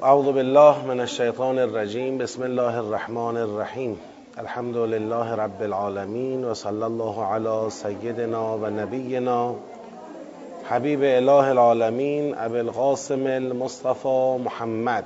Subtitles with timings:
[0.00, 2.18] خب اعوذ بالله من الشیطان الرجیم.
[2.18, 3.96] بسم الله الرحمن الرحیم.
[4.36, 9.54] الحمد لله رب العالمین و صلی الله علی سیدنا و نبینا.
[10.68, 15.04] حبیب اله العالمین ابو القاسم المصطفى محمد.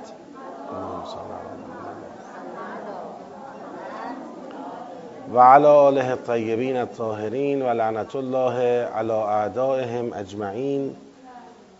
[5.33, 8.59] و علی آله الطیبین الطاهرین و لعنت الله
[8.95, 10.95] علی اعدائهم اجمعین.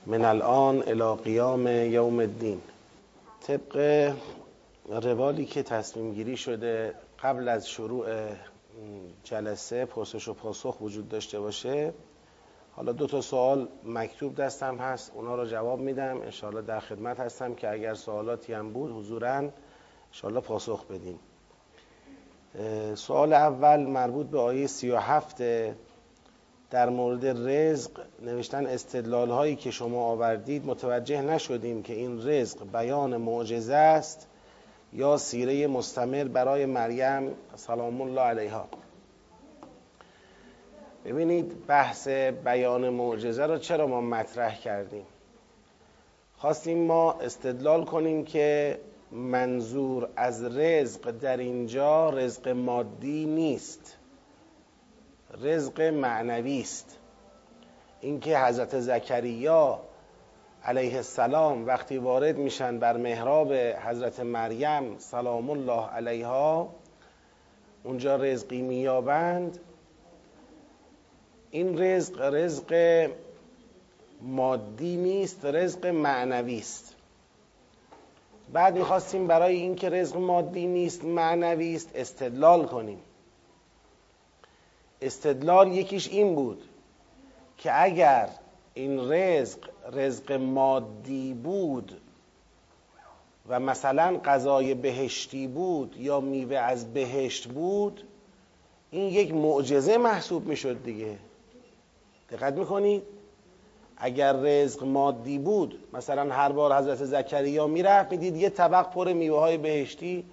[0.06, 2.75] من الان الى قیام یوم الدین.
[3.48, 4.14] طبق
[4.90, 8.08] روالی که تصمیم گیری شده قبل از شروع
[9.24, 11.94] جلسه پرسش و پاسخ وجود داشته باشه
[12.72, 16.22] حالا دو تا سوال مکتوب دستم هست اونا رو جواب میدم.
[16.22, 19.52] انشاءالله در خدمت هستم که اگر سوالاتی هم بود حضورا
[20.08, 21.20] انشاءالله پاسخ بدیم
[22.96, 25.42] سوال اول مربوط به آیه 37
[26.72, 33.18] در مورد رزق نوشتن استدلال هایی که شما آوردید متوجه نشدیم که این رزق بیان
[33.18, 34.28] معجزه است
[34.94, 38.68] یا سیره مستمر برای مریم سلام الله علیها.
[41.06, 42.08] ببینید بحث
[42.46, 45.06] بیان معجزه رو چرا ما مطرح کردیم؟
[46.38, 48.80] خواستیم ما استدلال کنیم که
[49.12, 53.98] منظور از رزق در اینجا رزق مادی نیست.
[55.42, 56.98] رزق معنوی است.
[58.02, 59.80] اینکه حضرت زکریا
[60.64, 66.70] علیه السلام وقتی وارد میشن بر محراب حضرت مریم سلام الله علیها
[67.84, 69.60] اونجا رزقی میابند
[71.52, 73.10] این رزق رزق
[74.22, 76.96] مادی نیست رزق معنوی است.
[78.54, 83.00] بعد می‌خواستیم برای اینکه رزق مادی نیست معنوی است استدلال کنیم.
[85.02, 86.64] استدلال یکیش این بود
[87.58, 88.30] که اگر
[88.74, 89.60] این رزق
[89.94, 92.02] رزق مادی بود
[93.48, 98.04] و مثلا غذای بهشتی بود یا میوه از بهشت بود
[98.92, 101.18] این یک معجزه محسوب می‌شد دیگه.
[102.32, 103.04] دقت می‌کنید؟
[103.98, 109.40] اگر رزق مادی بود مثلا هر بار حضرت زکریا می‌رفت می‌دید یه طبق پر میوه
[109.40, 110.26] های بهشتی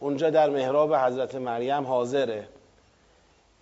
[0.00, 2.48] اونجا در محراب حضرت مریم حاضره.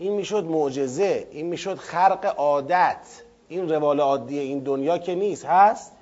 [0.00, 3.22] این می‌شد معجزه این می‌شد خرق عادت.
[3.48, 5.92] این روال عادی این دنیا که نیست هست؟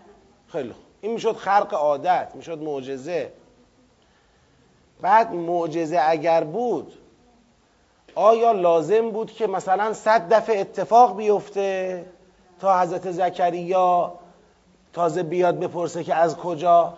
[0.49, 3.33] خیلی این می‌شد خرق عادت می‌شد معجزه.
[5.01, 6.93] بعد معجزه اگر بود
[8.15, 12.05] آیا لازم بود که مثلا صد دفعه اتفاق بیفته
[12.61, 14.15] تا حضرت زکریا
[14.93, 16.95] تازه بیاد بپرسه که از کجا؟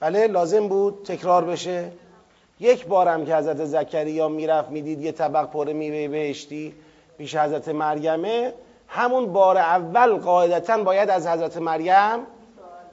[0.00, 1.92] بله لازم بود تکرار بشه.
[2.60, 6.74] یک بارم که حضرت زکریا می‌رفت می‌دید یه طبق پر میوه بهشتی
[7.18, 8.54] پیش حضرت مریمه
[8.88, 12.18] همون بار اول قاعدتا باید از حضرت مریم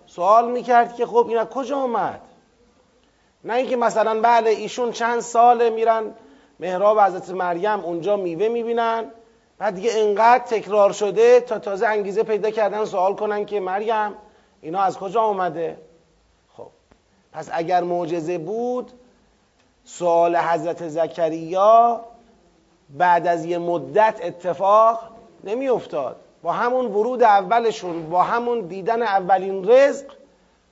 [0.06, 2.22] سوال می‌کرد که خب این از کجا اومد؟
[3.44, 6.04] نه اینکه مثلا بله ایشون چند ساله میرن
[6.59, 9.06] محراب حضرت مریم اونجا میوه می‌بینن
[9.58, 14.14] بعد دیگه انقدر تکرار شده تا تازه انگیزه پیدا کردن سوال کنن که مریم
[14.62, 15.78] اینا از کجا اومده؟
[16.58, 16.68] خب
[17.34, 18.92] پس اگر معجزه بود
[19.85, 22.01] سوال حضرت زکریا
[22.90, 25.00] بعد از یه مدت اتفاق
[25.44, 30.06] نمی افتاد با همون ورود اولشون با همون دیدن اولین رزق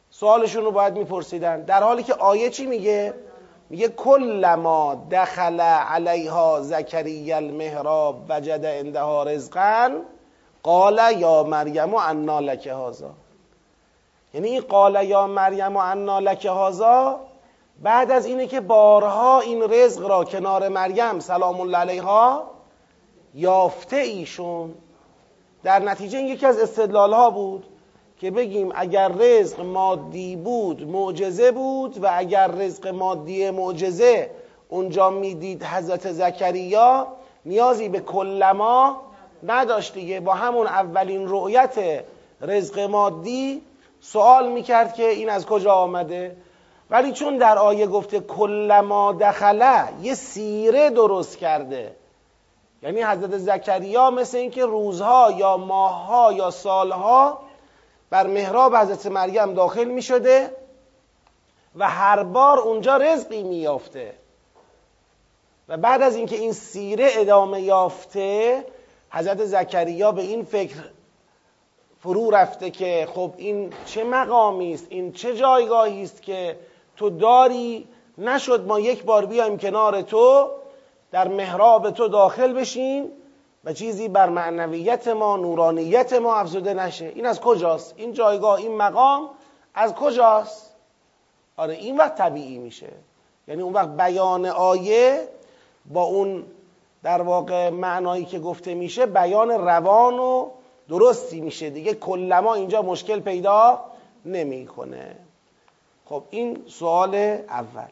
[0.09, 1.61] سوالشون رو باید میپرسیدن.
[1.61, 3.13] در حالی که آیه چی میگه؟
[3.69, 9.91] میگه کلما دخل علیها زکریا المهراب وجد عندها رزقا
[10.63, 13.09] قال یا مریم انا لک هذا.
[14.33, 17.19] یعنی این قال یا مریم انا لک هذا
[17.81, 22.43] بعد از اینه که بارها این رزق را کنار مریم سلام الله علیها
[23.33, 24.73] یافته ایشون
[25.63, 27.65] در نتیجه این یکی از استدلال ها بود
[28.17, 34.31] که بگیم اگر رزق مادی بود معجزه بود و اگر رزق مادی معجزه
[34.69, 37.07] اونجا می‌دید حضرت زکریا
[37.45, 39.01] نیازی به کلما
[39.43, 40.19] نداشت دیگه.
[40.19, 42.03] با همون اولین رؤیت
[42.41, 43.61] رزق مادی
[43.99, 46.37] سوال می‌کرد که این از کجا آمده؟
[46.93, 51.95] ولی چون در آیه گفته کلما دخله یه سیره درست کرده.
[52.83, 57.39] یعنی حضرت زکریا مثل اینکه روزها یا ماهها یا سالها
[58.09, 60.55] بر محراب حضرت مریم داخل می شده
[61.75, 64.13] و هر بار اونجا رزقی می یافته
[65.69, 68.65] و بعد از اینکه این سیره ادامه یافته
[69.09, 70.77] حضرت زکریا به این فکر
[71.99, 76.57] فرو رفته که خب این چه مقامی است این چه جایگاهی است که
[76.97, 77.87] تو داری
[78.17, 80.49] نشد ما یک بار بیایم کنار تو
[81.11, 83.11] در محراب تو داخل بشیم
[83.63, 87.05] و چیزی بر معنویت ما نورانیت ما افزوده نشه.
[87.15, 89.29] این از کجاست؟ این جایگاه این مقام
[89.73, 90.75] از کجاست؟
[91.57, 92.89] آره این وقت طبیعی میشه.
[93.47, 95.27] یعنی اون وقت بیان آیه
[95.85, 96.43] با اون
[97.03, 100.49] در واقع معنایی که گفته میشه بیان روان و
[100.89, 101.93] درستی میشه دیگه.
[101.93, 103.79] کلما اینجا مشکل پیدا
[104.25, 105.15] نمی‌کنه.
[106.13, 107.87] خب این سوال اول.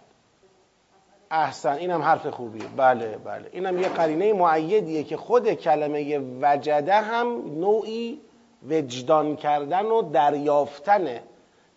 [1.32, 2.64] احسن اینم حرف خوبیه.
[2.78, 3.50] بله بله.
[3.52, 7.28] اینم یه قرینه معیدیه که خود کلمه وجده هم
[7.60, 8.22] نوعی
[8.70, 11.24] وجدان کردن و دریافتنه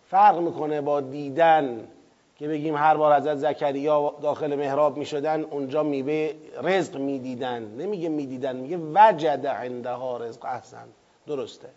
[0.09, 1.87] فرق می‌کنه با دیدن
[2.35, 6.31] که بگیم هر بار حضرت زکریا داخل محراب می‌شدن اونجا میوه
[6.63, 7.63] رزق می‌دیدن.
[7.63, 10.45] نمیگه می‌دیدن میگه وجد عندها رزق.
[10.45, 10.87] احسن
[11.27, 11.69] درسته.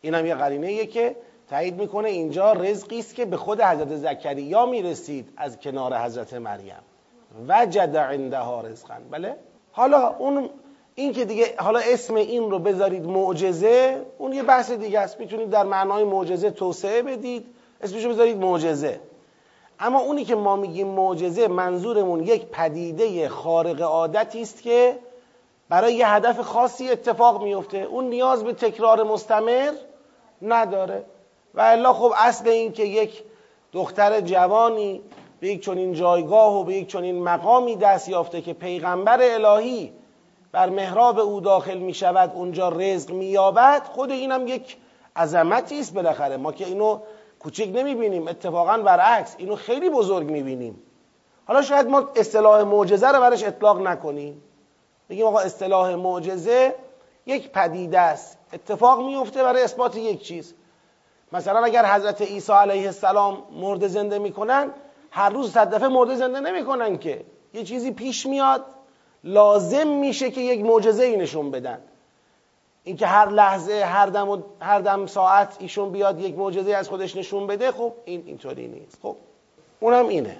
[0.00, 1.16] اینم یه قرینه که
[1.50, 6.82] تایید می‌کنه اینجا رزقی است که به خود حضرت زکریا می‌رسید از کنار حضرت مریم.
[7.48, 8.94] وجد عندها رزقا.
[9.10, 9.36] بله؟
[9.72, 10.50] حالا اون
[10.94, 15.20] این که دیگه حالا اسم این رو بذارید معجزه اون یه بحث دیگه است.
[15.20, 17.46] می‌تونید در معنای معجزه توسعه بدید.
[17.80, 19.00] اسمشو بذارید معجزه.
[19.80, 24.98] اما اونی که ما میگیم معجزه منظورمون یک پدیده خارق عادتی است که
[25.68, 29.72] برای یه هدف خاصی اتفاق میفته اون نیاز به تکرار مستمر
[30.42, 31.04] نداره.
[31.54, 33.22] و الا خب اصل این که یک
[33.72, 35.00] دختر جوانی
[35.40, 39.92] به یک چنین جایگاه و به یک چنین مقامی دست یافته که پیغمبر الهی
[40.52, 44.76] بر محراب او داخل می شود اونجا رزق می یابد خود اینم یک
[45.16, 46.36] عظمتی است بالاخره.
[46.36, 47.00] ما که اینو
[47.40, 50.82] کوچک نمی بینیم اتفاقا برعکس اینو خیلی بزرگ می بینیم.
[51.46, 54.42] حالا شاید ما اصطلاح معجزه رو برش اطلاق نکنیم.
[55.10, 56.74] بگیم آقا اصطلاح معجزه
[57.26, 58.38] یک پدیده است.
[58.52, 60.54] اتفاق میفته برای اثبات یک چیز.
[61.34, 64.70] مثلا اگر حضرت عیسی علیه السلام مرد زنده می‌کنن
[65.10, 67.24] هر روز صد دفعه مرده زنده نمی‌کنن که.
[67.54, 68.64] یه چیزی پیش میاد.
[69.24, 71.78] لازم میشه که یک معجزه ای نشون بدن.
[72.84, 77.16] اینکه هر لحظه هر دم و هر دم ساعت ایشون بیاد یک معجزه از خودش
[77.16, 78.98] نشون بده خب این اینطوری نیست.
[79.02, 79.16] خب
[79.80, 80.36] اونم اینه.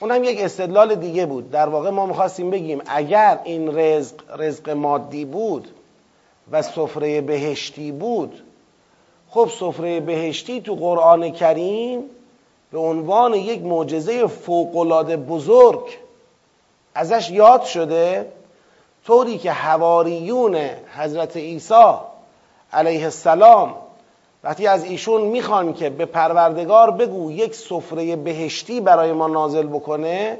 [0.00, 1.50] اونم یک استدلال دیگه بود.
[1.50, 5.68] در واقع ما می‌خواستیم بگیم اگر این رزق رزق مادی بود
[6.50, 8.42] و سفره بهشتی بود
[9.34, 12.02] خب سفره بهشتی تو قرآن کریم
[12.72, 15.98] به عنوان یک معجزه فوقالعاده بزرگ
[16.94, 18.32] ازش یاد شده
[19.06, 20.56] طوری که حواریون
[20.96, 21.94] حضرت عیسی
[22.72, 23.74] علیه السلام
[24.44, 30.38] وقتی از ایشون می‌خوان که به پروردگار بگو یک سفره بهشتی برای ما نازل بکنه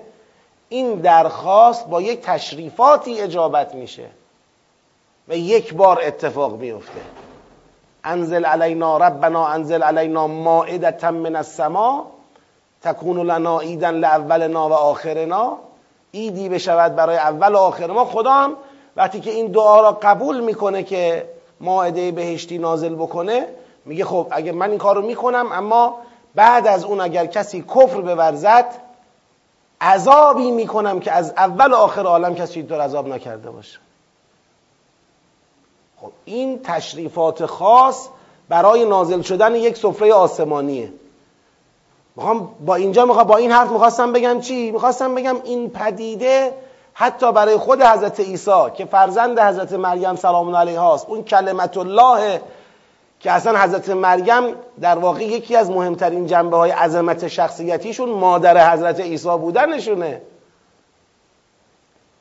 [0.69, 4.07] این درخواست با یک تشریفاتی اجابت میشه
[5.29, 7.01] و یک بار اتفاق میفته
[8.05, 12.07] انزل علینا ربنا انزل علینا مائدتا من السما
[12.83, 15.59] تکون لنا ایدن لاولنا و آخرنا.
[16.11, 18.05] ایدی بشود برای اول و آخر ما.
[18.05, 18.51] خدا
[18.97, 21.29] وقتی که این دعا را قبول می‌کنه که
[21.61, 23.47] ماعده بهشتی نازل بکنه
[23.85, 25.99] میگه خب اگه من این کار رو می‌کنم اما
[26.35, 28.67] بعد از اون اگر کسی کفر بورزد
[29.81, 33.79] عذابی می‌کنم که از اول و آخر عالم کسی اینطور عذاب نکرده باشه.
[36.03, 38.09] خب این تشریفات خاص
[38.49, 40.93] برای نازل شدن یک سفره آسمانیه.
[42.17, 46.55] می‌خوام با اینجا می‌خوام با این حرف می‌خواستم بگم چی؟ می‌خواستم بگم این پدیده
[46.95, 52.41] حتی برای خود حضرت عیسی که فرزند حضرت مریم سلام علیها است اون کلمت الله
[53.21, 59.01] که اصلا حضرت مریم در واقع یکی از مهمترین جنبه های عظمت شخصیتیشون مادر حضرت
[59.01, 60.23] عیسی بودنشونه.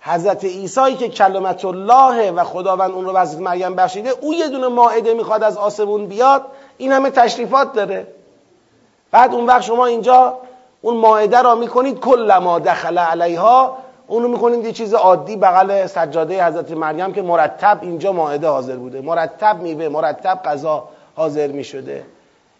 [0.03, 4.67] حضرت عیسی که کلمت الله و خداوند اون رو حضرت مریم بخشیده او یه دونه
[4.67, 6.45] ماعده می‌خواد از آسمون بیاد
[6.77, 8.07] این همه تشریفات داره.
[9.11, 10.37] بعد اون وقت شما اینجا
[10.81, 13.77] اون ماعده را می‌کنید کل ما دخل علیها
[14.07, 19.01] اونو می‌کنید یه چیز عادی بغل سجاده حضرت مریم که مرتب اینجا ماعده حاضر بوده.
[19.01, 20.83] مرتب میوه مرتب غذا
[21.15, 22.05] حاضر می‌شده.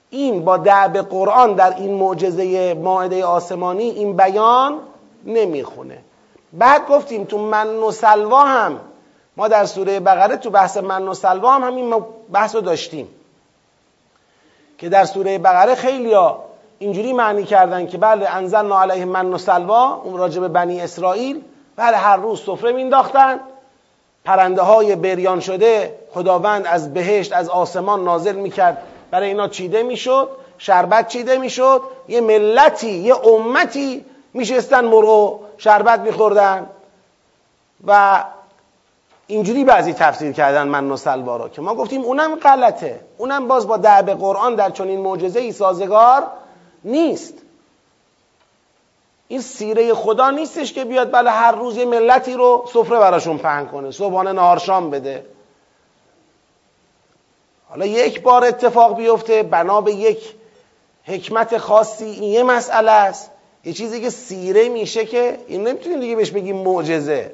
[0.10, 4.80] این با دعب قرآن در این معجزه ماعده آسمانی این بیان
[5.26, 5.98] نمی‌خونه.
[6.54, 8.80] بعد گفتیم تو من و سلوا هم
[9.38, 13.08] ما در سوره بقره تو بحث من و سلوا هم همین بحث رو داشتیم.
[14.78, 16.16] که در سوره بقره خیلی
[16.80, 21.42] اینجوری معنی کردن که بله انزلنا علیه من و سلوا اون راجب بنی اسرائیل
[21.76, 23.40] بله هر روز سفره مینداختن
[24.26, 28.78] پرنده های بریان شده خداوند از بهشت از آسمان نازل می‌کرد.
[29.12, 36.70] برای اینا چیده می‌شد؟ شربت چیده می‌شد؟ یه ملتی یه امتی میشستن مرغ شربت میخوردن
[37.88, 38.24] و
[39.28, 43.00] اینجوری بعضی تفسیر کردن من و سلوا که ما گفتیم اونم غلطه.
[43.18, 46.28] اونم باز با دعب قرآن در چنین معجزه ای سازگار
[46.84, 47.34] نیست.
[49.28, 53.68] این سیره خدا نیستش که بیاد بله هر روز یه ملتی رو سفره براشون پهن
[53.68, 55.26] کنه صبحانه نهار شام بده.
[57.70, 60.36] حالا یک بار اتفاق بیفته بنا به یک
[61.04, 63.32] حکمت خاصی این یه مسئله است.
[63.66, 67.32] یه چیزی که سیره میشه که این نمی‌تونیم دیگه بهش بگیم معجزه.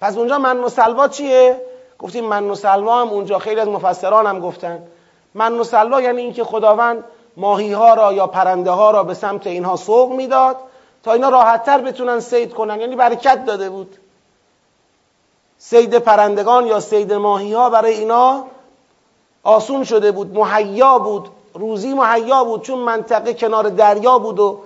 [0.00, 1.60] پس اونجا من و سلوا چیه؟
[1.98, 4.82] گفتیم من و سلوا هم اونجا خیلی از مفسران هم گفتن.
[5.34, 7.04] من و سلوا یعنی اینکه خداوند
[7.36, 10.56] ماهی ها را یا پرنده ها را به سمت اینها سوق می‌داد
[11.02, 12.80] تا اینا راحتتر بتونن سید کنن.
[12.80, 13.96] یعنی برکت داده بود.
[15.58, 18.44] سید پرندگان یا سید ماهی ها برای اینا
[19.42, 24.58] آسون شده بود مهیا بود روزی مهیا بود چون منطقه کنار دریا بود و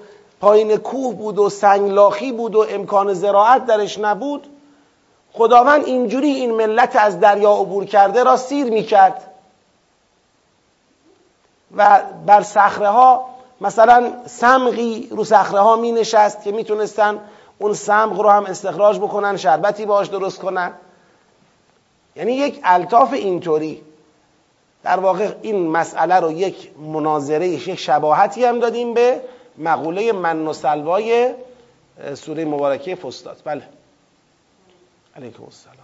[0.42, 4.46] پایین کوه بود و سنگلاخی بود و امکان زراعت درش نبود.
[5.32, 9.22] خداوند اینجوری این ملت از دریا عبور کرده را سیر می‌کرد.
[11.76, 13.26] و بر صخره ها
[13.60, 17.18] مثلا سمقی رو صخره ها می نشست که می‌تونستن
[17.58, 20.72] اون سمق رو هم استخراج بکنن شربتی باش درست کنن.
[22.16, 23.82] یعنی یک الطاف اینطوری.
[24.82, 29.20] در واقع این مسئله رو یک مناظره یک شباهتی هم دادیم به
[29.58, 31.34] مقوله من و سلوای
[32.14, 33.62] سوره مبارکه فستاد بله.
[35.16, 35.76] علیکم السلام.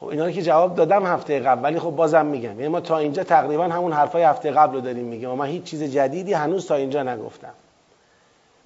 [0.00, 2.50] خب اینا رو که جواب دادم هفته قبل ولی خب بازم میگم.
[2.50, 5.62] یعنی ما تا اینجا تقریبا همون حرفای هفته قبل رو داریم میگیم و من هیچ
[5.62, 7.54] چیز جدیدی هنوز تا اینجا نگفتم.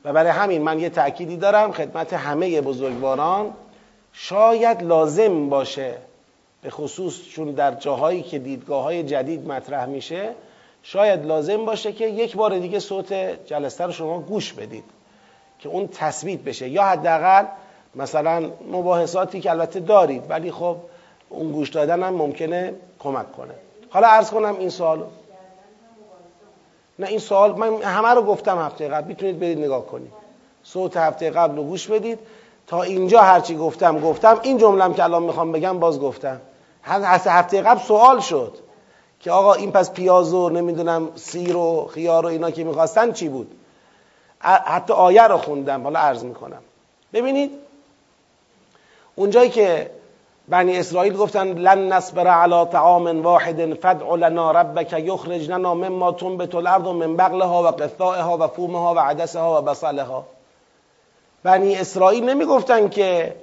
[0.05, 3.53] و برای همین من یه تأکیدی دارم خدمت همه بزرگواران.
[4.13, 5.95] شاید لازم باشه
[6.63, 10.31] به خصوص چون در جاهایی که دیدگاه های جدید مطرح میشه
[10.83, 13.13] شاید لازم باشه که یک بار دیگه صوت
[13.47, 14.85] جلسه رو شما گوش بدید
[15.59, 16.69] که اون تثبیت بشه.
[16.69, 17.45] یا حداقل
[17.95, 20.77] مثلا مباحثاتی که البته دارید ولی خب
[21.29, 23.55] اون گوش دادن هم ممکنه کمک کنه.
[23.91, 25.05] حالا عرض کنم این سوالو
[26.99, 29.09] نه این سوال من همه رو گفتم هفته قبل.
[29.09, 30.13] می‌تونید برید نگاه کنید.
[30.63, 32.19] صوت هفته قبل رو گوش بدید.
[32.69, 34.39] تا اینجا هرچی گفتم گفتم.
[34.43, 36.41] این جملم که الان می‌خوام بگم باز گفتم.
[36.85, 38.53] هفته قبل سوال شد
[39.21, 43.29] که آقا این پس پیاز و نمی‌دونم سیر و خیار و اینا که می‌خواستن چی
[43.29, 43.51] بود؟
[44.41, 45.83] حتی آیه رو خوندم.
[45.83, 46.63] حالا عرض می‌کنم.
[47.13, 47.51] ببینید
[49.15, 49.91] اونجایی که
[50.49, 56.55] بنی اسرائیل گفتن لن نصبر علی طعام واحد فدع لنا ربک یخرج لنا مما تنبت
[56.55, 60.25] الارض من بغلها و قثائها و فومها و عدسها و بصلها.
[61.49, 63.35] بنی اسرائیل نمی‌گفتن که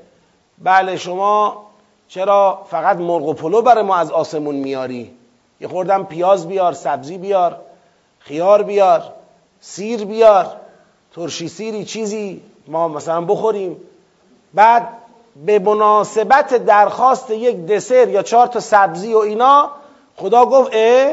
[0.64, 1.66] بله شما
[2.08, 5.12] چرا فقط مرغ و پلو برای ما از آسمون میاری؟
[5.62, 7.60] یه خوردم پیاز بیار سبزی بیار
[8.20, 9.04] خیار بیار
[9.62, 10.46] سیر بیار
[11.16, 13.78] ترشی سیری چیزی ما مثلا بخوریم.
[14.54, 14.88] بعد
[15.46, 19.72] به مناسبت درخواست یک دسر یا چهار تا سبزی و اینا
[20.16, 21.12] خدا گفت اه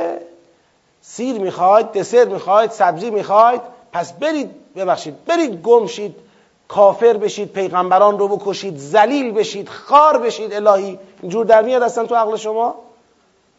[1.01, 3.61] سیر می‌خواید دسر می‌خواید سبزی می‌خواید
[3.93, 6.15] پس برید ببخشید برید گم شید.
[6.69, 10.99] کافر بشید پیغمبران رو بکشید زلیل بشید خار بشید الهی.
[11.23, 12.75] اینجور در میاد اصلا تو عقل شما؟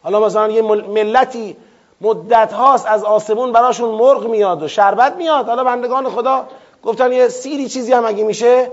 [0.02, 1.56] حالا مثلا یه ملتی
[2.00, 5.46] مدت هاست از آسمون براشون مرغ میاد و شربت میاد.
[5.46, 6.44] حالا بندگان خدا
[6.82, 8.72] گفتن یه سیری چیزی هم اگه میشه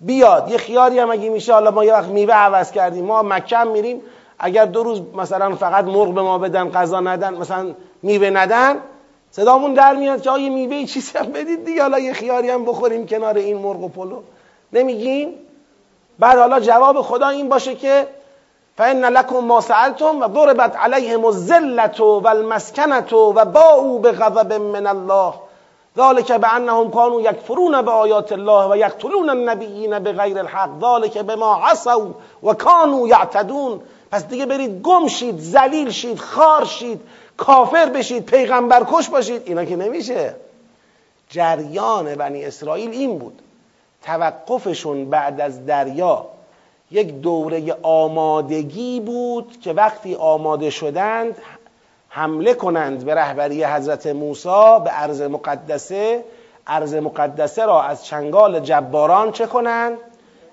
[0.00, 1.52] بیاد یه خیاری هم اگه میشه.
[1.52, 4.02] حالا ما یه وقت میوه عوض کردیم ما مکه میریم.
[4.38, 8.76] اگر دو روز مثلا فقط مرغ به ما بدن غذا ندن مثلا میوه ندن
[9.36, 13.06] صدامون در میاد که آیه میوه چیزی هم بدید دیگه حالا یه خیاری هم بخوریم
[13.06, 14.20] کنار این مرغ و پلو.
[14.72, 15.34] نمیگیم
[16.18, 18.06] بعد حالا جواب خدا این باشه که
[18.76, 25.34] فان لکم ما سألتم و ضربت علیهم الذلة والمسکنة و باءوا بغضب من الله.
[25.98, 30.68] ذلك بانهم كانوا يكفرون بآيات الله و یقتلون النبیین بغیر الحق.
[30.82, 32.06] ذلك بما عصوا
[32.42, 33.80] و كانوا یعتدون
[34.12, 37.00] پس دیگه برید گم شید ذلیل شید خار شید.
[37.36, 40.34] کافر بشید پیغمبر کش باشید اینا که نمیشه.
[41.28, 43.42] جریان بنی اسرائیل این بود.
[44.02, 46.26] توقفشون بعد از دریا
[46.90, 51.36] یک دوره آمادگی بود که وقتی آماده شدند
[52.08, 56.24] حمله کنند به رهبری حضرت موسی به ارض مقدسه.
[56.66, 59.98] ارض مقدسه را از چنگال جباران چه کنند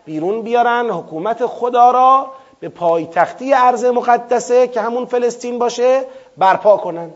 [0.06, 0.90] بیرون بیارن.
[0.90, 2.28] حکومت خدا را
[2.60, 6.06] به پایتختی ارض مقدسه که همون فلسطین باشه.
[6.38, 7.14] برپا کنند.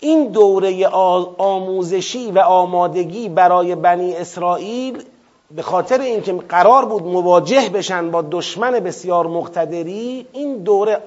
[0.00, 0.88] این دوره
[1.38, 5.04] آموزشی و آمادگی برای بنی اسرائیل
[5.50, 11.02] به خاطر اینکه قرار بود مواجه بشن با دشمن بسیار مقتدری این دوره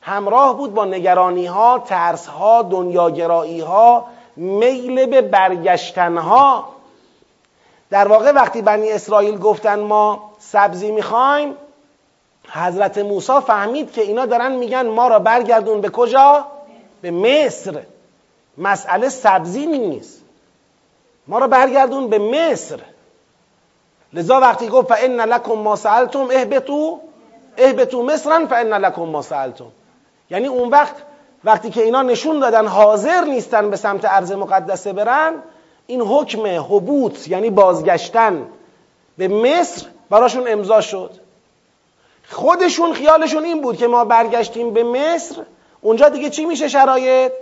[0.00, 4.04] همراه بود با نگرانی ها ترس ها دنیاگرایی ها
[4.36, 6.64] میل به برگشتن ها
[7.90, 11.54] در واقع وقتی بنی اسرائیل گفتن ما سبزی می‌خوایم
[12.54, 16.46] حضرت موسی فهمید که اینا دارن میگن ما را برگردون به کجا؟
[17.02, 17.82] به مصر.
[18.58, 20.22] مسئله سبزی نیست.
[21.26, 22.80] ما را برگردون به مصر.
[24.12, 26.98] لذا وقتی گفت فان لکم ما سالتم اهبطوا
[27.58, 29.66] اهبطوا مصرا فان لکم ما سالتم
[30.30, 30.94] یعنی اون وقت
[31.44, 35.34] وقتی که اینا نشون دادن حاضر نیستن به سمت ارض مقدسه برن
[35.86, 38.46] این حکم حبوط یعنی بازگشتن
[39.18, 41.21] به مصر براشون امضا شد.
[42.32, 45.42] خودشون خیالشون این بود که ما برگشتیم به مصر.
[45.80, 47.32] اونجا دیگه چی میشه شرایط؟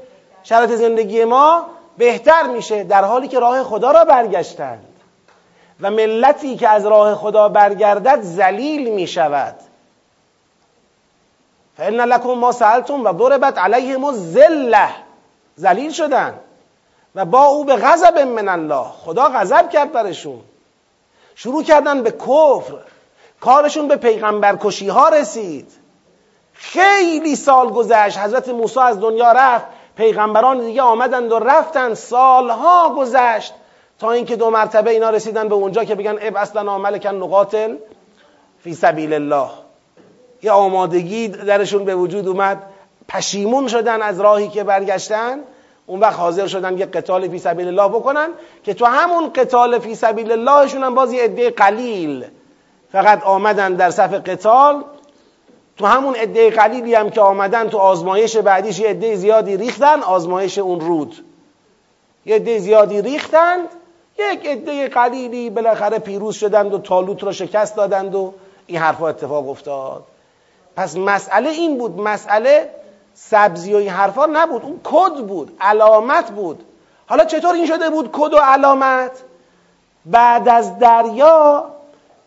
[0.42, 1.66] شرایط زندگی ما
[1.98, 4.86] بهتر میشه در حالی که راه خدا را برگشتند.
[5.80, 9.54] و ملتی که از راه خدا برگردد ذلیل می‌شود.
[11.76, 14.88] فان لکم ما سالتم و ضربت علیهم الذله
[15.58, 16.34] ذلیل شدن.
[17.14, 18.84] و با او به غضب من الله.
[19.04, 20.40] خدا غضب کرد برشون.
[21.34, 22.78] شروع کردن به کفر.
[23.40, 25.72] کارشون به پیغمبر کشی ها رسید.
[26.52, 29.66] خیلی سال گذشت حضرت موسی از دنیا رفت
[29.96, 31.94] پیغمبران دیگه آمدند و رفتند.
[31.94, 33.54] سالها گذشت
[33.98, 37.76] تا اینکه دو مرتبه اینا رسیدن به اونجا که بگن اب اصلا ملکن نقاتل
[38.64, 39.48] فی سبیل الله.
[40.42, 42.62] یه آمادگی درشون به وجود اومد.
[43.08, 45.38] پشیمون شدن از راهی که برگشتن.
[45.86, 48.28] اون وقت حاضر شدن یه قتال فی سبیل الله بکنن
[48.64, 52.24] که تو همون قتال فی سبیل اللهشون هم باز یه عده قلیل
[52.92, 54.84] فقط آمدن در صف قتال.
[55.76, 60.58] تو همون عده قلیلی هم که آمدن تو آزمایش بعدیش یه عده زیادی ریختن آزمایش
[60.58, 61.24] اون رود.
[62.26, 63.68] یه عده زیادی ریختند
[64.18, 68.34] یک عده قلیلی بالاخره پیروز شدند و تالوت را شکست دادند و
[68.66, 70.02] این حرفا اتفاق افتاد.
[70.76, 72.70] پس مسئله این بود مسئله
[73.14, 74.62] سبزی و این حرفا نبود.
[74.62, 76.64] اون کد بود علامت بود.
[77.06, 79.12] حالا چطور این شده بود کد و علامت؟
[80.06, 81.66] بعد از دریا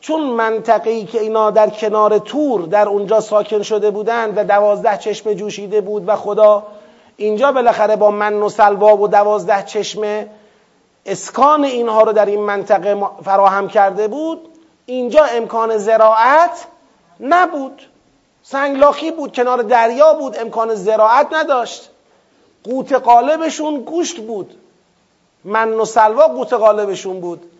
[0.03, 5.35] چون منطقه‌ای که اینا در کنار تور در اونجا ساکن شده بودند و دوازده چشمه
[5.35, 6.63] جوشیده بود و خدا
[7.17, 10.27] اینجا بالاخره با من و سلوا و دوازده چشمه
[11.05, 14.49] اسکان اینها رو در این منطقه فراهم کرده بود
[14.85, 16.65] اینجا امکان زراعت
[17.19, 17.81] نبود.
[18.43, 21.89] سنگلاخی بود کنار دریا بود امکان زراعت نداشت.
[22.63, 24.55] قوت قالبشون گوشت بود.
[25.43, 27.52] من و سلوا قوت قالبشون بود.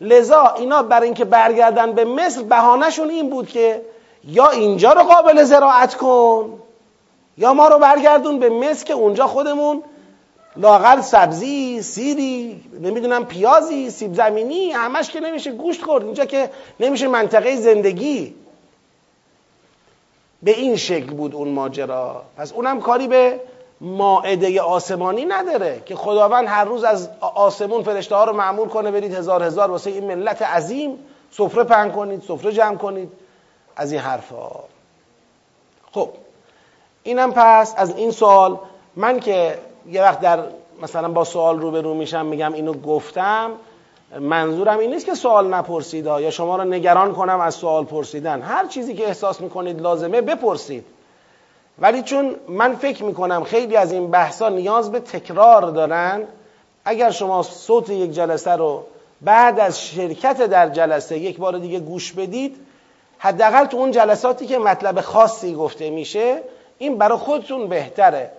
[0.00, 3.82] لذا اینا برای اینکه برگردن به مصر بهانهشون این بود که
[4.24, 6.58] یا اینجا رو قابل زراعت کن
[7.38, 9.82] یا ما رو برگردون به مصر که اونجا خودمون
[10.56, 16.04] لاغر سبزی سیری نمی‌دونم پیازی سیب زمینی همش که نمیشه گوشت خورد.
[16.04, 18.34] اینجا که نمیشه منطقه زندگی.
[20.42, 22.22] به این شکل بود اون ماجرا.
[22.36, 23.40] پس اونم کاری به
[23.80, 29.14] ماعده آسمانی نداره که خداوند هر روز از آسمون فرشته ها رو معمول کنه برید
[29.14, 30.98] هزار هزار واسه این ملت عظیم
[31.30, 33.12] سفره پهن کنید سفره جمع کنید.
[33.76, 34.50] از این حرفا.
[35.92, 36.08] خب
[37.02, 38.58] اینم پس از این سوال
[38.96, 39.58] من که
[39.90, 40.44] یه وقت در
[40.82, 43.50] مثلا با سوال روبرو میشم میگم اینو گفتم
[44.20, 48.42] منظورم این نیست که سوال نپرسید یا شما رو نگران کنم از سوال پرسیدن.
[48.42, 50.84] هر چیزی که احساس می‌کنید لازمه بپرسید.
[51.80, 56.22] ولی چون من فکر می‌کنم خیلی از این بحثا نیاز به تکرار دارن
[56.84, 58.84] اگر شما صوت یک جلسه رو
[59.20, 62.56] بعد از شرکت در جلسه یک بار دیگه گوش بدید
[63.18, 66.36] حداقل تو اون جلساتی که مطلب خاصی گفته میشه
[66.78, 68.30] این برای خودتون بهتره.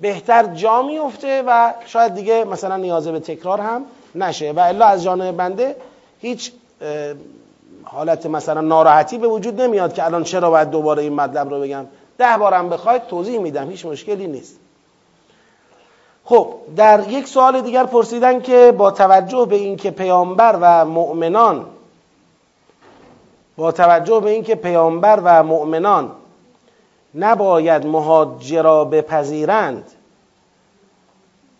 [0.00, 4.52] بهتر جا میفته و شاید دیگه مثلا نیاز به تکرار هم نشه.
[4.52, 5.76] و الا از جانب بنده
[6.20, 6.52] هیچ
[7.84, 11.86] حالت مثلا ناراحتی به وجود نمیاد که الان چرا باید دوباره این مطلب رو بگم.
[12.18, 14.58] ده بارم بخواید توضیح میدم هیچ مشکلی نیست.
[16.24, 21.66] خب در یک سوال دیگر پرسیدن که با توجه به اینکه پیامبر و مؤمنان
[23.56, 26.10] با توجه به اینکه پیامبر و مؤمنان
[27.14, 29.92] نباید مهاجرا بپذیرند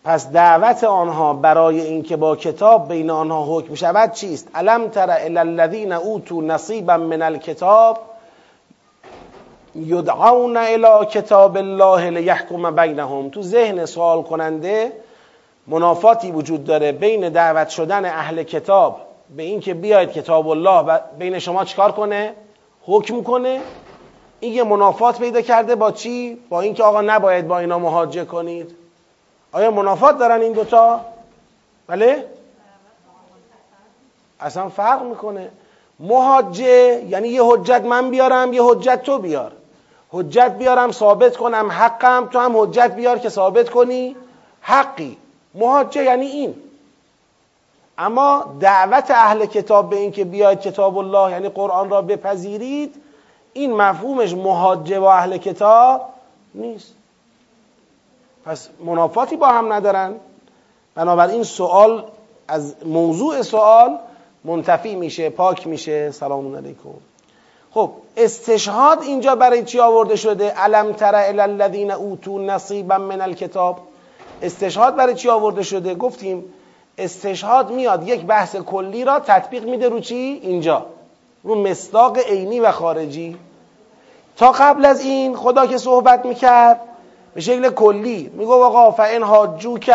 [0.03, 5.37] پس دعوت آنها برای اینکه با کتاب بین آنها حکم شود چیست؟ الم تر الی
[5.37, 8.08] الذین اوتوا نصیبا من الکتاب؟
[9.75, 13.29] یدعون الى کتاب الله لیحکم بینهم.
[13.29, 14.91] تو ذهن سوال کننده
[15.67, 19.01] منافاتی وجود داره بین دعوت شدن اهل کتاب
[19.35, 22.33] به اینکه بیاید کتاب الله بین شما چکار کنه؟
[22.85, 23.61] حکم کنه؟
[24.39, 28.75] این یه منافات پیدا کرده با چی؟ با اینکه آقا نباید با اینا مهاجه کنید.
[29.51, 31.01] آیا منافات دارن این دوتا؟
[31.87, 32.25] بله؟
[34.39, 35.49] اصلا فرق می‌کنه.
[35.99, 39.51] مهاجه یعنی یه حجت من بیارم یه حجت تو بیار.
[40.11, 44.15] حجت بیارم ثابت کنم حقم تو هم حجت بیار که ثابت کنی.
[44.61, 45.17] حقی.
[45.55, 46.55] مهاجه یعنی این.
[47.97, 52.95] اما دعوت اهل کتاب به این که بیاید کتاب الله یعنی قرآن را بپذیرید
[53.53, 56.01] این مفهومش مهاجه و اهل کتاب
[56.55, 56.93] نیست.
[58.45, 60.15] پس منافاتی با هم ندارن.
[60.95, 62.03] بنابراین سوال
[62.47, 63.97] از موضوع سوال
[64.43, 66.11] منتفی میشه پاک میشه.
[66.11, 66.89] سلام علیکم.
[67.73, 73.79] خب استشهاد اینجا برای چی آورده شده؟ علم تر الذین اوتوا نصیبا من الکتاب.
[74.41, 76.43] استشهاد برای چی آورده شده؟ گفتیم
[76.97, 80.85] استشهاد میاد یک بحث کلی را تطبیق میده رو چی؟ اینجا.
[81.43, 83.37] رو مصداق عینی و خارجی.
[84.37, 86.79] تا قبل از این خدا که صحبت می‌کرد
[87.33, 89.91] به شکل کلی میگو آقا فان حاجوک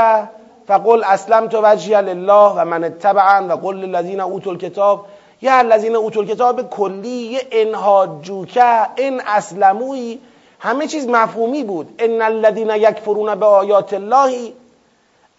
[0.66, 5.06] فقل اسلمت وجهی لله و من اتبعن و قل للذین اوتوا الکتاب.
[5.42, 10.18] یا الذین اوتوا الکتاب کلی یه انحاجوکه ان اسلموی.
[10.60, 11.94] همه چیز مفهومی بود.
[11.98, 14.52] ان الذین یکفرون به آیات الله.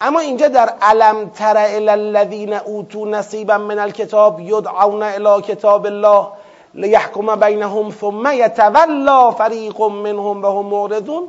[0.00, 6.26] اما اینجا در علم تر الی الذین اوتوا نصیبا من الکتاب یدعون الی کتاب الله
[6.74, 11.28] لیحکم بینهم ثم یتولا فریق منهم و هم معرضون.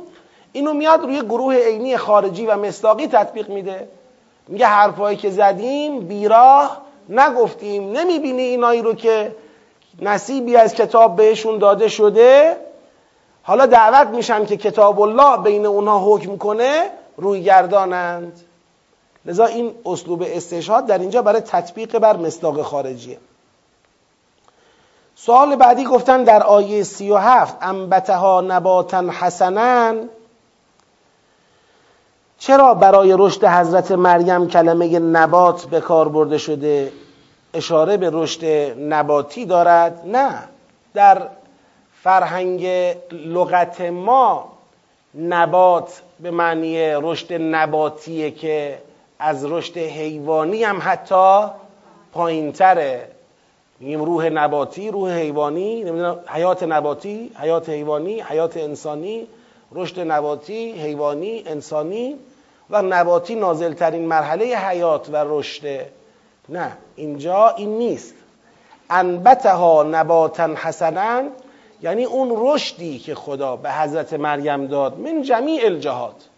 [0.52, 3.88] اینو میاد روی گروه عینی خارجی و مصداقی تطبیق میده.
[4.48, 9.34] میگه حرفایی که زدیم بیراه نگفتیم نمی‌بینی اینایی رو که
[10.02, 12.56] نصیبی از کتاب بهشون داده شده؟
[13.42, 18.40] حالا دعوت میشن که کتاب الله بین اونها حکم کنه روی گردانند
[19.26, 23.18] لذا این اسلوب استشهاد در اینجا برای تطبیق بر مصداق خارجیه.
[25.16, 30.08] سوال بعدی گفتن در آیه سی و هفت انبتها نباتا حسنن
[32.38, 36.92] چرا برای رشد حضرت مریم کلمه نبات به کار برده شده؟
[37.54, 38.44] اشاره به رشد
[38.78, 40.44] نباتی دارد؟ نه.
[40.94, 41.22] در
[42.02, 42.66] فرهنگ
[43.12, 44.52] لغت ما
[45.14, 48.78] نبات به معنی رشد نباتیه که
[49.18, 51.46] از رشد حیوانی هم حتی
[52.12, 53.08] پایین تره
[53.80, 59.26] میگیم روح نباتی روح حیوانی نمی‌دونم حیات نباتی حیات حیوانی حیات انسانی
[59.72, 62.16] رشد نباتی حیوانی انسانی.
[62.70, 65.86] و نباتی نازلترین مرحله حیات و رشد.
[66.48, 68.14] نه اینجا این نیست.
[68.90, 71.22] انبتها نباتا حسنا
[71.82, 76.28] یعنی اون رشدی که خدا به حضرت مریم داد من جمیع الجهات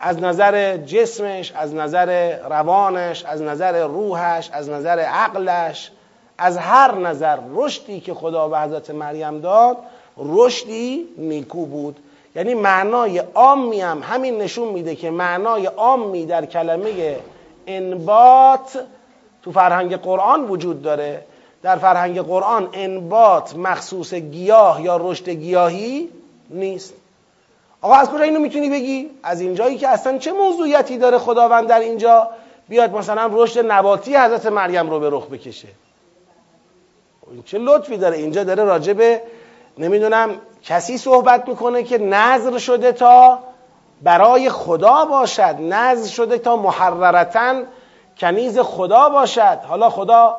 [0.00, 5.90] از نظر جسمش از نظر روانش از نظر روحش از نظر عقلش
[6.38, 9.76] از هر نظر رشدی که خدا به حضرت مریم داد
[10.16, 11.96] رشدی نیکو بود.
[12.34, 17.16] یعنی معنای عامی هم همین نشون میده که معنای عامی در کلمه
[17.66, 18.84] انبات
[19.42, 21.24] تو فرهنگ قرآن وجود داره.
[21.62, 26.08] در فرهنگ قرآن انبات مخصوص گیاه یا رشد گیاهی
[26.50, 26.94] نیست.
[27.82, 31.80] آقا از کجا اینو می‌تونی بگی؟ از اینجایی که اصلا چه موضوعیتی داره خداوند در
[31.80, 32.28] اینجا؟
[32.68, 35.68] بیاد مثلا رشد نباتی حضرت مریم رو به رخ بکشه.
[37.30, 39.22] این چه لطفی داره؟ اینجا داره راجبه
[39.78, 40.30] نمی‌دونم
[40.62, 43.38] کسی صحبت می‌کنه که نظر شده تا
[44.02, 47.66] برای خدا باشد نظر شده تا محررتن
[48.18, 49.58] کنیز خدا باشد.
[49.68, 50.36] حالا خدا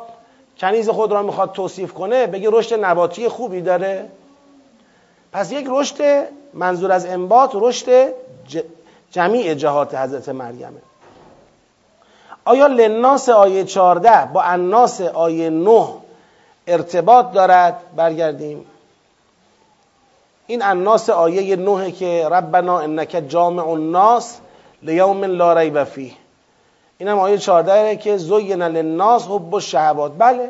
[0.58, 4.10] کنیز خود را می‌خواد توصیف کنه بگه رشد نباتی خوبی داره.
[5.32, 8.14] پس یک رشد منظور از انبات رشد
[9.12, 10.82] جمیع جهات حضرت مریمه.
[12.46, 15.88] آیا لناس آیه 14 با اناس آیه 9
[16.68, 18.66] ارتباط دارد؟ برگردیم.
[20.52, 24.40] این اناس آیه 9 که ربنا انک جامع الناس
[24.84, 26.12] لیوم لا ریب فیه.
[26.98, 30.12] اینم آیه 14 که زین للناس حب الشهوات.
[30.18, 30.50] بله.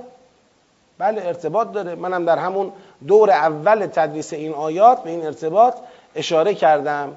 [0.98, 1.96] بله ارتباط داره.
[1.96, 2.72] منم در همون
[3.08, 5.76] دور اول تدریس این آیات به این ارتباط
[6.16, 7.16] اشاره کردم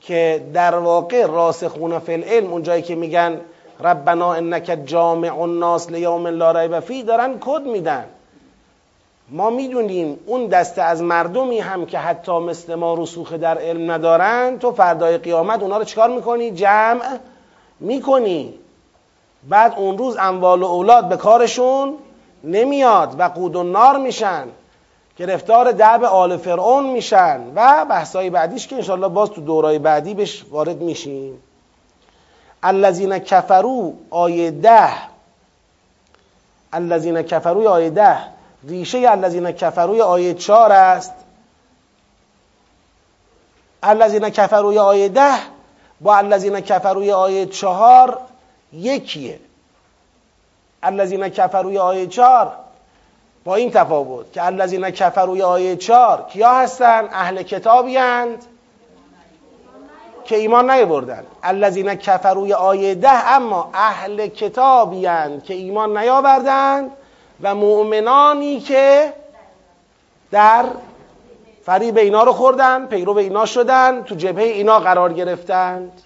[0.00, 3.40] که در واقع راسخون فی العلم اونجایی که میگن
[3.80, 8.04] ربنا انک جامع الناس لیوم لا ریب فی دارن کد میدن.
[9.28, 14.58] ما می‌دونیم اون دسته از مردمی هم که حتی مثل ما رسوخ در علم ندارن
[14.58, 17.18] تو فردای قیامت اونا رو چکار می‌کنی؟ جمع
[17.80, 18.54] می‌کنی.
[19.48, 21.94] بعد اون روز اموال و اولاد به کارشون
[22.44, 24.44] نمیاد و قود و نار میشن.
[25.18, 30.44] گرفتار دعب آل فرعون میشن و بحثای بعدیش که انشاءالله باز تو دورای بعدی بهش
[30.50, 31.42] وارد میشیم.
[32.62, 34.92] الذین کفرو آیه ده.
[36.72, 38.33] الذین کفرو آیه ده.
[38.68, 41.12] ریشه الذین کفروی آیه چهار است.
[43.82, 45.34] الذین کفروی آیه ده
[46.00, 48.18] با الذین کفروی آیه چهار
[48.72, 49.40] یکیه.
[50.82, 52.52] الذین کفروی آیه چهار
[53.44, 58.44] با این تفاوت که الذین کفروی آیه چهار کیا هستن؟ اهل کتابی هند
[60.24, 61.24] که ایمان نیاوردن.
[61.42, 66.90] الذین کفروی آیه ده اما اهل کتابی هند که ایمان نیاوردند
[67.42, 69.12] و مؤمنانی که
[70.30, 70.64] در
[71.64, 76.02] فریب اینا رو خوردن پیرو اینا شدن تو جبهه اینا قرار گرفتند.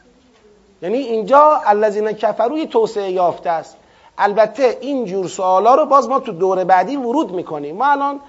[0.83, 3.77] یعنی اینجا الذین کفروی توسعه یافته است.
[4.19, 7.77] البته این جور سوالا رو باز ما تو دور بعدی ورود می‌کنیم.
[7.77, 8.21] ما الان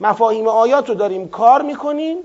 [0.00, 2.16] مفاهیم آیات رو داریم کار می‌کنیم.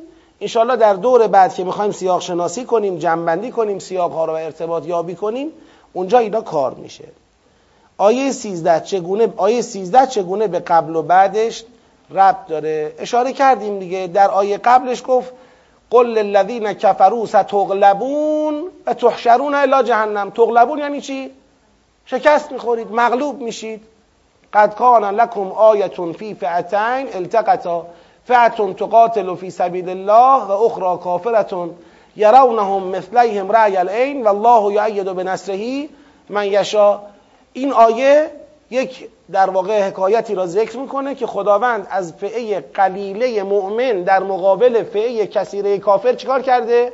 [0.41, 4.87] انشالله در دور بعد که می‌خوایم سیاق شناسی کنیم جنبندی کنیم سیاق ها رو ارتباط
[4.87, 5.49] یابی کنیم
[5.93, 7.03] اونجا اینا کار میشه.
[7.97, 11.63] آیه 13 چگونه آیه 13 چگونه به قبل و بعدش
[12.11, 15.33] ربط داره؟ اشاره کردیم دیگه در آیه قبلش گفت
[15.91, 20.29] قل للذین کفروا ستغلبون و تحشرون الی جهنم.
[20.29, 21.31] تغلبون یعنی چی؟
[22.05, 23.81] شکست می‌خورید مغلوب میشید.
[24.53, 27.85] قد کان لکم آیه فی فئتین التقطا
[28.25, 31.69] فئه تقاتل فی سبیل الله و اخرى کافره
[32.15, 35.89] یرونهم مثلیهم رأی العین والله یؤید بنصره
[36.29, 36.99] من یشا
[37.53, 38.31] این آیه
[38.71, 44.83] یک در واقع حکایتی را ذکر می‌کنه که خداوند از فعه قلیله مؤمن در مقابل
[44.83, 46.93] فعه کثیره کافر چیکار کرده؟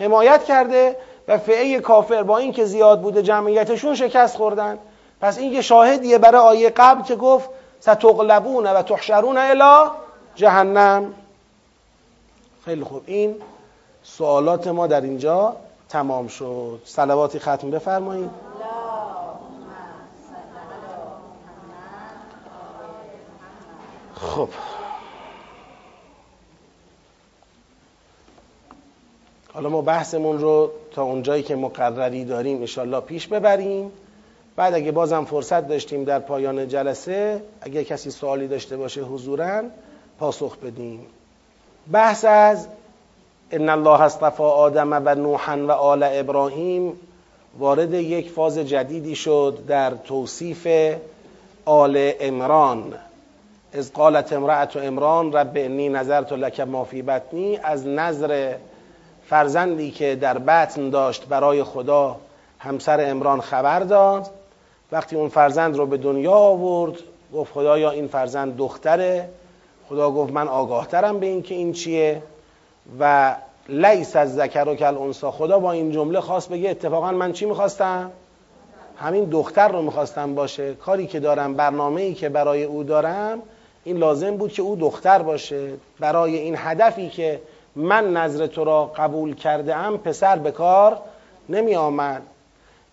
[0.00, 0.96] حمایت کرده
[1.28, 4.78] و فعه کافر با اینکه زیاد بوده جمعیتشون شکست خوردن.
[5.20, 7.48] پس این یه شاهدیه برای آیه قبل که گفت
[7.80, 9.90] ستغلبون و تحشرون الی
[10.34, 11.14] جهنم.
[12.64, 13.02] خیلی خوب.
[13.06, 13.34] این
[14.02, 15.56] سوالات ما در اینجا
[15.88, 16.80] تمام شد.
[16.84, 18.30] صلواتی ختم بفرمایید.
[24.22, 24.48] خب.
[29.52, 33.92] حالا ما بحثمون رو تا اونجایی که مقرری داریم انشالله پیش ببریم.
[34.56, 39.62] بعد اگه بازم فرصت داشتیم در پایان جلسه اگه کسی سوالی داشته باشه حضورا
[40.18, 41.06] پاسخ بدیم.
[41.92, 42.66] بحث از
[43.50, 46.92] ان الله اصطفى آدم و نوحا و آل ابراهیم
[47.58, 50.66] وارد یک فاز جدیدی شد در توصیف
[51.64, 52.94] آل امران
[53.74, 57.56] از قالت امرأت امران رب انی نظرت لک ما فی بطنی.
[57.62, 58.54] از نظر
[59.26, 62.16] فرزندی که در بطن داشت برای خدا
[62.58, 64.30] همسر امران خبر داد.
[64.92, 66.94] وقتی اون فرزند رو به دنیا آورد
[67.34, 69.28] گفت خدایا این فرزند دختره.
[69.88, 72.22] خدا گفت من آگاهترم به این که این چیه؟
[73.00, 73.34] و
[73.68, 77.46] لیس از ذکر و کل انسا خدا با این جمله خواست بگه اتفاقا من چی
[77.46, 78.10] می‌خواستم؟
[78.96, 80.74] همین دختر رو می‌خواستم باشه.
[80.74, 83.42] کاری که دارم برنامه ای که برای او دارم
[83.84, 85.70] این لازم بود که او دختر باشه.
[86.00, 87.40] برای این هدفی که
[87.76, 90.98] من نظر تو را قبول کرده ام پسر به کار
[91.48, 92.22] نمی آمد.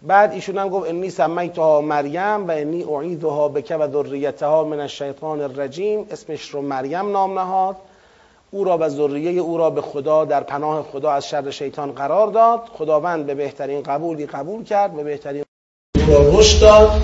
[0.01, 5.41] بعد ایشون هم گفت انی سمیتها مریم و انی اعیدها بک و ذریتها من الشیطان
[5.41, 6.07] الرجیم.
[6.11, 7.75] اسمش رو مریم نام نهاد.
[8.51, 12.27] او را و ذریه او را به خدا در پناه خدا از شر شیطان قرار
[12.27, 12.61] داد.
[12.77, 15.43] خداوند به بهترین قبولی قبول کرد به بهترین
[16.07, 17.01] رشد داد.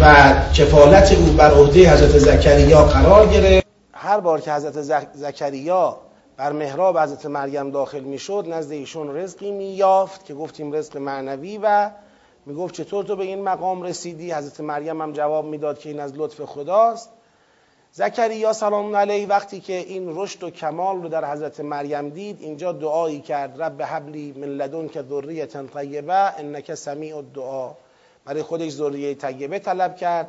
[0.00, 3.66] و کفالت او بر عهده حضرت زکریا قرار گرفت.
[3.92, 4.80] هر بار که حضرت
[5.14, 5.96] زکریا
[6.36, 11.90] بر محراب حضرت مریم داخل می‌شد نزد ایشون رزقی مییافت که گفتیم رزق معنوی و
[12.46, 16.12] می‌گفت چطور تو به این مقام رسیدی؟ حضرت مریم هم جواب می‌داد که این از
[16.16, 17.10] لطف خداست.
[17.92, 22.72] زکریا سلام علیه وقتی که این رشد و کمال رو در حضرت مریم دید اینجا
[22.72, 27.70] دعایی کرد رب حبلی من لدن که ذریه طیبه انک سمیع الدعا.
[28.26, 30.28] برای خودش ذریه طیبه طلب کرد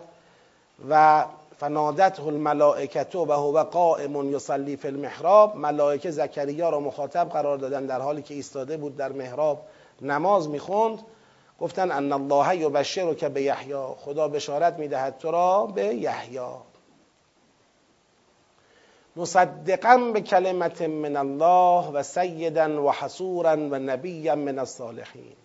[0.90, 1.26] و
[1.60, 8.02] فنادته الملائکت و هو قائم یصلی فی المحراب ملائکه زکریا را مخاطب قرار دادن در
[8.02, 9.62] حالی که ایستاده بود در محراب
[10.02, 11.00] نماز می‌خوند.
[11.60, 16.40] گفتن ان الله یبشرک به یحیی خدا بشارت می‌دهد تو را به یحیی.
[19.16, 25.36] مصدقا به کلمت من الله و سیدا و حصورا و نبیا من الصالحین.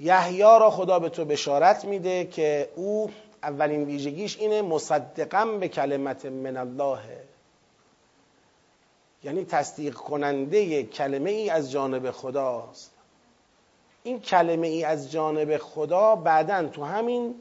[0.00, 3.10] یحیی را خدا به تو بشارت میده که او
[3.42, 6.98] اولین ویژگیش اینه مصدقا به کلمت من الله.
[9.24, 12.90] یعنی تصدیق کننده کلمه ای از جانب خداست.
[14.02, 17.34] این کلمه ای از جانب خدا بعدا تو همین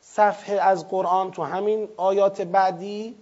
[0.00, 3.16] صفحه از قرآن تو همین آیات بعدی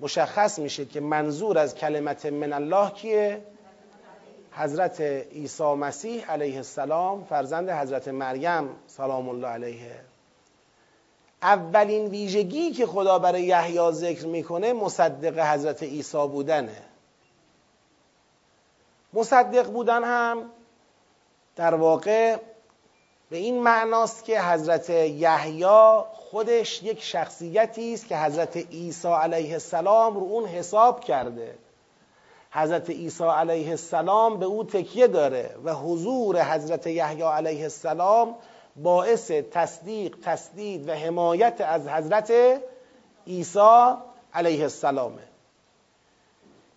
[0.00, 3.42] مشخص میشه که منظور از کلمت من الله کیه؟
[4.58, 10.00] حضرت عیسی مسیح علیه السلام فرزند حضرت مریم سلام الله علیه.
[11.42, 16.82] اولین ویژگی که خدا برای یحیی ذکر می‌کنه مصدق حضرت عیسی بودنه.
[19.12, 20.50] مصدق بودن هم
[21.56, 22.36] در واقع
[23.30, 25.64] به این معناست که حضرت یحیی
[26.12, 31.54] خودش یک شخصیتی است که حضرت عیسی علیه السلام رو اون حساب کرده.
[32.56, 38.34] حضرت عیسی علیه السلام به او تکیه داره و حضور حضرت یحیی علیه السلام
[38.76, 42.32] باعث تصدیق تسدید و حمایت از حضرت
[43.26, 43.94] عیسی
[44.34, 45.22] علیه السلامه.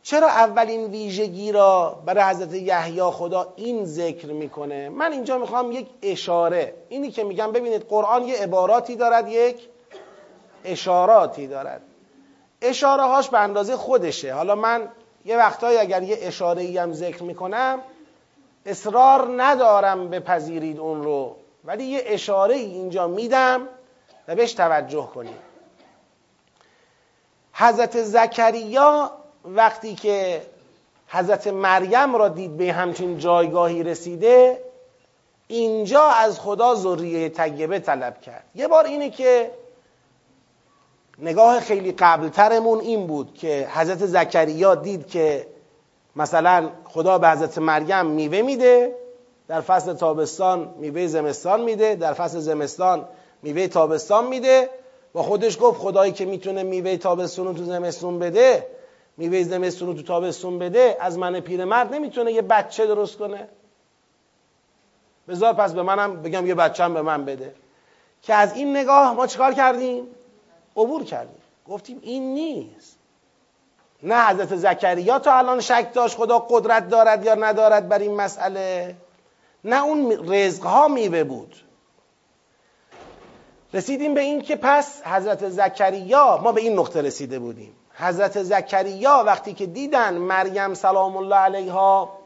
[0.04, 5.88] چرا اولین ویژگی را برای حضرت یحیی خدا این ذکر می‌کنه؟ من اینجا می‌خوام یک
[6.02, 6.74] اشاره.
[6.90, 9.70] اینی که میگم ببینید قرآن یه عباراتی دارد یک
[10.66, 11.82] اشاراتی دارد.
[12.62, 14.34] اشاره هاش به اندازه خودشه.
[14.34, 14.90] حالا من
[15.26, 17.80] یه وقتایی اگر یه اشاره هم ذکر می‌کنم
[18.66, 21.36] اصرار ندارم بپذیرید اون رو.
[21.66, 23.68] ولی یه اشاره ای اینجا میدم
[24.28, 25.50] و بهش توجه کنید.
[27.54, 29.12] حضرت زکریا
[29.46, 30.42] وقتی که
[31.08, 34.64] حضرت مریم را دید به همچین جایگاهی رسیده
[35.48, 38.44] اینجا از خدا ذریه طیبه طلب کرد.
[38.56, 39.52] یه بار اینه که
[41.22, 45.48] نگاه خیلی قبلترمون این بود که حضرت زکریا دید که
[46.16, 48.96] مثلا خدا به حضرت مریم میوه میده
[49.48, 53.06] در فصل تابستان میوه زمستان میده در فصل زمستان
[53.44, 54.70] میوه تابستان میده
[55.14, 58.68] با خودش گفت خدایی که می‌تونه میوه تابستون رو تو زمستون بده
[59.18, 63.48] میوه زمستون رو تو تابستون بده از من پیرمرد نمی‌تونه یه بچه درست کنه.
[65.28, 67.54] بذار پس به منم بگم یه بچه هم به من بده.
[68.22, 70.08] که از این نگاه ما چیکار کردیم؟
[70.80, 71.42] عبور کردیم.
[71.68, 72.98] گفتیم این نیست.
[74.04, 78.96] نه حضرت زکریا تا الان شک داشت خدا قدرت دارد یا ندارد بر این مسئله؟
[79.64, 81.56] نه اون رزق ها میوه بود.
[83.74, 87.76] رسیدیم به این که پس حضرت زکریا ما به این نقطه رسیده بودیم.
[87.94, 92.20] حضرت زکریا وقتی که دیدن مریم سلام الله علیها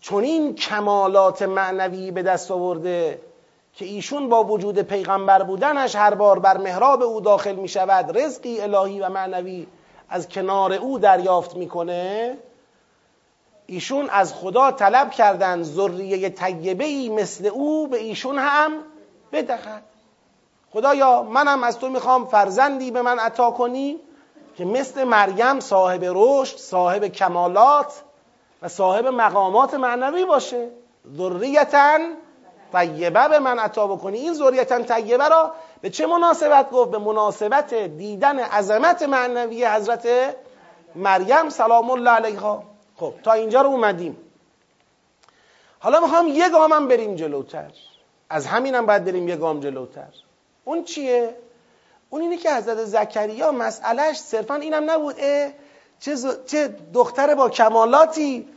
[0.00, 3.20] چنین کمالات معنوی به دست آورده
[3.74, 8.60] که ایشون با وجود پیغمبر بودنش هر بار بر محراب او داخل می شود رزقی
[8.60, 9.66] الهی و معنوی
[10.08, 12.38] از کنار او دریافت می‌کنه.
[13.66, 18.72] ایشون از خدا طلب کردن ذریه طیبه ای مثل او به ایشون هم
[19.32, 19.82] بدهد.
[20.72, 24.00] خدایا منم از تو می‌خوام فرزندی به من عطا کنی
[24.56, 28.02] که مثل مریم صاحب رشد صاحب کمالات
[28.62, 30.68] و صاحب مقامات معنوی باشه.
[31.16, 31.98] ذریتا
[32.72, 34.18] طیبه به من عطا بکنی.
[34.18, 40.08] این ذریتا طیبه را به چه مناسبت گفت؟ به مناسبت دیدن عظمت معنوی حضرت
[40.94, 42.62] مریم سلام الله علیها.
[42.96, 44.16] خب تا اینجا رو اومدیم.
[45.78, 47.70] حالا می‌خوام یه گامم بریم جلوتر.
[48.30, 50.08] از همینم باید بریم یه گام جلوتر.
[50.64, 51.36] اون چیه؟
[52.10, 55.16] اون اینه که حضرت زکریا مسئلهش صرفا اینم نبود
[56.00, 58.48] چه, چه دختر با کمالاتی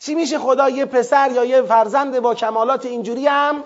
[0.00, 3.64] چی میشه خدا یه پسر یا یه فرزند با کمالات اینجوری هم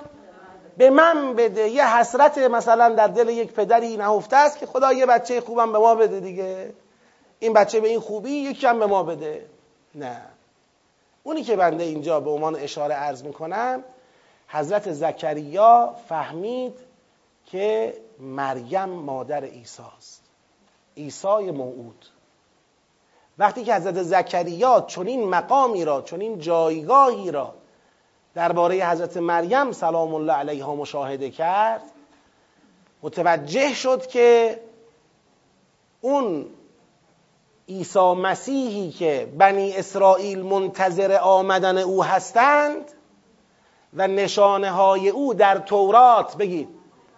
[0.76, 5.06] به من بده؟ یه حسرت مثلا در دل یک پدری نهفته است که خدا یه
[5.06, 6.72] بچه خوبم به ما بده دیگه.
[7.38, 9.46] این بچه به این خوبی یکی هم به ما بده.
[9.94, 10.22] نه.
[11.22, 13.84] اونی که بنده اینجا به عنوان اشاره عرض می‌کنم
[14.48, 16.78] حضرت زکریا فهمید
[17.46, 20.22] که مریم مادر عیسی است.
[20.96, 22.04] عیسی موعود.
[23.38, 27.54] وقتی که حضرت زکریا چنین مقامی را چنین جایگاهی را
[28.34, 31.82] درباره حضرت مریم سلام الله علیها مشاهده کرد
[33.02, 34.60] متوجه شد که
[36.00, 36.46] اون
[37.68, 42.84] عیسی مسیحی که بنی اسرائیل منتظر آمدن او هستند
[43.94, 46.68] و نشانه های او در تورات بگید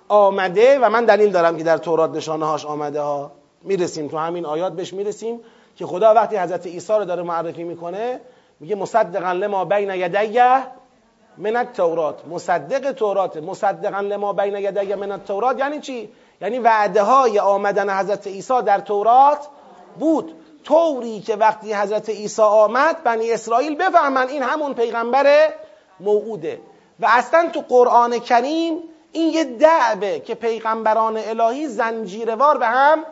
[0.09, 4.47] آمده و من دلیل دارم که در تورات نشانه هاش آمده ها می‌رسیم تو همین
[4.47, 5.41] آیات بهش می‌رسیم.
[5.77, 8.21] که خدا وقتی حضرت عیسی رو داره معرفی می‌کنه
[8.61, 10.63] میگه مصدقا لما بین یدیه
[11.39, 12.27] من التورات.
[12.27, 16.09] مصدق تورات مصدقا لما بین یدیه من التورات یعنی چی؟
[16.41, 19.49] یعنی وعده های آمدن حضرت عیسی در تورات
[19.99, 20.33] بود.
[20.65, 25.49] طوری که وقتی حضرت عیسی آمد بنی اسرائیل بفهمن این همون پیغمبر
[26.01, 26.61] موعوده.
[27.01, 28.79] و اصلا تو قرآن کریم
[29.13, 33.05] این یه دعبه که پیغمبران الهی زنجیروار به هم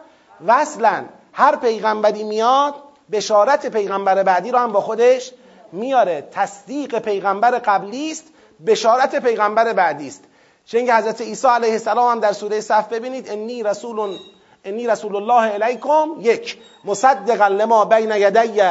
[0.47, 1.09] وصلن.
[1.35, 2.75] هر پیغمبری میاد
[3.13, 5.33] بشارت پیغمبر بعدی رو هم با خودش
[5.73, 6.29] میاره.
[6.33, 8.25] تصدیق پیغمبر قبلی است
[8.67, 10.25] بشارت پیغمبر بعدی است.
[10.67, 14.19] چون حضرت عیسی علیه السلام هم در سوره صف ببینید انی رسول
[14.65, 18.63] انی رسول الله الیکم یک مصدقا لما بین یدی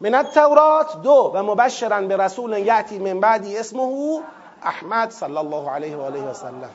[0.00, 4.20] من التورات دو و مبشرا به رسول یعتی من بعدی اسمه
[4.62, 6.70] احمد صلی الله علیه و آله و سلم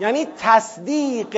[0.00, 1.36] یعنی تصدیق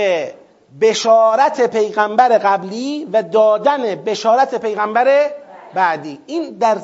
[0.80, 5.30] بشارت پیغمبر قبلی و دادن بشارت پیغمبر
[5.74, 6.20] بعدی.
[6.26, 6.78] این در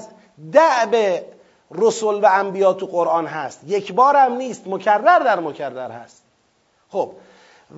[0.53, 1.24] دعب
[1.70, 3.61] رسول و انبیا تو قرآن هست.
[3.66, 6.22] یک بار هم نیست مکرر در مکرر هست.
[6.89, 7.12] خب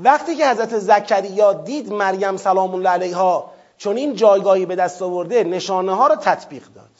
[0.02, 5.44] وقتی که حضرت زکریا دید مریم سلام الله علیها چون این جایگاهی به دست آورده
[5.44, 6.90] نشانه ها رو تطبیق داد.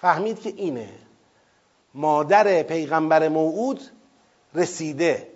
[0.00, 0.88] فهمید که اینه.
[1.94, 3.80] مادر پیغمبر موعود
[4.54, 5.31] رسیده.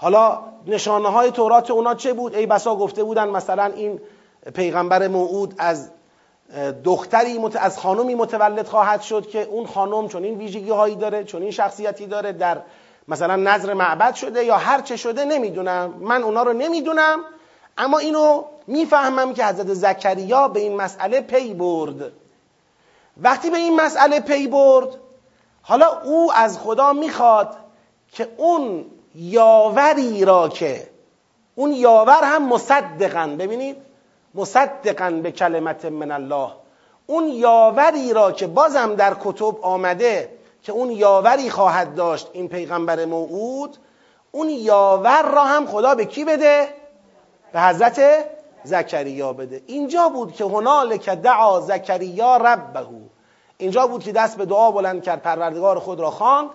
[0.00, 4.00] حالا نشانه های تورات اونا چه بود؟ ای بسا گفته بودن مثلا این
[4.54, 5.90] پیغمبر موعود از
[6.84, 11.42] دختری از خانمی متولد خواهد شد که اون خانم چون این ویژگی هایی داره چون
[11.42, 12.60] این شخصیتی داره در
[13.08, 17.18] مثلا نظر معبد شده یا هر چه شده نمی‌دونم من اونا رو نمی‌دونم
[17.78, 22.12] اما اینو می‌فهمم که حضرت زکریا به این مسئله پی برد
[23.22, 24.88] وقتی به این مسئله پی برد
[25.62, 27.56] حالا او از خدا می‌خواد
[28.12, 28.84] که اون
[29.14, 30.88] یاوری را که
[31.54, 33.76] اون یاور هم مصدقن ببینید؟
[34.34, 36.50] مصدقن به کلمت من الله.
[37.06, 43.04] اون یاوری را که بازم در کتب آمده که اون یاوری خواهد داشت این پیغمبر
[43.04, 43.76] موعود
[44.32, 46.68] اون یاور را هم خدا به کی بده؟
[47.52, 48.00] به حضرت
[48.64, 49.62] زکریا بده.
[49.66, 52.86] اینجا بود که هنالک دعا زکریا ربه
[53.58, 56.50] اینجا بود که دست به دعا بلند کرد پروردگار خود را خواند.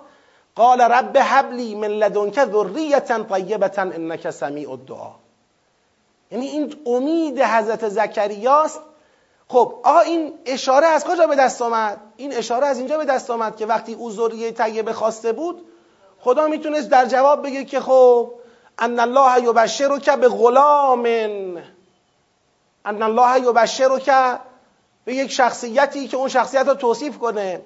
[0.55, 5.11] قال رب حبلی من لدنک ذریه طیبه انک سمیع الدعا.
[6.31, 8.79] یعنی این امید حضرت زکریاست.
[9.47, 13.29] خب آقا این اشاره از کجا به دست آمد؟ این اشاره از اینجا به دست
[13.29, 15.65] آمد که وقتی او ذریه طیبه خواسته بود
[16.19, 18.31] خدا می‌تونست در جواب بگه که خب
[18.79, 21.05] ان الله یبشرک به غلام
[22.85, 24.39] ان الله یبشرک
[25.05, 27.61] به یک شخصیتی که اون شخصیت رو توصیف کنه.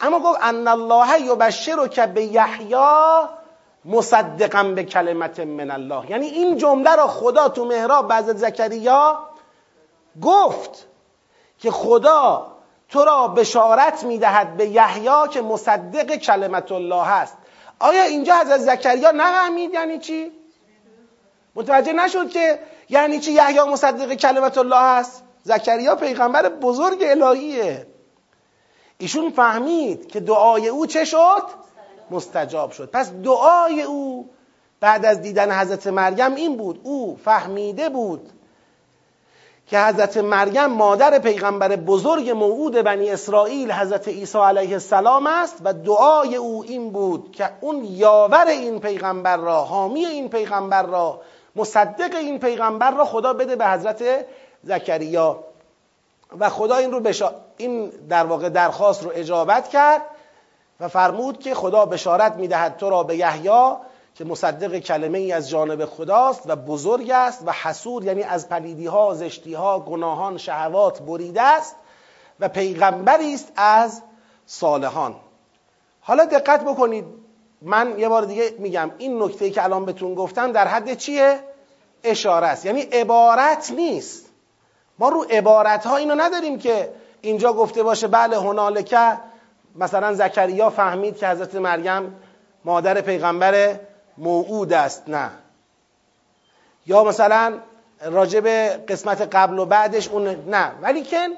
[0.00, 2.74] اما گفت ان الله یبشرک به یحیی
[3.84, 6.10] مصدقا به کلمت من الله.
[6.10, 9.18] یعنی این جمله را خدا تو محراب بعد زکریا
[10.22, 10.86] گفت
[11.58, 12.46] که خدا
[12.88, 17.36] تو را بشارت می‌دهد به یحیی که مصدق کلمت الله هست
[17.78, 20.32] آیا اینجا از زکریا نفهمید یعنی چی؟
[21.54, 27.86] متوجه نشد که یعنی چی یحیی مصدق کلمت الله هست زکریا پیغمبر بزرگ الهیه.
[28.98, 31.42] ایشون فهمید که دعای او چه شد؟
[32.10, 32.90] مستجاب شد.
[32.90, 34.30] پس دعای او
[34.80, 36.80] بعد از دیدن حضرت مریم این بود.
[36.82, 38.30] او فهمیده بود
[39.66, 45.72] که حضرت مریم مادر پیغمبر بزرگ موعود بنی اسرائیل حضرت عیسی علیه السلام است و
[45.72, 51.20] دعای او این بود که اون یاور این پیغمبر را حامی این پیغمبر را
[51.56, 54.02] مصدق این پیغمبر را خدا بده به حضرت
[54.62, 55.44] زکریا.
[56.38, 57.30] و خدا این رو بشا...
[57.56, 60.02] این در واقع درخواست رو اجابت کرد
[60.80, 63.76] و فرمود که خدا بشارت می‌دهد تو را به یحیی
[64.14, 68.86] که مصدق کلمه ای از جانب خداست و بزرگ است و حسود یعنی از پلیدی
[68.86, 71.76] ها زشتی ها گناهان شهوات بریده است
[72.40, 74.02] و پیغمبری است از
[74.46, 75.16] صالحان.
[76.00, 77.04] حالا دقت بکنید.
[77.62, 81.40] من یه بار دیگه میگم این نکته که الان بهتون گفتم در حد چیه؟
[82.04, 82.66] اشاره است.
[82.66, 84.27] یعنی عبارت نیست.
[84.98, 89.18] ما رو عبارت ها اینو نداریم که اینجا گفته باشه بله هنالکه
[89.76, 92.16] مثلا زکریا فهمید که حضرت مریم
[92.64, 93.80] مادر پیغمبر
[94.18, 95.30] موعود است نه.
[96.86, 97.58] یا مثلا
[98.02, 98.48] راجب
[98.88, 100.72] قسمت قبل و بعدش اون نه.
[100.82, 101.28] ولی کن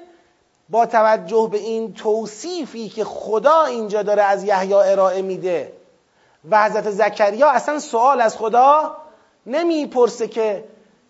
[0.69, 5.73] با توجه به این توصیفی که خدا اینجا داره از یحیی ارائه میده
[6.51, 8.97] و حضرت زکریا اصلا سوال از خدا
[9.47, 10.65] نمی‌پرسه که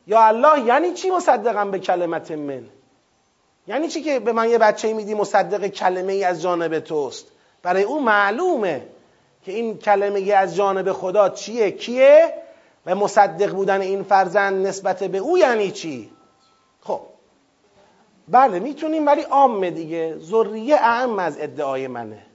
[0.06, 2.64] یا الله یعنی چی مصدقم به کلمت من؟
[3.66, 7.26] یعنی چی که به من یه بچه میدی مصدق کلمه ای از جانب توست؟
[7.62, 8.82] برای او معلومه
[9.44, 12.34] که این کلمه از جانب خدا چیه کیه؟
[12.86, 16.10] و مصدق بودن این فرزند نسبت به او یعنی چی؟
[16.80, 17.00] خب.
[18.28, 20.16] بله می‌تونیم ولی عامه دیگه.
[20.18, 22.29] ذریه اهم از ادعای منه.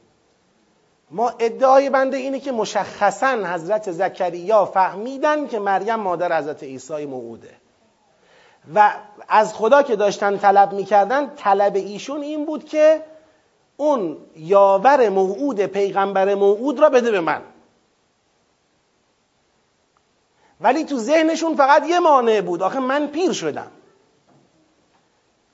[1.11, 7.51] ما ادعای بنده اینه که مشخصا حضرت زکریا فهمیدن که مریم مادر حضرت عیسی موعوده.
[8.75, 8.93] و
[9.27, 13.03] از خدا که داشتن طلب می‌کردن طلب ایشون این بود که
[13.77, 17.41] اون یاور موعود پیغمبر موعود را بده به من.
[20.61, 22.61] ولی تو ذهنشون فقط یه مانع بود.
[22.61, 23.71] آخه من پیر شدم.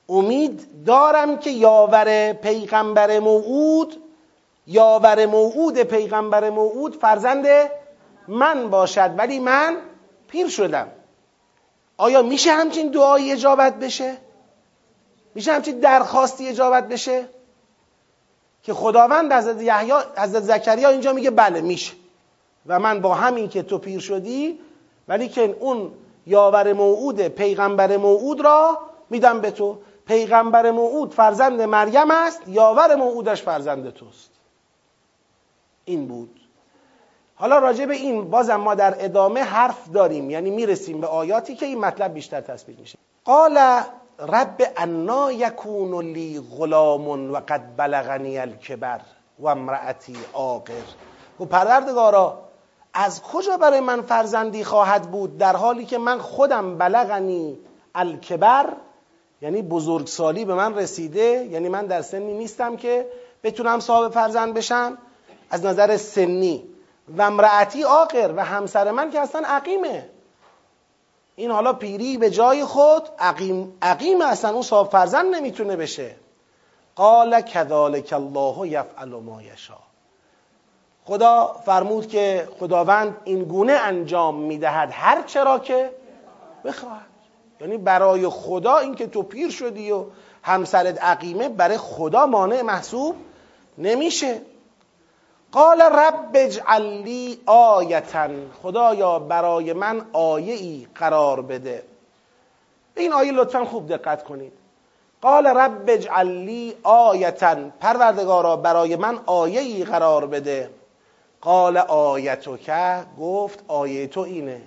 [0.09, 4.00] امید دارم که یاور پیغمبر موعود
[4.71, 7.45] یاور موعود پیغمبر موعود فرزند
[8.27, 9.77] من باشد ولی من
[10.27, 10.87] پیر شدم
[11.97, 14.17] آیا میشه همچین دعایی اجابت بشه؟
[15.35, 17.25] میشه همچین درخواستی اجابت بشه؟
[18.63, 19.33] که خداوند
[20.17, 21.93] حضرت زکریا اینجا میگه بله میشه
[22.67, 24.59] و من با همین که تو پیر شدی
[25.07, 25.91] ولی که اون
[26.27, 28.77] یاور موعود پیغمبر موعود را
[29.09, 34.30] میدم به تو پیغمبر موعود فرزند مریم است یاور موعودش فرزند توست
[35.91, 36.39] این بود.
[37.35, 41.65] حالا راجع به این بازم ما در ادامه حرف داریم یعنی می‌رسیم به آیاتی که
[41.65, 42.97] این مطلب بیشتر تثبیت میشه.
[43.25, 43.57] قال
[44.19, 49.01] رب انا یکون لی غلام و قد بلغنی الکبر
[49.39, 50.73] و امرأتی آقر.
[51.39, 52.39] و پروردگارا
[52.93, 57.59] از کجا برای من فرزندی خواهد بود در حالی که من خودم بلغنی
[57.95, 58.73] الکبر؟
[59.41, 63.07] یعنی بزرگسالی به من رسیده یعنی من در سنی نیستم که
[63.43, 64.97] بتونم صاحب فرزند بشم.
[65.51, 66.63] از نظر سنی.
[67.17, 70.09] و امرأتی آقر و همسر من که اصلا عقیمه.
[71.35, 76.15] این حالا پیری به جای خود عقیم, عقیم اصلا اون صاحب فرزند نمی‌تونه بشه.
[76.95, 79.77] قال کذالک الله یفعل ما یشا
[81.05, 85.91] خدا فرمود که خداوند این گونه انجام می‌دهد هر چرا که
[86.65, 87.05] بخواهد.
[87.61, 90.05] یعنی برای خدا اینکه تو پیر شدی و
[90.43, 93.15] همسرت عقیمه برای خدا مانع محسوب
[93.77, 94.41] نمیشه.
[95.51, 98.27] قال رب اجعل لی آیتا.
[98.63, 101.83] خدایا برای من آیه ای قرار بده.
[102.95, 104.53] این آیه لطفا خوب دقت کنید.
[105.21, 107.55] قال رب اجعل لی آیتا.
[107.79, 110.69] پروردگارا برای من آیه ای قرار بده.
[111.41, 114.61] قال آیتو که گفت آیه تو اینه.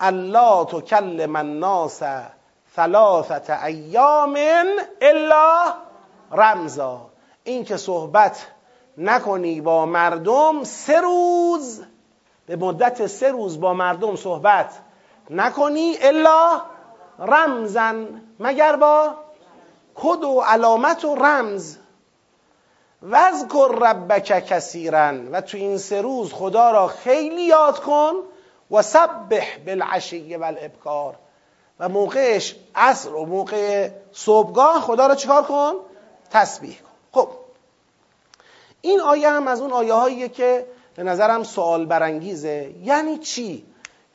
[0.00, 2.02] الله تکلم الناس
[2.76, 4.38] ثلاثت ایام
[5.00, 5.74] الا
[6.32, 7.00] رمزا.
[7.44, 8.46] این که صحبت
[8.98, 11.82] نکنی با مردم سه روز.
[12.46, 14.70] به مدت سه روز با مردم صحبت
[15.30, 16.60] نکنی الا
[17.18, 19.14] رمزن مگر با
[19.94, 21.76] کد و علامت و رمز.
[23.02, 25.12] وذکر ربک کثیرا.
[25.32, 28.12] و تو این سه روز خدا را خیلی یاد کن
[28.70, 31.14] و سبح بالعشی والابکار.
[31.80, 35.72] و موقعش عصر و موقع صبحگاه خدا را چیکار کن؟
[36.30, 36.76] تسبیح
[37.12, 37.20] کن.
[37.20, 37.28] خب
[38.84, 42.74] این آیه هم از اون آیه هاییه که به نظرم سوال برانگیزه.
[42.82, 43.64] یعنی چی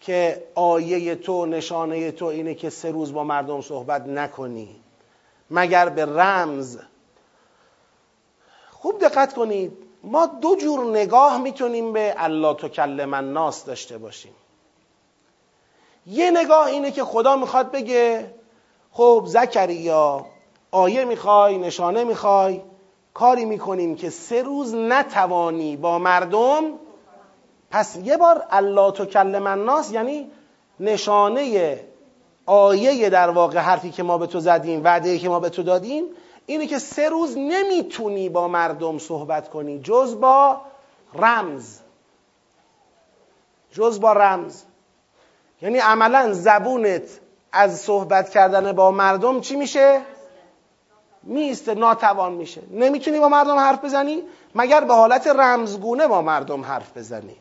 [0.01, 4.75] که آیه تو نشانه تو اینه که سه روز با مردم صحبت نکنی؟
[5.51, 6.77] مگر به رمز؟
[8.69, 9.71] خوب دقت کنید.
[10.03, 14.33] ما دو جور نگاه می‌تونیم به الله تکلم الناس داشته باشیم.
[16.07, 18.33] یه نگاه اینه که خدا می‌خواد بگه
[18.91, 20.25] خب زکریا
[20.71, 22.61] آیه می‌خوای نشانه می‌خوای
[23.13, 26.63] کاری می‌کنیم که سه روز نتوانی با مردم
[27.71, 30.31] پس یه بار الله تکلم الناس یعنی
[30.79, 31.79] نشانه
[32.45, 36.03] آیه در واقع حرفی که ما به تو زدیم وعده که ما به تو دادیم
[36.45, 40.61] اینه که سه روز نمی‌تونی با مردم صحبت کنی جز با
[41.13, 41.79] رمز
[43.71, 44.63] جز با رمز
[45.61, 47.19] یعنی عملا زبونت
[47.51, 50.01] از صحبت کردن با مردم چی میشه؟
[51.23, 52.61] میسته ناتوان میشه.
[52.71, 54.23] نمی‌تونی با مردم حرف بزنی؟
[54.55, 57.35] مگر به حالت رمزگونه با مردم حرف بزنی؟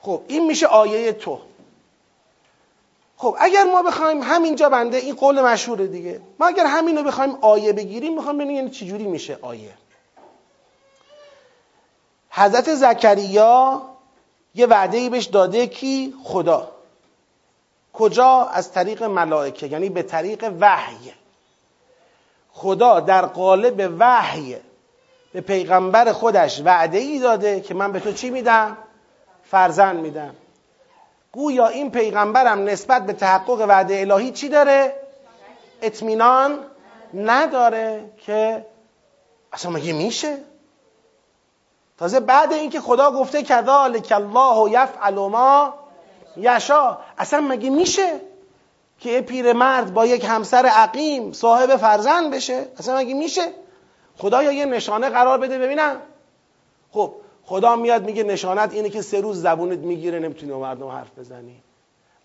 [0.00, 1.38] خب این میشه آیه تو.
[3.16, 6.20] خب اگر ما بخوایم همینجا بنده این قول مشهوره دیگه.
[6.38, 9.74] ما اگر همین رو بخوایم آیه بگیریم می‌خوام ببینیم یعنی چجوری میشه آیه.
[12.30, 13.82] حضرت زکریا
[14.54, 16.68] یه وعده ای بهش داده کی خدا.
[17.92, 21.12] کجا؟ از طریق ملائکه یعنی به طریق وحی.
[22.52, 24.56] خدا در قالب وحی
[25.32, 28.76] به پیغمبر خودش وعده ای داده که من به تو چی میدم؟
[29.42, 30.34] فرزند میدم.
[31.32, 34.94] گویا این پیغمبرم نسبت به تحقق وعده الهی چی داره؟
[35.82, 36.58] اطمینان
[37.14, 38.66] نداره که
[39.52, 40.38] اصلا مگه میشه؟
[41.98, 45.74] تازه بعد اینکه خدا گفته کذالک الله یفعل ما
[46.36, 48.20] یشا اصلا مگه میشه؟
[49.02, 52.66] که یه پیرمرد با یک همسر عقیم صاحب فرزند بشه.
[52.78, 53.48] اصلا مگه میشه؟
[54.16, 55.96] خدا یا یه نشانه قرار بده؟ ببینم.
[56.90, 61.62] خب خدا میاد میگه نشانت اینه که سه روز زبونت می‌گیره نمی‌تونی مردم حرف بزنی.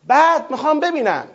[0.07, 1.27] بعد می‌خوام ببینم.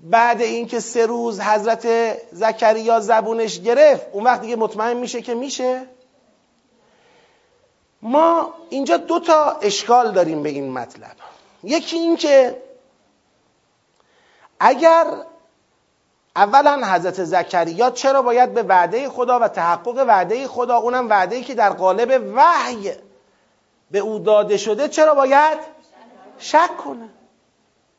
[0.00, 1.86] بعد اینکه سه روز حضرت
[2.32, 5.82] زکریا زبونش گرفت اون وقت دیگه مطمئن میشه که میشه.
[8.02, 11.16] ما اینجا دو تا اشکال داریم به این مطلب.
[11.64, 12.62] یکی این که
[14.60, 15.06] اگر
[16.36, 21.54] اولا حضرت زکریا چرا باید به وعده خدا و تحقق وعده خدا اونم وعده که
[21.54, 22.92] در قالب وحی
[23.90, 25.58] به او داده شده چرا باید؟
[26.38, 27.08] شک کنه.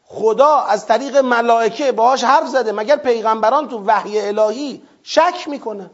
[0.05, 5.89] خدا از طریق ملائکه باهاش حرف زده مگر پیغمبران تو وحی الهی شک می‌کنن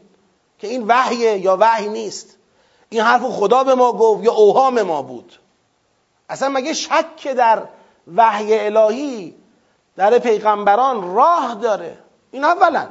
[0.60, 2.38] که این وحیه یا وحی نیست.
[2.90, 5.40] این حرف خدا به ما گفت یا اوهام ما بود.
[6.30, 7.64] اصلا مگه شک در
[8.16, 9.36] وحی الهی
[9.96, 11.98] در پیغمبران راه داره.
[12.32, 12.88] این اولا.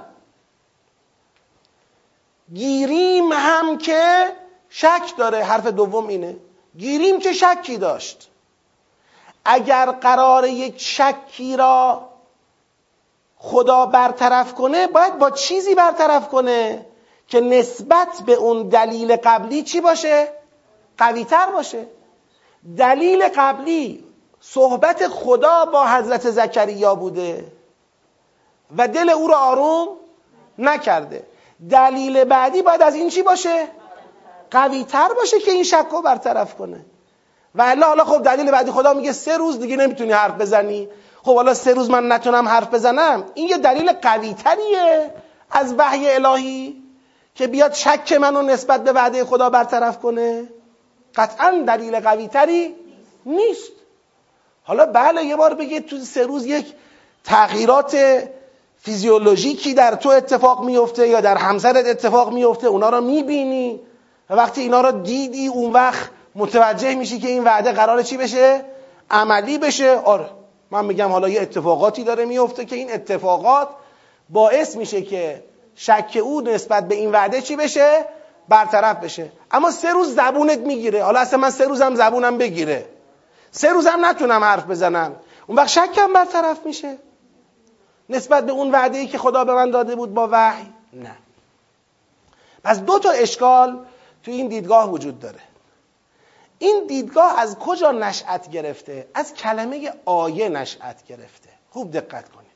[2.54, 4.32] گیریم هم که
[4.68, 5.44] شک داره.
[5.44, 6.36] حرف دوم اینه.
[6.78, 8.30] گیریم که شکی داشت.
[9.44, 12.08] اگر قرار یک شکی را
[13.36, 16.86] خدا برطرف کنه باید با چیزی برطرف کنه
[17.28, 20.28] که نسبت به اون دلیل قبلی چی باشه؟
[20.98, 21.86] قویتر باشه.
[22.76, 24.03] دلیل قبلی
[24.50, 27.52] صحبت خدا با حضرت زکریا بوده
[28.76, 29.88] و دل او را آروم
[30.58, 31.26] نکرده.
[31.70, 33.68] دلیل بعدی باید از این چی باشه؟
[34.50, 36.84] قوی تر باشه که این شک رو برطرف کنه.
[37.54, 40.88] و حالا خب دلیل بعدی خدا میگه سه روز دیگه نمی‌تونی حرف بزنی.
[41.22, 43.24] خب حالا سه روز من نتونم حرف بزنم.
[43.34, 45.14] این یه دلیل قوی تریه
[45.50, 46.82] از وحی الهی
[47.34, 50.48] که بیاد شک منو نسبت به وعده خدا برطرف کنه.
[51.14, 52.74] قطعا دلیل قوی تری
[53.26, 53.83] نیست.
[54.64, 56.66] حالا بله یه بار بگید تو سه روز یک
[57.24, 57.96] تغییرات
[58.78, 63.80] فیزیولوژیکی در تو اتفاق میفته یا در همسرت اتفاق میفته اونا رو می‌بینی
[64.30, 68.64] و وقتی اینا رو دیدی اون وقت متوجه میشی که این وعده قرار چی بشه؟
[69.10, 69.96] عملی بشه.
[70.04, 70.26] آره
[70.70, 73.68] من میگم حالا یه اتفاقاتی داره میفته که این اتفاقات
[74.30, 75.44] باعث میشه که
[75.74, 78.04] شک او نسبت به این وعده چی بشه؟
[78.48, 79.32] برطرف بشه.
[79.50, 81.02] اما سه روز زبونت می‌گیره.
[81.02, 82.86] حالا اصلا من سه روزم زبونم بگیره.
[83.54, 85.16] سه روزم نتونم حرف بزنم.
[85.46, 86.98] اون وقت شکم برطرف میشه.
[88.08, 91.16] نسبت به اون وعده ای که خدا به من داده بود با وحی نه.
[92.64, 93.86] پس دو تا اشکال
[94.22, 95.40] تو این دیدگاه وجود داره.
[96.58, 101.50] این دیدگاه از کجا نشأت گرفته؟ از کلمه آیه نشأت گرفته.
[101.70, 102.54] خوب دقت کنید.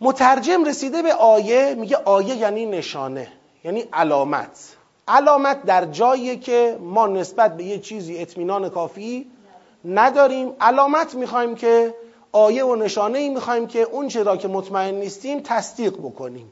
[0.00, 3.32] مترجم رسیده به آیه میگه آیه یعنی نشانه
[3.64, 4.76] یعنی علامت.
[5.08, 9.26] علامت در جایی که ما نسبت به یه چیزی اطمینان کافی
[9.84, 10.52] نداریم.
[10.60, 11.94] علامت می‌خوایم که
[12.32, 16.50] آیه و نشانه ای می‌خوایم که اون چرا که مطمئن نیستیم تصدیق بکنیم.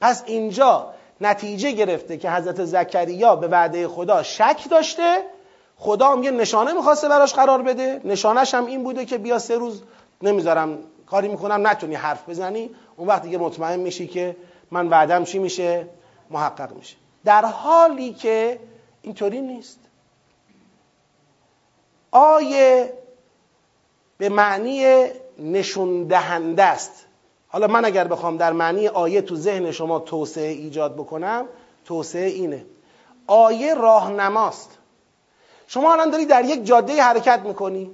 [0.00, 0.86] پس اینجا
[1.20, 5.18] نتیجه گرفته که حضرت زکریا به وعده خدا شک داشته.
[5.76, 8.00] خدا هم یه نشانه می‌خواسته براش قرار بده.
[8.04, 9.82] نشانش هم این بوده که بیا سه روز
[10.22, 12.70] نمی‌ذارم کاری می‌کنم نتونی حرف بزنی.
[12.96, 14.36] اون وقت دیگه مطمئن میشی که
[14.70, 15.86] من وعدم چی میشه؟
[16.30, 16.96] محقق میشه.
[17.24, 18.60] در حالی که
[19.02, 19.78] اینطوری نیست.
[22.10, 22.92] آیه
[24.18, 25.06] به معنی
[25.38, 27.06] نشون دهنده است.
[27.48, 31.46] حالا من اگر بخوام در معنی آیه تو ذهن شما توسعه ایجاد بکنم
[31.84, 32.66] توسعه اینه.
[33.26, 34.78] آیه راهنماست.
[35.66, 37.90] شما الان داری در یک جاده حرکت می‌کنی.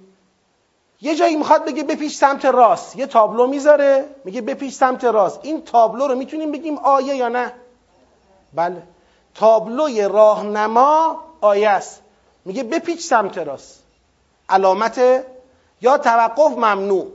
[1.01, 2.97] یه جایی می‌خواد بگه بپیش سمت راست.
[2.97, 5.41] یه تابلو می‌ذاره میگه بپیش سمت راست.
[5.43, 7.53] این تابلو رو می‌تونیم بگیم آیه یا نه؟
[8.55, 8.83] بله.
[9.39, 12.03] تابلوی راهنما آیه است
[12.45, 13.83] میگه بپیچ سمت راست.
[14.49, 15.01] علامت
[15.81, 17.07] یا توقف ممنوع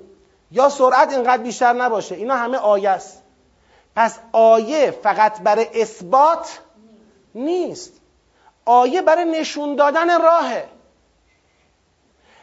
[0.51, 2.15] یا سرعت اینقدر بیشتر نباشه.
[2.15, 3.23] اینا همه آیه است
[3.95, 6.59] پس آیه فقط برای اثبات
[7.35, 7.93] نیست.
[8.65, 10.65] آیه برای نشون دادن راهه.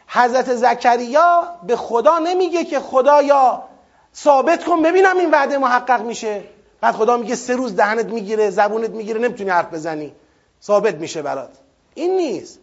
[0.07, 3.63] حضرت زکریا به خدا نمیگه که خدایا
[4.15, 6.43] ثابت کن ببینم این وعده محقق میشه.
[6.81, 10.13] بعد خدا میگه سه روز دهنت می‌گیره زبونت می‌گیره نمی‌تونی حرف بزنی.
[10.63, 11.51] ثابت میشه برات.
[11.95, 12.59] این نیست.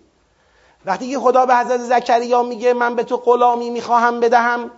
[0.86, 4.70] وقتی که خدا به حضرت زکریا میگه من به تو غلامی می‌خواهم بدهم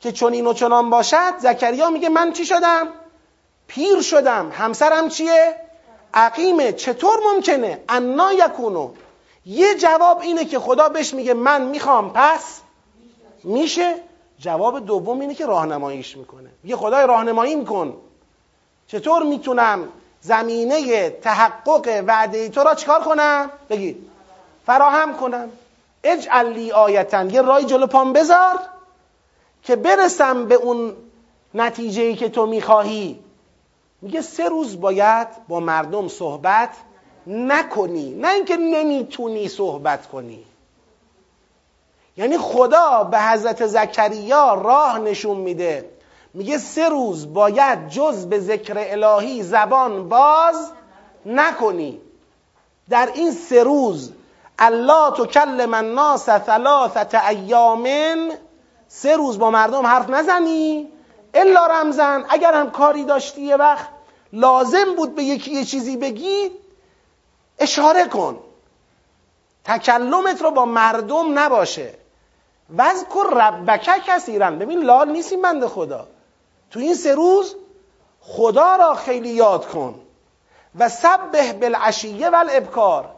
[0.00, 2.88] که چنین و چنان باشد زکریا میگه من چی شدم؟
[3.66, 4.50] پیر شدم.
[4.52, 5.56] همسرم چیه؟
[6.14, 6.72] عقیمه.
[6.72, 8.90] چطور ممکنه؟ انا یکونو.
[9.46, 12.60] یه جواب اینه که خدا بهش میگه من می‌خوام پس
[13.44, 13.94] میشه.
[14.38, 16.50] جواب دوم اینه که راهنماییش می‌کنه.
[16.62, 17.96] میگه خدای راهنمایی میکن.
[18.94, 19.88] چطور می‌تونم
[20.20, 24.10] زمینه تحقق وعده تو را چکار کنم؟ بگید
[24.66, 25.50] فراهم کنم.
[26.04, 27.30] اجعل لی آیتن.
[27.30, 28.60] یه رای جلو پام بذار
[29.62, 30.92] که برسم به اون
[31.54, 33.18] نتیجه که تو می‌خواهی.
[34.02, 36.70] میگه سه روز باید با مردم صحبت
[37.26, 38.14] نکنی.
[38.14, 40.44] نه اینکه نمی‌تونی صحبت کنی.
[42.16, 45.90] یعنی خدا به حضرت زکریا راه نشون میده.
[46.34, 50.70] میگه سه روز باید جز به ذکر الهی زبان باز
[51.26, 52.00] نکنی.
[52.90, 54.12] در این سه روز
[54.58, 58.32] الله تکلم الناس ثلاثت ایامن
[58.88, 60.88] سه روز با مردم حرف نزنی.
[61.34, 63.88] الا رمزن اگر هم کاری داشتی یه وقت
[64.32, 66.50] لازم بود به یکی یه چیزی بگی
[67.58, 68.38] اشاره کن.
[69.64, 71.94] تکلمت رو با مردم نباشه.
[72.78, 74.50] وذکر ربک کثیرا.
[74.50, 76.06] ببین لال نیستی بنده خدا.
[76.74, 77.56] تو این سه روز
[78.20, 80.00] خدا را خیلی یاد کن
[80.78, 83.10] و سبه بالعشیه و الابکار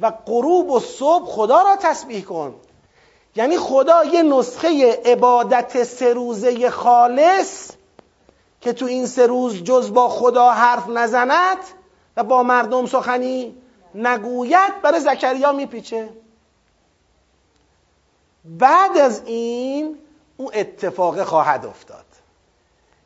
[0.00, 2.54] و غروب و صبح خدا را تسبیح کن.
[3.36, 7.70] یعنی خدا یه نسخه عبادت سه روزه خالص
[8.60, 11.58] که تو این سه روز جز با خدا حرف نزند
[12.16, 13.54] و با مردم سخنی
[13.94, 16.08] نگوید برای زکریا میپیچه.
[18.44, 19.98] بعد از این
[20.36, 22.11] اون اتفاق خواهد افتاد.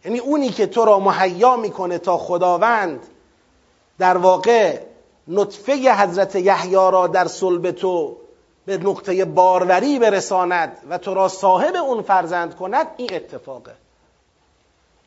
[0.07, 3.07] یعنی اونی که تو را مهیا می‌کنه تا خداوند
[3.99, 4.81] در واقع
[5.29, 8.17] نطفه حضرت یحیی را در صلب تو
[8.67, 13.73] به نقطه باروری برساند و تو را صاحب اون فرزند کند این اتفاقه.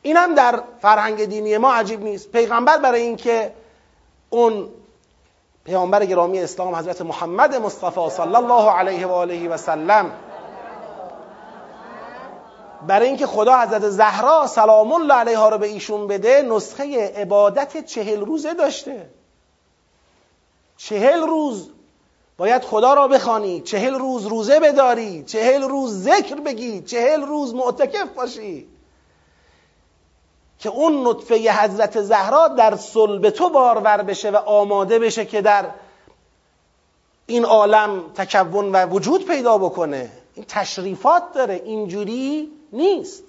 [0.02, 2.32] اینم در فرهنگ دینی ما عجیب نیست.
[2.32, 3.52] پیغمبر برای اینکه
[4.30, 4.68] اون
[5.64, 10.12] پیامبر گرامی اسلام حضرت محمد مصطفی صلی الله علیه و آله و سلم
[12.86, 18.20] برای اینکه خدا حضرت زهرا سلام الله علیها رو به ایشون بده نسخه عبادت چهل
[18.20, 19.10] روزه داشته.
[20.76, 21.70] چهل روز.
[22.36, 23.60] باید خدا را بخوانی.
[23.60, 25.24] چهل روز روزه بداری.
[25.24, 26.80] چهل روز ذکر بگی.
[26.80, 28.68] چهل روز معتکف باشی.
[30.58, 35.66] که اون نطفه حضرت زهرا در صلب تو بارور بشه و آماده بشه که در
[37.26, 40.10] این عالم تکون و وجود پیدا بکنه.
[40.34, 41.62] این تشریفات داره.
[41.64, 43.24] اینجوری نیست.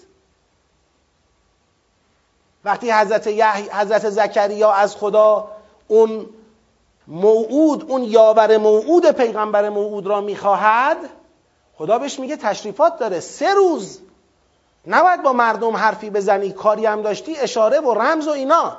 [2.64, 3.28] وقتی حضرت,
[3.74, 5.52] حضرت زکریا از خدا
[5.88, 6.30] اون
[7.08, 10.98] موعود اون یاور موعود پیغمبر موعود را می‌خواهد
[11.78, 13.20] خدا بهش میگه تشریفات داره.
[13.20, 14.00] سه روز
[14.88, 18.78] نباید با مردم حرفی بزنی کاری هم داشتی اشاره و رمز و اینا.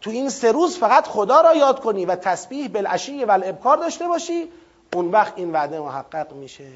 [0.00, 4.08] تو این سه روز فقط خدا را یاد کنی و تسبیح بالعشی و الابکار داشته
[4.08, 4.52] باشی.
[4.94, 6.68] اون وقت این وعده محقق میشه.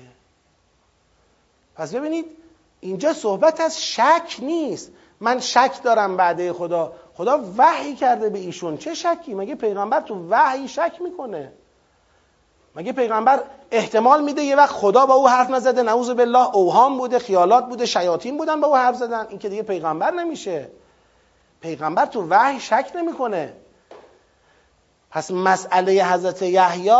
[1.77, 2.42] پس ببینید
[2.83, 4.93] اینجا صحبت از شک نیست.
[5.21, 6.93] من شک دارم بعده خدا.
[7.15, 8.77] خدا وحی کرده به ایشون.
[8.77, 11.53] چه شکی؟ مگه پیغمبر تو وحی شک می‌کنه؟
[12.77, 17.19] مگه پیغمبر احتمال میده یه وقت خدا با او حرف نزده؟ نعوذ بالله اوهام بوده
[17.19, 19.27] خیالات بوده شیاطین بودن با او حرف زدن.
[19.29, 20.71] این که دیگه پیغمبر نمیشه.
[21.61, 23.53] پیغمبر تو وحی شک نمی‌کنه.
[25.13, 26.91] پس مسئله حضرت یحیی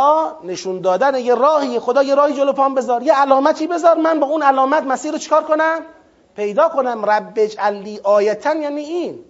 [0.43, 3.03] نشون دادن یه راهی خدا یه راهی جلو پام بذار.
[3.03, 3.97] یه علامتی بذار.
[3.97, 5.81] من با اون علامت مسیر رو چیکار کنم؟
[6.35, 7.05] پیدا کنم.
[7.05, 9.25] رب اجعل آیتن یعنی این.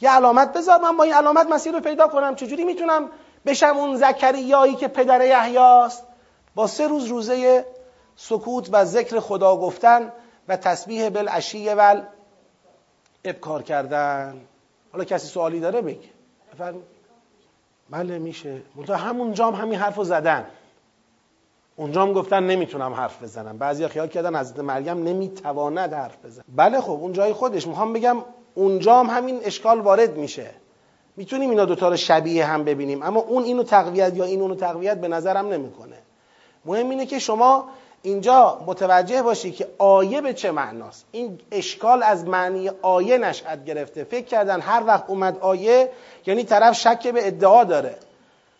[0.00, 0.80] یه علامت بذار.
[0.80, 2.34] من با این علامت مسیر رو پیدا کنم.
[2.34, 3.08] چجوری می‌تونم
[3.46, 6.04] بشم اون زکریایی که پدر یحیاست
[6.54, 7.66] با سه روز روزه
[8.16, 10.12] سکوت و ذکر خدا گفتن
[10.48, 12.02] و تسبیح بالعشی و
[13.24, 14.40] ابکار کردن.
[14.92, 16.08] حالا کسی سوالی داره؟ بگه.
[17.92, 18.62] بله میشه.
[18.76, 20.46] منتها همونجا هم همین حرف رو زدن.
[21.76, 23.58] اونجا هم گفتن نمی‌تونم حرف بزنم.
[23.58, 27.66] بعضی خیال کردن حضرت مریم نمی‌تواند حرف بزن بله خب اون جای خودش.
[27.66, 28.16] می‌خوام بگم
[28.54, 30.50] اونجا هم همین اشکال وارد میشه.
[31.16, 35.00] می‌تونیم اینا دوتا رو شبیه هم ببینیم اما اون اینو تقویت یا این اونو تقویت
[35.00, 35.96] به نظرم نمی‌کنه.
[36.64, 37.68] مهم اینه که شما
[38.02, 41.04] اینجا متوجه باشی که آیه به چه معناست.
[41.12, 44.04] این اشکال از معنی آیه نشأت گرفته.
[44.04, 45.90] فکر کردن هر وقت اومد آیه
[46.26, 47.96] یعنی طرف شک به ادعا داره.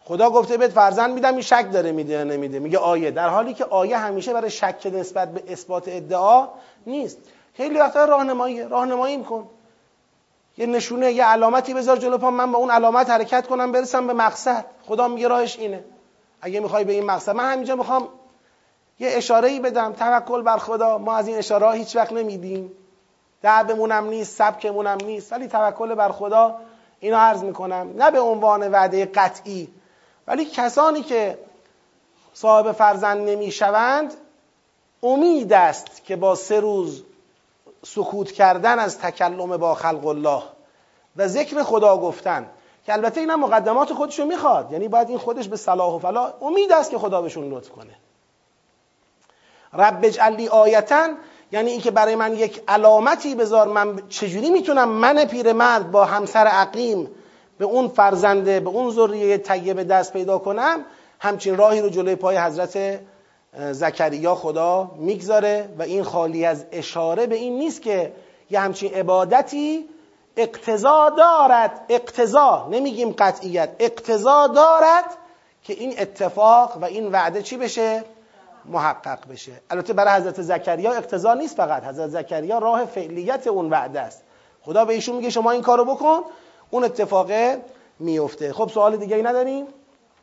[0.04, 2.58] خدا گفته بهت فرزند میدم این شک داره میده نمیده.
[2.58, 3.10] میگه آیه.
[3.10, 6.48] در حالی که آیه همیشه برای شک نسبت به اثبات ادعا
[6.86, 7.18] نیست.
[7.56, 9.48] خیلی وقتا راهنمایی راهنمایی میکن.
[10.58, 14.12] یه نشونه یه علامتی بذار جلو پام من با اون علامت حرکت کنم برسم به
[14.12, 14.64] مقصد.
[14.86, 15.84] خدا میگه راهش اینه.
[16.40, 18.08] اگه می‌خوای به این مقصد من همینجا می‌خوام
[19.02, 20.98] یه اشاره ای بدم توکل بر خدا.
[20.98, 22.72] ما از این اشاره ها هیچ وقت نمیدیم.
[23.42, 26.54] دعبمونم نیست سبکمونم نیست ولی توکل بر خدا
[27.00, 27.94] اینو عرض می‌کنم.
[27.96, 29.68] نه به عنوان وعده قطعی
[30.26, 31.38] ولی کسانی که
[32.34, 34.14] صاحب فرزند نمی‌شوند
[35.02, 37.02] امید است که با سه روز
[37.82, 40.42] سکوت کردن از تکلم با خلق الله
[41.16, 42.46] و ذکر خدا گفتن
[42.86, 44.72] که البته اینم مقدمات خودشو می‌خواد.
[44.72, 47.94] یعنی باید این خودش به صلاح و فلاح امید است که خدا بهشون لطف کنه.
[49.72, 51.08] رب اجعلی آیتن
[51.52, 57.08] یعنی اینکه برای من یک علامتی بذار من چجوری می‌تونم من پیرمرد با همسر عقیم
[57.58, 60.84] به اون فرزنده به اون ذریه طیب دست پیدا کنم
[61.20, 63.00] همچین راهی رو جلوی پای حضرت
[63.72, 68.12] زکریا خدا می‌گذاره و این خالی از اشاره به این نیست که
[68.50, 69.88] یه همچین عبادتی
[70.36, 71.80] اقتضا دارد.
[71.88, 75.04] اقتضا نمیگیم قطعیت اقتضا دارد
[75.62, 78.04] که این اتفاق و این وعده چی بشه؟
[78.64, 79.52] محقق بشه.
[79.70, 81.84] البته برای حضرت زکریا اقتضا نیست فقط.
[81.84, 84.22] حضرت زکریا راه فعلیت اون وعده است.
[84.62, 86.20] خدا به ایشون میگه شما این کارو بکن
[86.70, 87.30] اون اتفاق
[87.98, 88.52] میفته.
[88.52, 89.66] خب سوال دیگه ای نداریم؟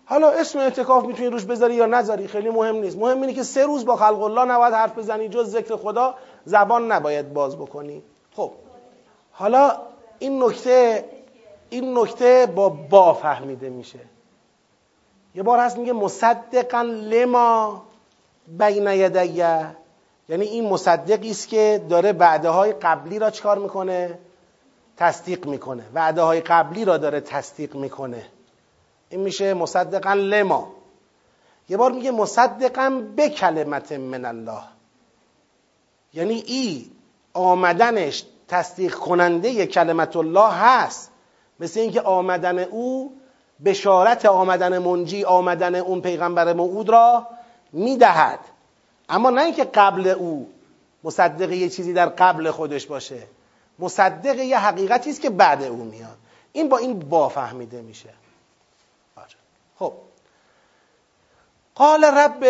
[0.05, 2.97] حالا اسم اعتکاف می‌تونی روش بذاری یا نذاری؟ خیلی مهم نیست.
[2.97, 6.15] مهم اینه که سه روز با خلق الله نباید حرف بزنی جز ذکر خدا
[6.45, 8.03] زبان نباید باز بکنی.
[8.35, 8.51] خب
[9.31, 9.77] حالا
[10.19, 11.05] این نکته
[11.69, 13.99] این نکته با با فهمیده میشه.
[15.35, 17.83] یه بار هست میگه مصدقا لما.
[18.57, 19.75] بین یدیه
[20.29, 24.19] یعنی این مصدقی است که داره وعده های قبلی را چکار می‌کنه؟
[24.97, 25.83] تصدیق می‌کنه.
[25.93, 28.25] وعده های قبلی را داره تصدیق می‌کنه.
[29.09, 30.71] این میشه مصدقا لما.
[31.69, 34.61] یه بار میگه مصدقا به کلمت من الله.
[36.13, 36.91] یعنی ای
[37.33, 41.11] آمدنش تصدیق کننده کلمت الله هست.
[41.59, 43.13] مثل اینکه آمدن او
[43.65, 47.27] بشارت آمدن منجی آمدن اون پیغمبر موعود را
[47.71, 48.39] می‌دهد.
[49.09, 50.49] اما نه اینکه قبل او
[51.03, 53.23] مصدق یه چیزی در قبل خودش باشه.
[53.79, 56.17] مصدق یه حقیقتی است که بعد او میاد.
[56.51, 58.09] این با این با فهمیده میشه.
[59.15, 59.27] آره.
[59.79, 59.93] خب.
[61.75, 62.43] قال رب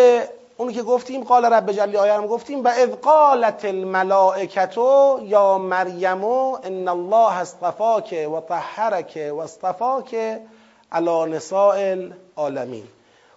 [0.57, 6.87] اونی که گفتیم قال رب جلی آیه گفتیم و اذ قالت الملائکتو یا مریم ان
[6.87, 10.15] الله اصطفاک و طهرک و اصطفاک
[10.91, 12.87] علی نساء العالمین.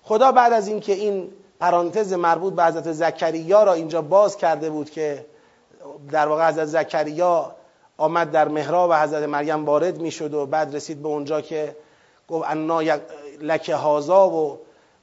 [0.03, 4.91] خدا بعد از اینکه این پرانتز مربوط به حضرت زکریا را اینجا باز کرده بود
[4.91, 5.27] که
[6.11, 7.55] در واقع حضرت زکریا
[7.97, 11.77] آمد در محراب حضرت مریم وارد می‌شد و بعد رسید به اونجا که
[12.29, 12.83] گفت انا
[13.41, 14.59] لک هازا و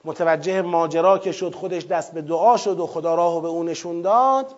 [0.05, 4.01] متوجه ماجرا که شد خودش دست به دعا شد و خدا راهو به اون نشون
[4.01, 4.55] داد.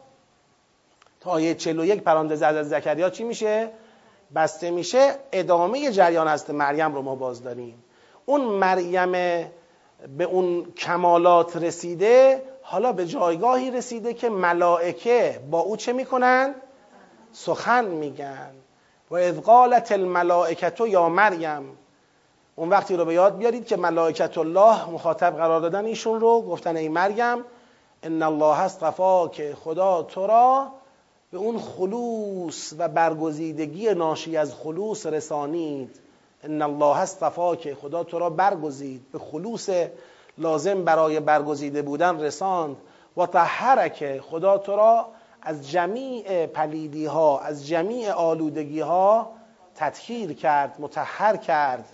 [1.20, 3.70] تا آیه 41 پرانتز از زکریا چی میشه؟
[4.36, 5.16] بسته میشه.
[5.32, 7.84] ادامه جریان است مریم رو ما باز داریم.
[8.26, 9.46] اون مریم
[10.18, 16.56] به اون کمالات رسیده حالا به جایگاهی رسیده که ملائکه با او چه می‌کنن؟
[17.32, 18.52] سخن میگن.
[19.12, 21.78] و اذ قالت الملائکه یا مریم.
[22.56, 26.78] اون وقتی رو به یاد بیارید که ملائکت الله مخاطب قرار دادن ایشون رو گفتن
[26.78, 27.38] ای مریم
[28.04, 30.68] ان الله اصطفا که خدا تو را
[31.32, 36.00] به اون خلوص و برگزیدگی ناشی از خلوص رسانید.
[36.44, 39.12] ان الله اصطفا که خدا تو را برگزید.
[39.12, 39.70] به خلوص
[40.38, 42.78] لازم برای برگزیده بودن رساند.
[43.18, 45.08] و طهرک خدا تو را
[45.42, 49.32] از جمیع پلیدی ها از جمیع آلودگی ها
[49.76, 51.86] تطهیر کرد متحر کرد.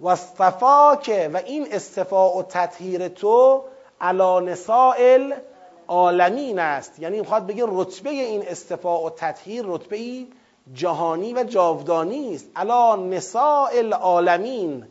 [0.00, 3.64] و اصطفاک و این استفاع و تطهیر تو
[4.00, 5.34] علا نسائل
[5.88, 6.98] عالمین است.
[6.98, 10.26] یعنی می‌خواد بگه رتبه این استفاع و تطهیر رتبه
[10.74, 12.46] جهانی و جاودانی است.
[12.56, 14.86] علا نسائل عالمین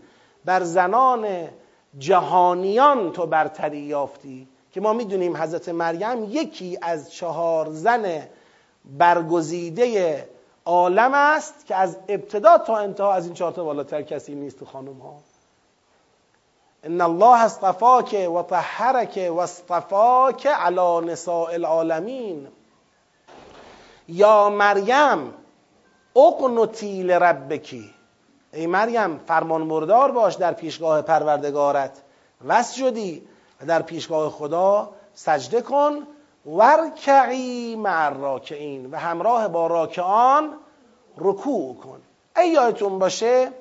[0.46, 1.48] بر زنان
[1.98, 4.48] جهانیان تو برتری یافتی.
[4.72, 8.28] که ما می‌دونیم حضرت مریم یکی از چهار زن
[8.86, 10.30] برگزیده
[10.66, 14.66] عالم است که از ابتدا تا انتها از این چهار تا بالاتر کسی نیست تو
[14.66, 15.14] خانم ها
[16.84, 22.48] ان الله اصطفاک و طهرک و اصطفاک علی نساء العالمین.
[24.08, 25.34] یا مریم
[26.16, 27.94] اقنتی لربکی
[28.54, 32.02] ای مریم فرمان بردار باش در پیشگاه پروردگارت.
[32.48, 33.28] وسجدی
[33.62, 36.08] و در پیشگاه خدا سجده کن
[36.46, 40.54] ورکعی مع راکعین و همراه با راکعان
[41.18, 42.02] رکوع کن.
[42.38, 43.52] ای یادتون باشه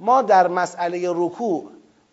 [0.00, 1.70] ما در مسئله رکوع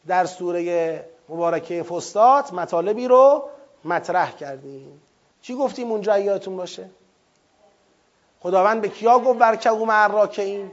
[0.08, 3.44] در سوره مبارکه فستات مطالبی رو
[3.86, 5.02] مطرح کردیم.
[5.42, 6.90] چی گفتیم اونجا یادتون باشه؟
[8.48, 10.72] خداوند به کیا گفت ورکعو مع راکعین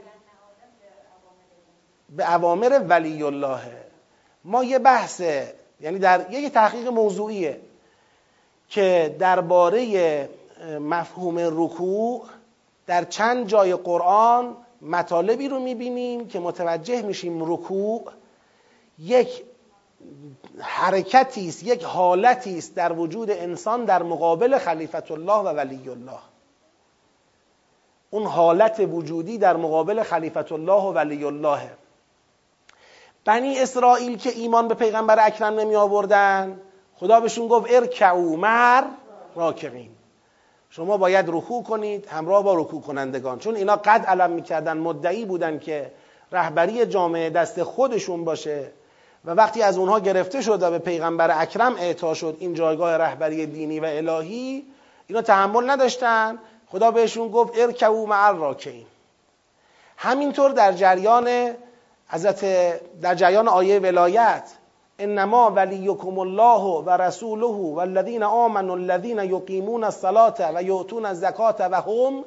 [2.09, 3.59] به اوامر ولی الله
[4.43, 7.61] ما یه بحثه یعنی در یک تحقیق موضوعیه
[8.69, 10.29] که درباره
[10.79, 12.25] مفهوم رکوع
[12.87, 18.03] در چند جای قرآن مطالبی رو می‌بینیم که متوجه میشیم رکوع
[18.99, 19.43] یک
[20.59, 26.34] حرکتی است یک حالتی است در وجود انسان در مقابل خلیفت الله و ولی الله
[28.15, 31.59] اون حالت وجودی در مقابل خلیفت الله و ولی الله.
[33.25, 36.59] بنی اسرائیل که ایمان به پیغمبر اکرم نمی آوردن
[36.95, 38.83] خدا بهشون گفت ارکعو مر
[39.35, 39.89] راکعین.
[40.69, 43.39] شما باید رکوع کنید همراه با رکوع کنندگان.
[43.39, 45.91] چون اینا قد علم می‌کردن مدعی بودن که
[46.31, 48.71] رهبری جامعه دست خودشون باشه.
[49.25, 53.45] و وقتی از اونها گرفته شد و به پیغمبر اکرم اعطا شد این جایگاه رهبری
[53.45, 54.63] دینی و الهی
[55.07, 56.37] اینا تحمل نداشتن.
[56.75, 58.85] خدا بهشون گفت ارکعو مع الراکعین.
[59.97, 61.51] همینطور در جریان
[62.07, 62.45] حضرت
[63.01, 64.51] در جریان آیه ولایت
[64.99, 72.23] انما ولیکم الله و رسوله والذین آمنوا الذین یقیمون الصلاة و یؤتون الزکات و هم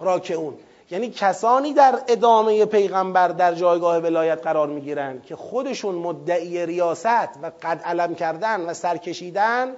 [0.00, 0.54] راکعون.
[0.90, 7.50] یعنی کسانی در ادامه پیغمبر در جایگاه ولایت قرار می‌گیرند که خودشون مدعی ریاست و
[7.62, 9.74] قد علم کردن و سرکشیدن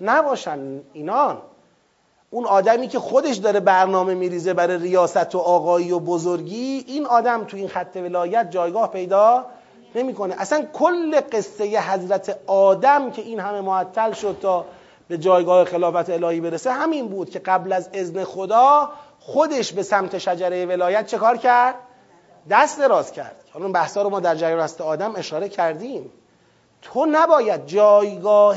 [0.00, 0.80] نباشن.
[0.92, 1.42] اینان.
[2.30, 7.44] اون آدمی که خودش داره برنامه میریزه برای ریاست و آقایی و بزرگی این آدم
[7.44, 9.46] تو این خط ولایت جایگاه پیدا
[9.94, 10.34] نمی‌کنه.
[10.38, 14.64] اصلا کل قصه حضرت آدم که این همه معطل شد تا
[15.08, 20.18] به جایگاه خلافت الهی برسه همین بود که قبل از اذن خدا خودش به سمت
[20.18, 21.74] شجره ولایت چه کار کرد؟
[22.50, 23.36] دست دراز کرد.
[23.52, 26.10] حالا اون بحثا رو ما در جریان هست آدم اشاره کردیم.
[26.82, 28.56] تو نباید جایگاه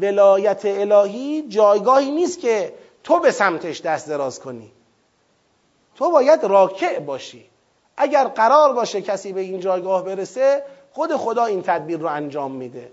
[0.00, 2.72] ولایت الهی جایگاهی نیست که
[3.04, 4.72] تو به سمتش دست دراز کنی.
[5.96, 7.50] تو باید راکع باشی.
[7.96, 12.90] اگر قرار باشه کسی به این جایگاه برسه خود خدا این تدبیر رو انجام میده.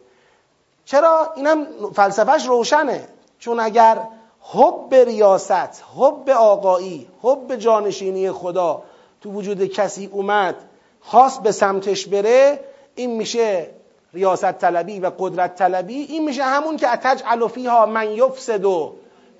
[0.85, 3.07] چرا؟ اینم فلسفهش روشنه.
[3.39, 4.01] چون اگر
[4.41, 8.83] حب ریاست حب آقایی حب جانشینی خدا
[9.21, 10.55] تو وجود کسی اومد
[11.01, 12.59] خواست به سمتش بره
[12.95, 13.69] این میشه
[14.13, 16.03] ریاست طلبی و قدرت طلبی.
[16.03, 18.95] این میشه همون که اتج فیها من یفسد و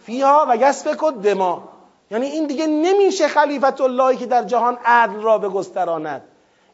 [0.06, 1.70] فیها و یسفک دما
[2.12, 6.22] یعنی این دیگه نمیشه خلیفت اللهی که در جهان عدل را بگستراند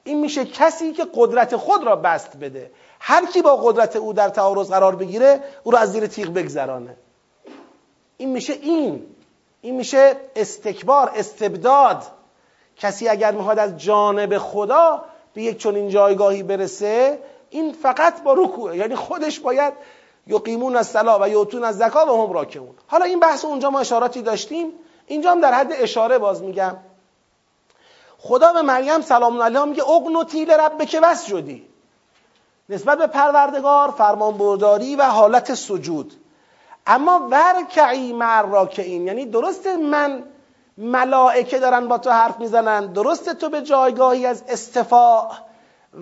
[0.08, 2.72] این میشه کسی که قدرت خود را بست بده.
[3.00, 6.98] هر کی با قدرت او در تعارض قرار بگیره او را از زیر تیغ بگذرانه.
[8.18, 9.06] این میشه این.
[9.62, 12.04] این میشه استکبار استبداد.
[12.78, 15.04] کسی اگر می‌خواد از جانب خدا
[15.34, 17.20] به یک چنین جایگاهی برسه
[17.50, 19.74] این فقط با رکوع یعنی خودش باید
[20.28, 23.80] یقیمون از صلا و یوتون از زکا و هم راکمون حالا این بحث اونجا ما
[23.80, 24.68] اشاراتی داشتیم.
[25.08, 26.78] اینجا هم در حد اشاره باز میگم.
[28.18, 30.46] خدا به مریم سلام علیها میگه اقنوتی
[30.86, 31.68] که وس شدی.
[32.70, 36.14] نسبت به پروردگار فرمان برداری و حالت سجود.
[36.88, 40.24] اما ورکعی مر این یعنی درست من
[40.78, 45.32] ملائکه دارن با تو حرف می‌زنن درست تو به جایگاهی از استفاع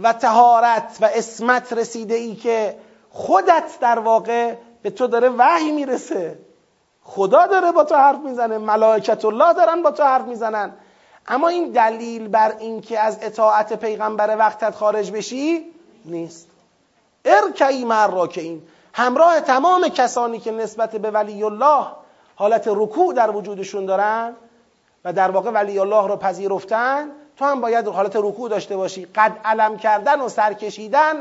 [0.04, 2.78] و تهارت و اسمت رسیده ای که
[3.16, 6.40] خودت در واقع به تو داره وحی می‌رسه.
[7.04, 10.74] خدا داره با تو حرف می‌زنه ملائکت الله دارن با تو حرف می‌زنن.
[11.28, 15.66] اما این دلیل بر اینکه از اطاعت پیغمبر وقتت خارج بشی
[16.06, 16.48] نیست.
[17.26, 18.62] ارکعی مر این
[18.94, 21.86] همراه تمام کسانی که نسبت به ولی الله
[22.36, 24.34] حالت رکوع در وجودشون دارن
[25.06, 29.06] و در واقع ولی الله رو پذیرفتن تو هم باید حالت رکوع داشته باشی.
[29.06, 31.16] قد علم کردن و سرکشیدن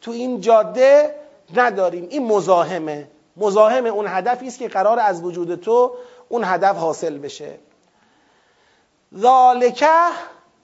[0.00, 1.19] تو این جاده
[1.56, 2.06] نداریم.
[2.10, 3.08] این مزاحمه.
[3.36, 5.92] مزاحم اون هدفی است که قرار از وجود تو
[6.28, 7.58] اون هدف حاصل بشه.
[9.16, 9.86] ذالکه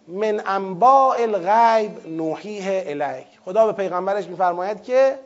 [0.08, 3.26] من انباء الغیب نوحیه الیک.
[3.44, 5.18] خدا به پیغمبرش میفرماید که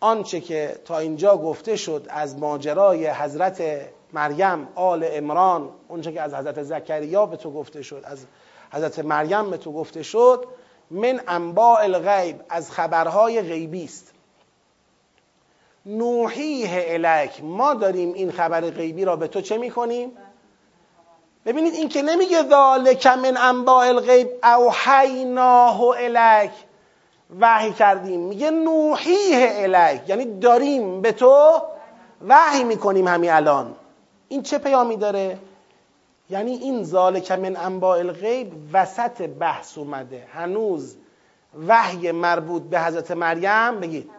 [0.00, 3.62] آنچه که تا اینجا گفته شد از ماجرای حضرت
[4.12, 8.18] مریم آل امران اونچه که از حضرت زکریا به تو گفته شد از
[8.72, 10.44] حضرت مریم به تو گفته شد
[10.90, 14.12] من انباء الغیب از خبرهای غیبی است.
[15.88, 20.12] نوحیه الک ما داریم این خبر غیبی را به تو چه می‌کنیم؟
[21.46, 26.50] ببینید این که نمیگه ذالک من انباء الغیب اوحیناه الک
[27.40, 28.20] وحی کردیم.
[28.20, 31.62] میگه نوحیه الک یعنی داریم به تو
[32.28, 33.74] وحی می‌کنیم همین الان.
[34.28, 35.38] این چه پیامی داره؟
[36.30, 40.26] یعنی این ذالک من انباء الغیب وسط بحث اومده.
[40.32, 40.96] هنوز
[41.68, 44.10] وحی مربوط به حضرت مریم بگید.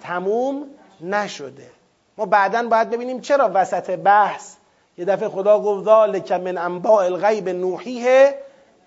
[0.00, 0.66] تموم؟
[1.02, 1.70] نشده.
[2.18, 4.54] ما بعدا باید ببینیم چرا وسط بحث
[4.98, 8.34] یه دفعه خدا گفت ذالک من انباء الغیب نوحیه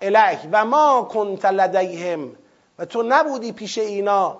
[0.02, 2.30] الیک و ما کنت لدیهم.
[2.78, 4.36] و تو نبودی پیش اینا.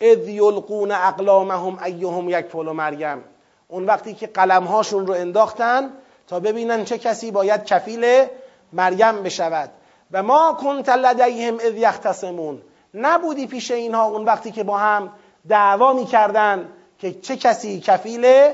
[0.00, 3.24] اذ یلقون اقلامهم ایهم یکفل مریم.
[3.68, 5.90] اون وقتی که قلمهاشون رو انداختن
[6.28, 8.26] تا ببینن چه کسی باید کفیل
[8.72, 9.70] مریم بشود.
[10.12, 12.62] و ما کنت لدیهم اذ یختصمون.
[12.94, 15.12] نبودی پیش اینها اون وقتی که با هم
[15.48, 16.68] دعوا می‌کردن.
[16.98, 18.52] که چه کسی کفیل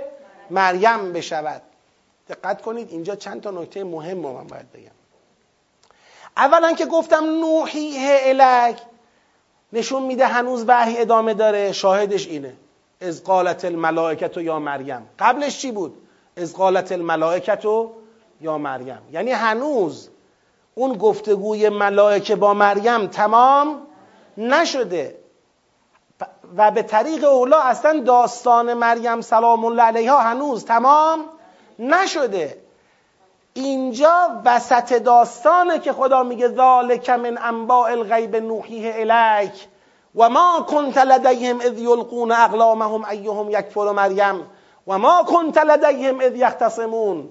[0.50, 1.62] مریم بشود.
[2.28, 4.90] دقت کنید اینجا چند تا نکته مهم رو من باید بگم.
[6.36, 8.80] اولا که گفتم نوحیه الک
[9.72, 12.52] نشون میده هنوز وحی ادامه داره شاهدش اینه.
[13.00, 15.08] از قالت الملائکت یا مریم.
[15.18, 15.94] قبلش چی بود؟
[16.36, 17.64] از قالت الملائکت
[18.40, 18.98] یا مریم.
[19.12, 20.08] یعنی هنوز
[20.74, 23.86] اون گفتگوی ملائکه با مریم تمام
[24.38, 25.16] نشده.
[26.56, 31.24] و به طریق اولا اصلا داستان مریم سلام الله علیها هنوز تمام
[31.78, 32.64] نشده.
[33.54, 39.68] اینجا وسط داستانه که خدا میگه ذالک من انباء الغیب نوحیه الیک
[40.14, 44.50] و ما کنت لدیهم اذ یلقون اقلامهم ایهم یکفر مریم
[44.86, 47.28] و ما کنت لدیهم اذ یختصمون.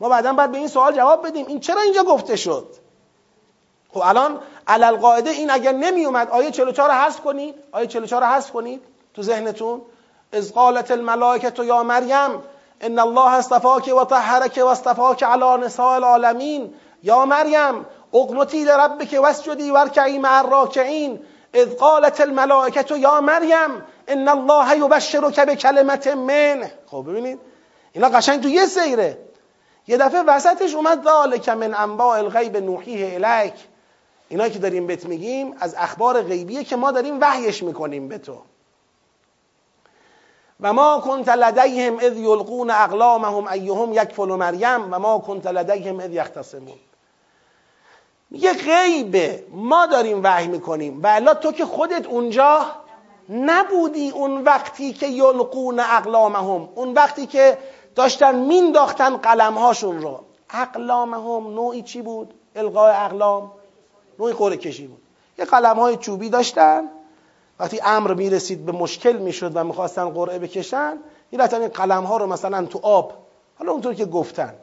[0.00, 1.46] ما بعدا باید به این سوال جواب بدیم.
[1.46, 2.66] این چرا اینجا گفته شد؟
[3.92, 7.54] خب الان علل قاعده این اگر نمی اومد آیه 44 رو حذف کنید.
[7.72, 8.82] آیه 44 رو حذف کنید
[9.14, 9.82] تو ذهنتون.
[10.32, 12.42] از قالت الملائکه یا مریم
[12.80, 16.74] ان الله اصطفاک و طهرک و اصطفاک علی نساء العالمین.
[17.02, 21.20] یا مریم اقنتی لربک واسجدی وارکعی مع الراکعین.
[21.54, 27.38] اذ قالت الملائکه یا مریم ان الله یبشرک بکلمت من خب ببینید
[27.92, 29.18] اینا قشنگ تو یه سیره.
[29.88, 33.54] یه دفعه وسطش اومد ذالک من انباء الغیب نوحیه الیک.
[34.28, 38.38] اینا که داریم بهت میگیم از اخبار غیبیه که ما داریم وحیش می‌کنیم به تو.
[40.60, 46.10] و ما کنت لدیهم اذ یلقون اقلامهم ایهم یکفل مریم و ما کنت لدیهم اذ
[46.10, 46.78] یختصمون.
[48.30, 51.00] یه غیبه ما داریم وحی می‌کنیم.
[51.02, 52.66] و تو که خودت اونجا
[53.28, 57.58] نبودی اون وقتی که یلقون اقلامهم اون وقتی که
[57.94, 60.20] داشتن مینداختن قلمهاشون رو.
[60.50, 63.52] اقلام هم نوعی چی بود؟ القای اقلام.
[64.18, 65.02] نوعی قره کشی بود.
[65.38, 66.82] یه قلم های چوبی داشتن.
[67.58, 70.98] وقتی امر می‌رسید به مشکل می‌شد و می‌خواستن قرعه بکشن
[71.32, 73.12] می‌رفتن این قلم ها رو مثلا تو آب
[73.58, 74.54] حالا اونطور که گفتن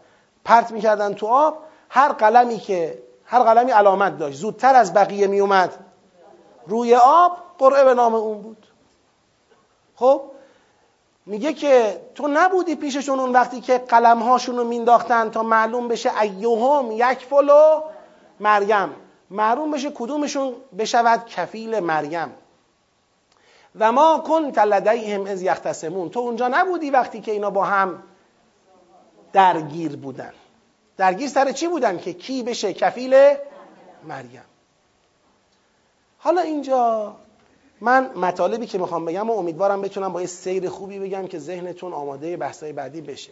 [0.45, 1.57] پرت می‌کردن تو آب.
[1.89, 4.37] هر قلمی که هر قلمی علامت داشت.
[4.37, 5.73] زودتر از بقیه میومد
[6.67, 8.67] روی آب قرعه به نام اون بود.
[9.95, 10.21] خب
[11.25, 16.21] میگه که تو نبودی پیششون اون وقتی که قلم هاشون رو مینداختن تا معلوم بشه
[16.21, 17.81] ایوهم یک فلو
[18.39, 18.89] مریم.
[19.33, 22.33] معلوم بشه کدومشون بشود کفیل مریم.
[23.79, 26.09] و ما کن لدیهم از یختصمون.
[26.09, 28.03] تو اونجا نبودی وقتی که اینا با هم
[29.33, 30.33] درگیر بودن.
[30.97, 33.13] درگیر سر چی بودن که کی بشه کفیل
[34.03, 34.43] مریم؟
[36.17, 37.15] حالا اینجا
[37.81, 41.93] من مطالبی که می‌خوام بگم و امیدوارم بتونم با یه سیر خوبی بگم که ذهنتون
[41.93, 43.31] آماده بحثای بعدی بشه.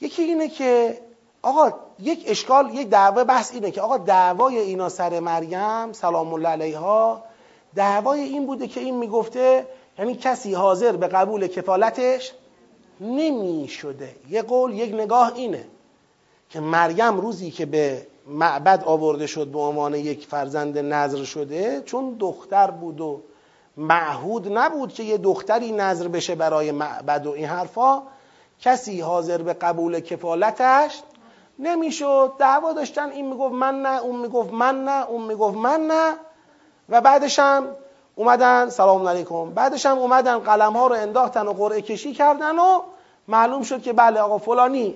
[0.00, 0.98] یکی اینه که
[1.42, 6.48] آقا یک اشکال یک دعوه بحث اینه که آقا دعوای اینا سر مریم سلام الله
[6.48, 7.22] علیها
[7.74, 9.66] دعوای این بوده که این می‌گفته
[9.98, 12.32] یعنی کسی حاضر به قبول کفالتش
[13.00, 15.64] نمی شده یه قول یک نگاه اینه
[16.50, 22.16] که مریم روزی که به معبد آورده شد به عنوان یک فرزند نظر شده چون
[22.18, 23.20] دختر بود و
[23.76, 28.02] معهود نبود که یه دختری نظر بشه برای معبد و این حرفا
[28.60, 31.02] کسی حاضر به قبول کفالتش
[31.62, 32.32] نمی‌شد.
[32.38, 36.14] دعوا داشتن این می‌گفت من نه اون می‌گفت من نه اون می‌گفت من نه.
[36.88, 37.68] و بعدش هم
[38.14, 39.50] اومدن سلام علیکم.
[39.50, 42.80] بعدش هم اومدن قلم ها رو انداختن و قرعه کشی کردن و
[43.28, 44.94] معلوم شد که بله آقا فلانی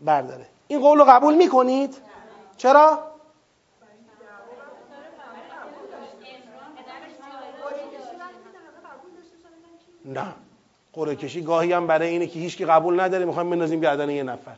[0.00, 0.46] برداره.
[0.68, 1.96] این قول رو قبول می‌کنید؟
[2.56, 2.98] چرا؟
[10.04, 10.26] نه.
[10.92, 14.56] قرعه کشی گاهی هم برای اینه که هیچکی قبول نداره می‌خوایم بندازیم گردن یه نفر.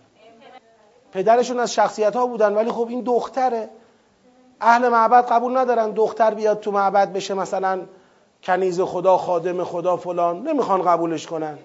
[1.13, 3.71] پدرشون از شخصیت ها بودن ولی خب این دختره.
[4.61, 7.81] اهل معبد قبول ندارن دختر بیاد تو معبد بشه مثلا
[8.43, 10.49] کنیز خدا خادم خدا فلان.
[10.49, 11.59] نمی‌خوان قبولش کنن.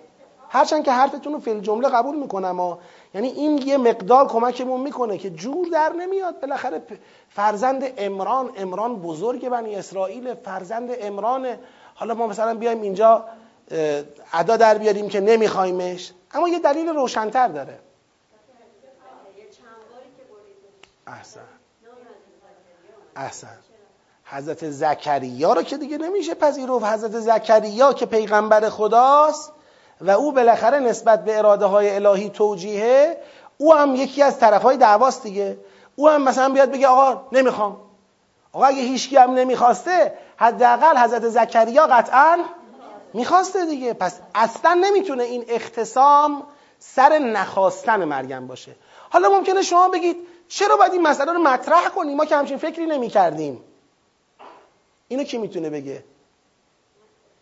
[0.49, 2.79] هرچند که حرفتون رو فیل جمله قبول می‌کنم ها
[3.13, 6.41] یعنی این یه مقدار کمکمون می‌کنه که جور در نمیاد.
[6.41, 6.81] بالاخره
[7.29, 11.47] فرزند امران امران بزرگ بنی اسرائیل فرزند امران
[11.95, 13.25] حالا ما مثلا بیایم اینجا
[14.33, 16.11] ادا در بیاریم که نمیخوایمش.
[16.33, 17.79] اما یه دلیل روشنتر داره.
[21.07, 21.39] احسن.
[23.15, 23.57] احسن.
[24.25, 26.85] حضرت زکریا رو که دیگه نمیشه پذیرفت.
[26.85, 29.51] حضرت زکریا که پیغمبر خداست
[30.01, 33.17] و او بالاخره نسبت به اراده های الهی توجیهه
[33.57, 35.57] او هم یکی از طرف های دعواست دیگه.
[35.95, 37.77] او هم مثلا بیاد بگه آقا نمی‌خوام.
[38.53, 42.37] آقا اگه هیچکی هم نمی‌خواسته حداقل حضرت زکریا قطعا
[43.13, 43.93] می‌خواسته دیگه.
[43.93, 46.43] پس اصلا نمی‌تونه این اختصام
[46.79, 48.75] سر نخواستن مریم باشه.
[49.09, 50.17] حالا ممکنه شما بگید
[50.47, 53.63] چرا باید این مسئله رو مطرح کنیم؟ ما که همچین فکری نمی کردیم
[55.07, 56.03] اینو کی می‌تونه بگه؟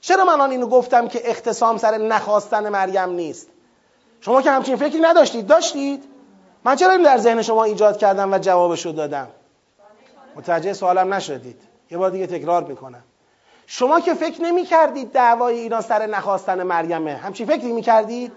[0.02, 3.48] چرا من آن اینو گفتم که اختصام سر نخواستن مریم نیست؟
[4.22, 5.48] شما که همچین فکری نداشتید.
[5.48, 6.04] داشتید.
[6.64, 9.28] من چرا این در ذهن شما ایجاد کردم و جوابشو دادم؟
[10.36, 11.62] متوجه سوالم نشدید.
[11.92, 13.04] یه بار دیگه تکرار می‌کنم.
[13.68, 18.32] شما که فکر نمی کردید دعوای اینا سر نخواستن مریمه همچین فکری می کردید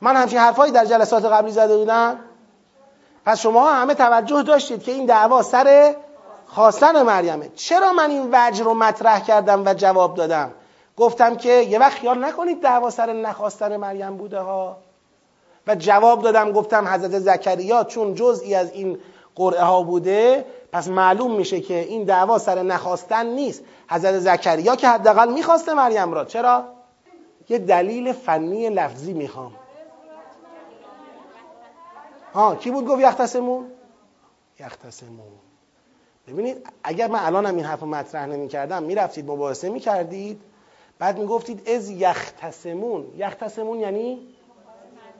[0.00, 2.18] من همچین حرفایی در جلسات قبلی زده بودم؟
[3.26, 5.94] پس شما همه توجه داشتید که این دعوا سر
[6.46, 7.48] خواستن مریمه.
[7.54, 10.50] چرا من این وجه رو مطرح کردم و جواب دادم؟
[10.96, 14.76] گفتم که یه وقت خیال نکنید دعوا سر نخواستن مریم بوده ها.
[15.66, 18.98] و جواب دادم گفتم حضرت زکریا چون جزئی از این
[19.34, 23.62] قرعه ها بوده پس معلوم میشه که این دعوا سر نخواستن نیست.
[23.90, 26.24] حضرت زکریا که حداقل می‌خواسته مریم را.
[26.24, 26.64] چرا؟
[27.48, 29.52] یه دلیل فنی لفظی می‌خوام.
[32.36, 33.66] ها کی بود گفت یختسمون
[34.60, 35.32] یختسمون
[36.28, 40.40] ببینید اگر من الانم این حرف مطرح نمی کردم می‌رفتید مباحثه می کردید
[40.98, 44.18] بعد می گفتید از یختسمون یختسمون یعنی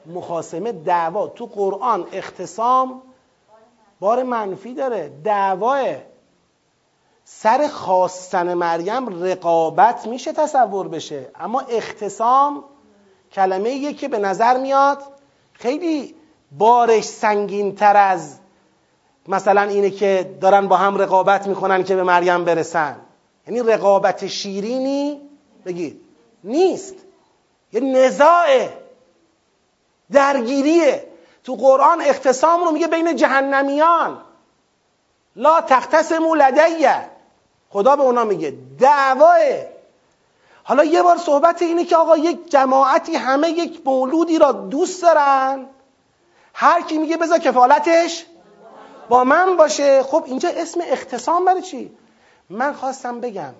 [0.05, 1.27] مخاسمه دعوا.
[1.27, 3.01] تو قرآن اختصام
[3.99, 5.11] بار منفی داره.
[5.23, 5.81] دعواه
[7.25, 11.29] سر خواستن مریم رقابت میشه تصور بشه.
[11.35, 12.63] اما اختصام
[13.31, 14.97] کلمه که به نظر میاد
[15.53, 16.15] خیلی
[16.51, 18.37] بارش سنگین تر از
[19.27, 22.95] مثلا اینه که دارن با هم رقابت می‌کنن که به مریم برسن.
[23.47, 25.21] یعنی رقابت شیرینی
[25.65, 26.01] بگید
[26.43, 26.95] نیست.
[27.73, 28.73] یه نزاعه
[30.11, 31.07] درگیریه.
[31.43, 34.17] تو قرآن اختصام رو میگه بین جهنمیان.
[35.35, 37.09] لا تختصمو لدیه
[37.69, 38.53] خدا به اونا میگه.
[38.79, 39.37] دعواه.
[40.63, 45.65] حالا یه بار صحبت اینه که آقا یک جماعتی همه یک مولودی را دوست دارن.
[46.59, 48.25] هر کی میگه بذار کفالتش
[49.09, 50.03] با من باشه.
[50.03, 51.97] خب اینجا اسم اختصام برای چی؟
[52.49, 53.53] من خواستم بگم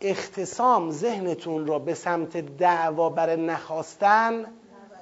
[0.00, 4.46] اختصام ذهنتون را به سمت دعوا بر نخواستن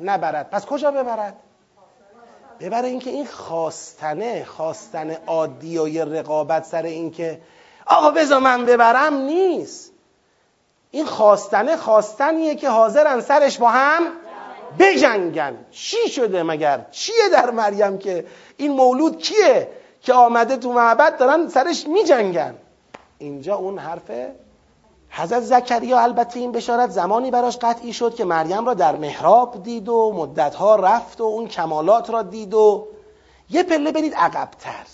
[0.01, 0.51] نبرد.
[0.51, 1.37] پس کجا ببرد؟
[2.61, 7.41] ببره اینکه این خواستنه خواستن عادی و یه رقابت سر اینکه
[7.87, 9.93] آقا بذار من ببرم نیست.
[10.91, 14.03] این خواستنه خواستنیه که حاضرن سرش با هم
[14.79, 15.57] بجنگن.
[15.71, 18.27] چی شده مگر؟ چیه در مریم که
[18.57, 19.69] این مولود کیه
[20.01, 22.55] که آمده تو معبد دارن سرش میجنگن؟
[23.19, 24.35] اینجا اون حرفه
[25.11, 29.89] حضرت زکریا البته این بشارت زمانی براش قطعی شد که مریم را در محراب دید
[29.89, 32.87] و مدتها رفت و اون کمالات را دید و
[33.51, 34.87] یه پله برید عقبتر.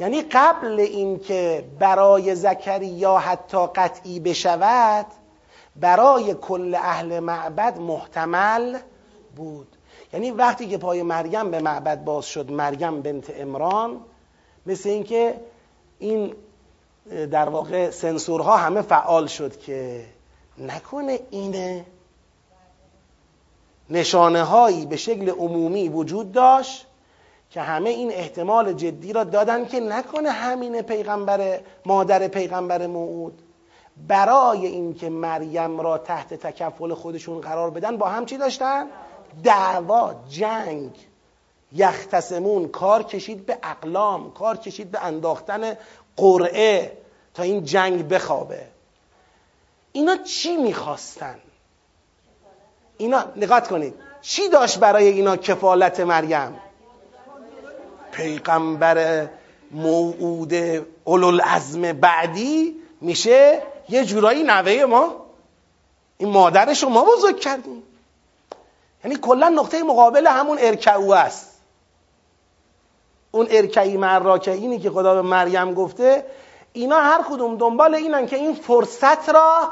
[0.00, 5.06] یعنی قبل اینکه برای زکریا حتی قطعی بشود
[5.80, 8.78] برای کل اهل معبد محتمل
[9.36, 9.76] بود.
[10.12, 14.00] یعنی وقتی که پای مریم به معبد باز شد مریم بنت امران
[14.66, 15.40] مثل اینکه
[15.98, 16.34] این
[17.30, 20.04] در واقع سنسورها همه فعال شد که
[20.58, 21.84] نکنه اینه
[23.90, 26.86] نشانه هایی به شکل عمومی وجود داشت
[27.50, 33.42] که همه این احتمال جدی را دادن که نکنه همین پیغمبر مادر پیغمبر موعود
[34.08, 38.86] برای اینکه مریم را تحت تکفل خودشون قرار بدن با هم چی داشتن؟
[39.44, 40.90] دعوا جنگ.
[41.72, 45.76] یختسمون کار کشید به اقلام کار کشید به انداختن
[46.16, 46.98] قرعه
[47.34, 48.66] تا این جنگ بخوابه.
[49.92, 51.38] اینا چی می‌خواستن؟
[52.98, 53.94] اینا نگات کنید.
[54.20, 56.60] چی داشت برای اینا کفالت مریم؟
[58.12, 59.28] پیغمبر
[59.70, 60.54] موعود
[61.04, 65.26] اولوالعزم بعدی میشه یه جورایی نوه ما
[66.18, 67.82] این مادرش رو ما بزرگ کردیم.
[69.04, 71.52] یعنی کلا نقطه مقابل همون ارکعو است.
[73.30, 74.04] اون ارکعی
[74.46, 76.26] اینی که خدا به مریم گفته
[76.72, 79.68] اینا هر کدوم دنبال اینن که این فرصت را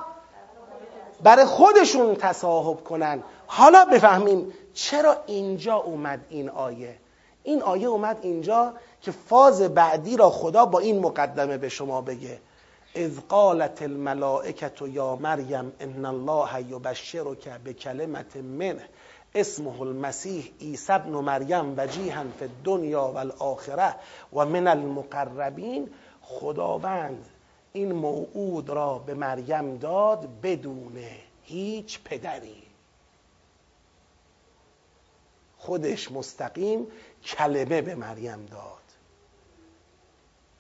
[1.23, 3.23] برای خودشون تصاحب کنن.
[3.47, 6.97] حالا بفهمیم چرا اینجا اومد این آیه.
[7.43, 8.73] این آیه اومد اینجا
[9.03, 12.39] که فاز بعدی را خدا با این مقدمه به شما بگه.
[12.95, 18.89] اذ قالت الملائکه یا مریم ان الله یبشرک بکلمت منه
[19.35, 23.95] اسمه المسیح عیسی ابن مریم وجیها فی الدنیا والآخره
[24.33, 25.91] و من المقربین
[26.23, 27.29] خداوند
[27.73, 30.99] این موعود را به مریم داد بدون
[31.43, 32.63] هیچ پدری.
[35.59, 36.87] خودش مستقیم
[37.25, 38.84] کلمه به مریم داد.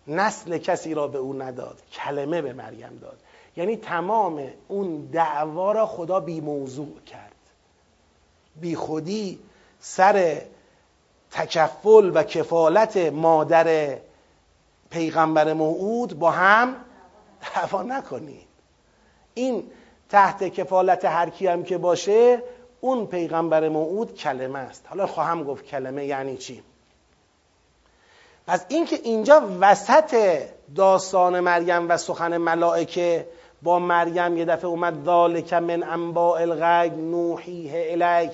[0.09, 1.82] نسل کسی را به او نداد.
[1.93, 3.18] کلمه به مریم داد.
[3.56, 7.32] یعنی تمام اون دعوا را خدا بی موضوع کرد.
[8.60, 9.39] بی خودی
[9.81, 10.43] سر
[11.31, 13.98] تکفل و کفالت مادر
[14.90, 16.76] پیغمبر موعود با هم
[17.55, 18.47] دعوا نکنید.
[19.35, 19.70] این
[20.09, 22.43] تحت کفالت هر کی هم که باشه
[22.81, 24.85] اون پیغمبر موعود کلمه است.
[24.89, 26.62] حالا خواهم گفت کلمه یعنی چی؟
[28.47, 30.39] پس اینکه اینجا وسط
[30.77, 33.27] داستان مریم و سخن ملائکه
[33.62, 38.33] با مریم یه دفعه اومد ذالک من انباء الغیب نوحیه الیک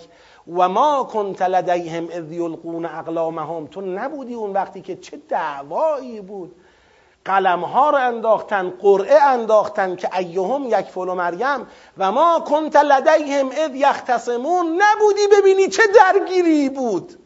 [0.57, 3.67] و ما کنت لدیهم اذ یلقون اقلامهم.
[3.67, 6.55] تو نبودی اون وقتی که چه دعوایی بود؟
[7.25, 11.67] قلم ها رو انداختن قرعه انداختن که ایهم یک فلو مریم.
[11.99, 14.67] و ما کنت لدیهم اذ یختصمون.
[14.67, 17.20] نبودی ببینی چه درگیری بود.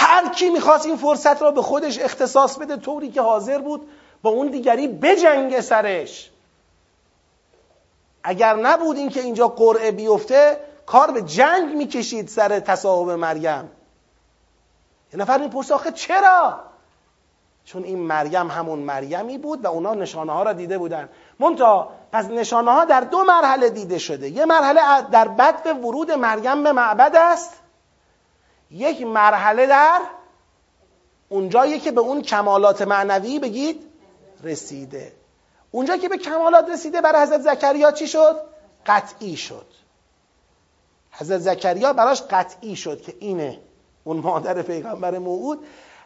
[0.00, 3.88] هر کی می‌خواست این فرصت را به خودش اختصاص بده طوری که حاضر بود
[4.22, 6.30] با اون دیگری بجنگ سرش.
[8.24, 13.70] اگر نبود این که اینجا قرعه بیفته کار به جنگ می‌کشید سر تصاحب مریم.
[15.12, 16.60] یه نفر می‌پرسه آخه چرا؟
[17.64, 21.08] چون این مریم همون مریمی بود و اونا نشانه ها را دیده بودن.
[21.40, 24.28] مونتا پس نشانه ها در دو مرحله دیده شده.
[24.28, 27.57] یه مرحله در بدو ورود مریم به معبد است.
[28.70, 30.00] یک مرحله در
[31.28, 33.86] اونجایی که به اون کمالات معنوی بگید
[34.42, 35.12] رسیده.
[35.70, 38.40] اونجا که به کمالات رسیده برای حضرت زکریا چی شد؟
[38.86, 39.66] قطعی شد.
[41.10, 43.58] حضرت زکریا براش قطعی شد که اینه
[44.04, 45.58] اون مادر پیغمبر موعود.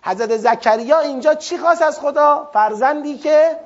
[0.02, 3.56] حضرت زکریا اینجا چی خواست از خدا؟ فرزندی که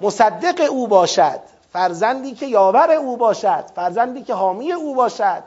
[0.00, 1.40] مصدق او باشد.
[1.72, 3.64] فرزندی که یاور او باشد.
[3.74, 5.42] فرزندی که حامی او باشد.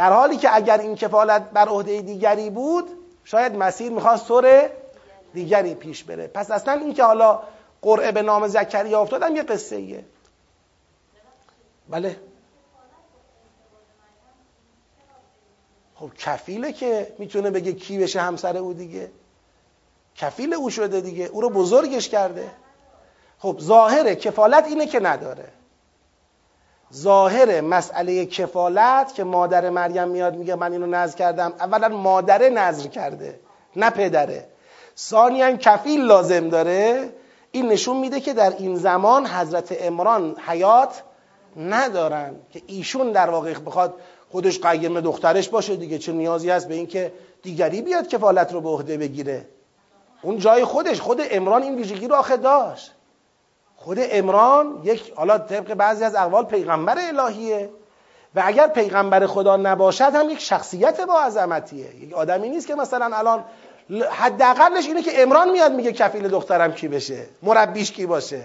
[0.00, 2.84] در حالی که اگر این کفالت بر عهده دیگری بود
[3.24, 4.70] شاید مسیر می‌خواست طور
[5.34, 6.26] دیگری پیش بره.
[6.26, 7.42] پس اصلا این که حالا
[7.82, 10.04] قرعه به نام زکریا افتادم یه قصه ایه
[11.88, 12.16] بله.
[15.94, 19.10] خب کفیله که می‌تونه بگه کی بشه همسر او دیگه.
[20.16, 21.24] کفیل او شده دیگه.
[21.24, 22.50] او رو بزرگش کرده.
[23.38, 25.48] خب ظاهر کفالت اینه که نداره.
[26.94, 32.88] ظاهر مسئله کفالت که مادر مریم میاد میگه من اینو نظر کردم اولا مادره نظر
[32.88, 33.40] کرده
[33.76, 34.44] نه پدره.
[34.98, 37.08] ثانیا کفیل لازم داره.
[37.52, 41.02] این نشون میده که در این زمان حضرت امران حیات
[41.56, 43.94] ندارن که ایشون در واقع بخواد
[44.30, 47.12] خودش قیم دخترش باشه دیگه چه نیازی هست به اینکه
[47.42, 49.46] دیگری بیاد کفالت رو به عهده بگیره.
[50.22, 52.94] اون جای خودش خود امران این ویژگی رو آخه داشت.
[53.82, 57.70] خود امران یک حالا طبق بعضی از اقوال پیغمبر الهیه.
[58.34, 61.96] و اگر پیغمبر خدا نباشد هم یک شخصیت با عظمتیه.
[61.96, 63.44] یک آدمی نیست که مثلا الان
[64.10, 68.42] حداقلش اینه که امران میاد میگه کفیل دخترم کی بشه؟ مربیش کی باشه؟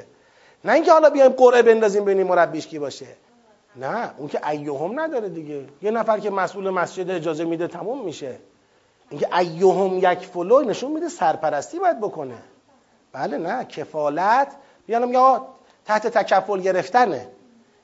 [0.66, 3.07] نه اینکه حالا بیایم قرعه بندازیم ببینیم مربیش کی باشه.
[3.76, 5.66] نه اون که ایهم نداره دیگه.
[5.82, 8.36] یه نفر که مسئول مسجد اجازه میده تموم میشه.
[9.10, 12.38] اینکه ایهم یک فلو نشون میده سرپرستی باید بکنه.
[13.12, 14.48] بله نه کفالت
[14.86, 15.48] بیانم یا
[15.86, 17.28] تحت تکفل گرفتنه.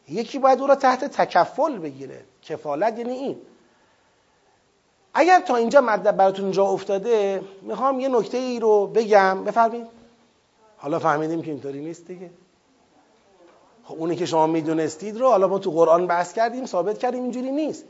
[0.09, 2.21] یکی باید او را تحت تکفل بگیره.
[2.43, 3.37] کفالت یعنی این.
[5.13, 9.43] اگر تا اینجا مطلب براتون جا افتاده می‌خوام یه نکته ای رو بگم.
[9.43, 9.87] بفرمایید.
[10.77, 12.29] حالا فهمیدیم که اینطوری نیست دیگه.
[13.83, 17.51] خب اونی که شما می‌دونستید رو حالا ما تو قرآن بحث کردیم ثابت کردیم اینجوری
[17.51, 17.85] نیست.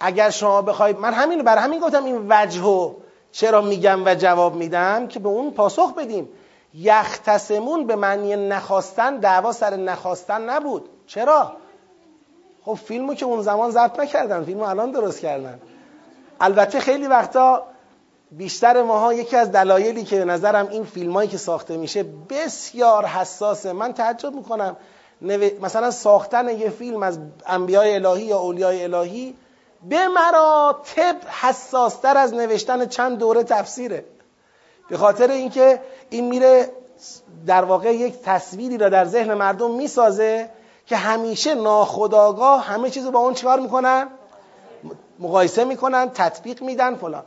[0.00, 2.94] اگر شما بخواید من همین برای همین گفتم این وجه
[3.32, 6.28] چرا میگم و جواب میدم؟ که به اون پاسخ بدیم.
[6.74, 10.88] یختسمون به معنی نخواستن دعوا سر نخواستن نبود.
[11.06, 11.52] چرا؟
[12.64, 14.44] خب فیلمو که اون زمان ضبط نکردن.
[14.44, 15.60] فیلمو الان درست کردن.
[16.40, 17.62] البته خیلی وقتا
[18.30, 23.72] بیشتر ماها یکی از دلایلی که به نظرم این فیلمایی که ساخته میشه بسیار حساسه.
[23.72, 24.76] من تعجب می‌کنم.
[25.60, 29.34] مثلا ساختن یه فیلم از انبیای الهی یا اولیای الهی
[29.88, 34.04] به مراتب حساستر از نوشتن چند دوره تفسیره.
[34.88, 35.80] به خاطر اینکه
[36.10, 36.72] این میره
[37.46, 40.50] در واقع یک تصویری را در ذهن مردم می‌سازه
[40.86, 44.08] که همیشه ناخداگاه همه چیز رو با اون چیکار می‌کنن؟
[45.18, 47.24] مقایسه می‌کنن تطبیق میدن فلان.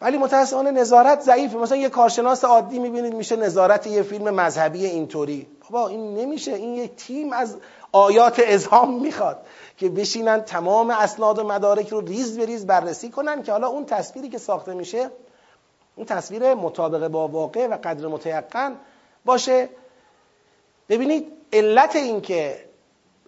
[0.00, 1.56] ولی متاسفانه نظارت ضعیفه.
[1.56, 5.46] مثلا یه کارشناس عادی می‌بینید میشه نظارت یه فیلم مذهبی اینطوری.
[5.70, 6.54] بابا این نمیشه.
[6.54, 7.56] این یک تیم از
[7.92, 13.42] آیات ازهام می‌خواد که بشینن تمام اسناد و مدارک رو ریز به ریز بررسی کنن
[13.42, 15.10] که حالا اون تصویری که ساخته میشه
[15.98, 18.76] اون تصویر مطابق با واقع و قدر متیقن
[19.24, 19.68] باشه.
[20.88, 22.64] ببینید علت این که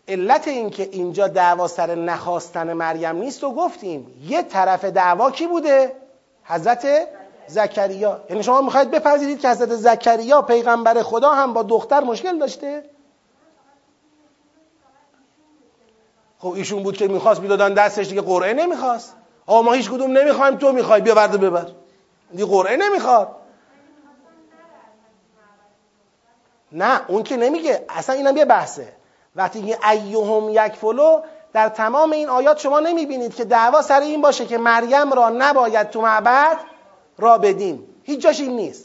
[0.09, 5.47] علت این که اینجا دعوا سر نخواستن مریم نیست و گفتیم یه طرف دعوا کی
[5.47, 5.93] بوده؟
[6.45, 6.87] حضرت
[7.47, 8.25] زکریا.
[8.31, 12.85] یعنی شما می‌خواید بپذیرید که حضرت زکریا پیغمبر خدا هم با دختر مشکل داشته؟
[16.39, 19.17] خب ایشون بود که می‌خواست می‌دادن دستش دیگه قرعه نمی‌خواست.
[19.47, 21.67] آقا ما هیچ کدوم نمی‌خوایم تو می‌خوای بیا برده ببر.
[22.33, 23.37] دیگه قرعه نمی‌خواد.
[26.73, 27.85] نه اون که نمیگه.
[27.89, 28.93] اصلا اینم یه بحثه.
[29.37, 34.21] وقتی یه ایهم یک فلو در تمام این آیات شما نمی‌بینید که دعوا سر این
[34.21, 36.59] باشه که مریم را نباید تو معبد
[37.19, 37.87] را بدیم.
[38.03, 38.85] هیچ جاش این نیست.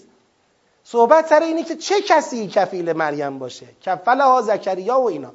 [0.84, 5.32] صحبت سر اینه که چه کسی کفیل مریم باشه؟ کفلها زکریا و اینا.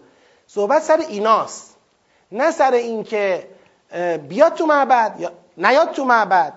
[0.47, 1.77] صحبت سر ایناست.
[2.33, 3.49] نه سر این که
[4.29, 6.53] بیاد تو معبد یا نیاد تو معبد.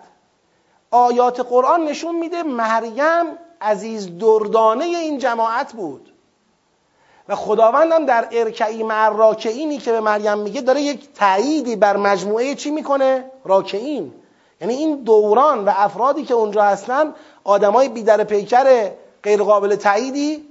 [0.94, 3.26] آیات قرآن نشون میده مریم
[3.62, 6.10] عزیز دردانه این جماعت بود.
[7.28, 12.56] و خداوندم در ارکعی مع راکعینی که به مریم میگه داره یک تأییدی بر مجموعه
[12.56, 14.14] چی می‌کنه؟ راکعین.
[14.62, 17.14] یعنی این دوران و افرادی که اونجا هستن
[17.44, 18.92] آدمای بیدر پیکر
[19.24, 20.46] غیر قابل تأییدی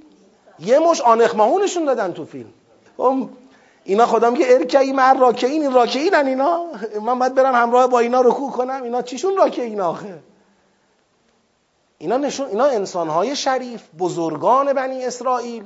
[0.58, 2.52] یه مش آنخماهونشون دادن تو فیلم.
[2.96, 3.28] خب،
[3.84, 6.64] اینا خدا میگه ارکعی مع راکعین این راکعینن اینا؟
[7.02, 8.82] من باید برم همراه با اینا رکوع کنم.
[8.82, 10.18] اینا چیشون راکعین آخه؟
[12.02, 15.64] اینا نشون اینا انسانهای شریف بزرگان بنی اسرائیل.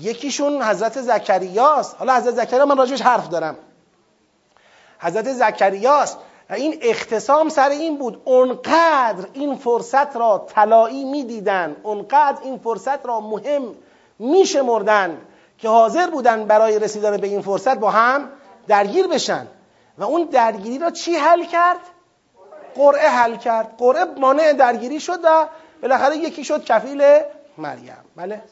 [0.00, 1.96] یکیشون حضرت زکریاست.
[1.98, 3.56] حالا حضرت زکریا من راجبش حرف دارم.
[4.98, 6.18] حضرت زکریاست.
[6.50, 8.22] این اختصام سر این بود.
[8.24, 11.76] اونقدر این فرصت را طلایی می‌دیدن.
[11.82, 13.62] اونقدر این فرصت را مهم
[14.18, 15.18] میشمردن
[15.58, 18.28] که حاضر بودن برای رسیدن به این فرصت با هم
[18.68, 19.46] درگیر بشن.
[19.98, 21.80] و اون درگیری را چی حل کرد؟
[22.74, 23.74] قرعه حل کرد.
[23.78, 25.46] قرعه مانع درگیری شد و
[25.82, 27.02] بالاخره یکی شد کفیل
[27.58, 27.96] مریم.
[28.16, 28.42] بله؟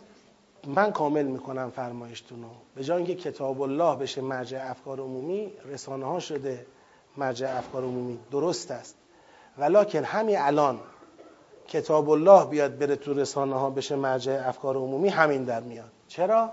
[0.67, 6.07] من کامل می‌کنم فرمایشتون رو به جای اینکه کتاب الله بشه مرجع افکار عمومی رسانه
[6.07, 6.67] ها شده
[7.17, 8.19] مرجع افکار عمومی.
[8.31, 8.95] درست است.
[9.59, 10.81] ولیکن همین الان
[11.69, 15.91] کتاب الله بیاد بره تو رسانه ها بشه مرجع افکار عمومی همین در میاد.
[16.09, 16.51] چرا؟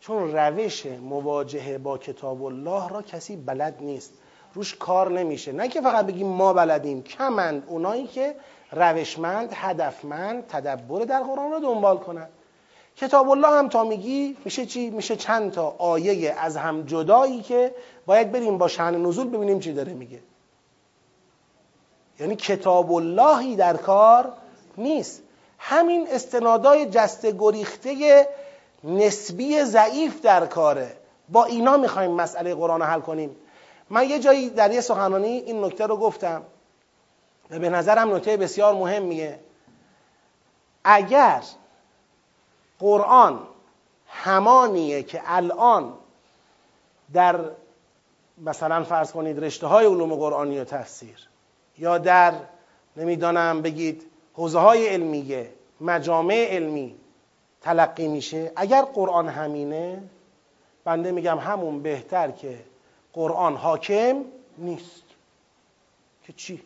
[0.00, 4.12] چون روش مواجهه با کتاب الله را کسی بلد نیست.
[4.54, 5.52] روش کار نمیشه.
[5.52, 8.34] نه که فقط بگیم ما بلدیم کمند اونایی که
[8.72, 12.28] روشمند هدفمند تدبر در قرآن رو دنبال کنن.
[12.96, 17.74] کتاب الله هم تا میگی میشه چی؟ میشه چند تا آیه از هم جدایی که
[18.06, 20.20] باید بریم با شهن نزول ببینیم چی داره میگه.
[22.20, 24.32] یعنی کتاب اللهی در کار
[24.78, 25.22] نیست.
[25.58, 28.28] همین استنادای جسته گریخته
[28.84, 30.96] نسبی ضعیف در کاره.
[31.28, 33.36] با اینا می‌خوایم مسئله قرآن رو حل کنیم.
[33.90, 36.42] من یه جایی در یه سخنانی این نکته رو گفتم.
[37.52, 39.40] و به نظرم نکته بسیار مهمیه
[40.84, 41.42] اگر
[42.78, 43.40] قرآن
[44.06, 45.94] همانیه که الان
[47.12, 47.40] در
[48.38, 51.28] مثلا فرض کنید رشته های علوم قرآنی و تفسیر
[51.78, 52.34] یا در
[52.96, 54.02] نمی‌دانم بگید
[54.34, 56.96] حوزه های علمیه مجامع علمی
[57.60, 60.02] تلقی میشه اگر قرآن همینه
[60.84, 62.58] بنده میگم همون بهتر که
[63.12, 64.24] قرآن حاکم
[64.58, 65.02] نیست
[66.22, 66.62] که چی؟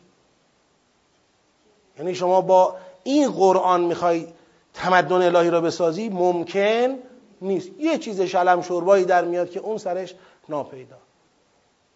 [1.98, 4.27] یعنی شما با این قرآن می‌خوای
[4.74, 6.98] تمدن الهی را بسازی ممکن
[7.43, 7.70] نیست.
[7.78, 10.14] یه چیز شلم شربایی در میاد که اون سرش
[10.48, 10.97] ناپیدا.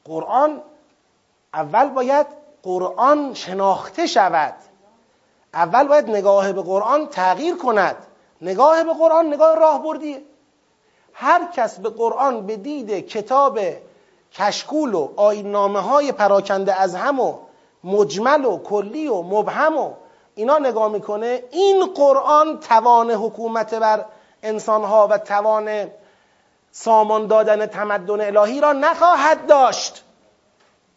[0.05, 0.63] قرآن
[1.55, 2.27] اول باید
[2.63, 4.55] قرآن شناخته شود.
[5.55, 7.97] اول باید نگاه به قرآن تغییر کند.
[8.43, 10.23] نگاه به قرآن نگاه راه بردیه
[11.13, 13.59] هر کس به قرآن به دید کتاب
[14.33, 17.39] کشکول و آینامه های پراکنده از هم و
[17.85, 19.93] مجمل و کلی و مبهم و
[20.35, 24.05] اینا نگاه می‌کنه این قرآن توان حکومت بر
[24.43, 25.91] انسانها و توان
[26.73, 30.05] سامان دادن تمدن الهی را نخواهد داشت.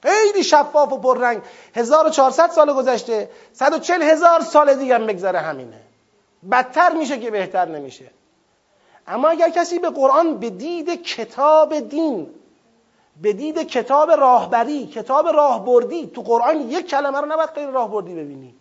[0.03, 1.41] خیلی شفاف و پررنگ.
[1.75, 5.79] 1400 سال گذشته 140 هزار سال دیگه هم بگذره همینه.
[6.51, 8.11] بدتر میشه که بهتر نمیشه.
[9.07, 12.29] اما اگر کسی به قرآن به دید کتاب دین
[13.21, 18.55] به دید کتاب راهبری کتاب راهبردی تو قرآن یک کلمه رو نباید غیر راهبردی ببینی.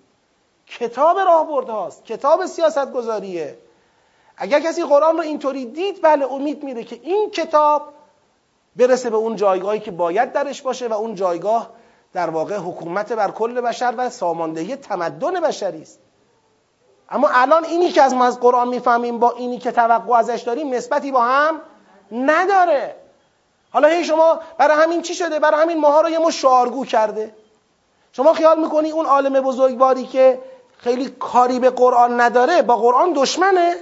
[0.66, 3.58] کتاب راهبرد هاست کتاب سیاست گذاریه
[4.36, 7.82] اگر کسی قرآن رو اینطوری دید بله امید میره که این کتاب
[8.76, 11.70] برسه به اون جایگاهی که باید درش باشه و اون جایگاه
[12.12, 15.98] در واقع حکومت بر کل بشر و ساماندهی تمدن بشری است.
[17.10, 20.74] اما الان اینی که از ما از قرآن می‌فهمیم با اینی که توقع ازش داریم
[20.74, 21.60] نسبتی با هم
[22.12, 23.01] نداره.
[23.72, 26.44] حالا هی شما برای همین چی شده؟ برای همین ماها رو یه مش
[26.90, 27.34] کرده.
[28.12, 30.40] شما خیال می‌کنی اون عالم بزرگواری که
[30.78, 33.76] خیلی کاری به قرآن نداره با قرآن دشمنه؟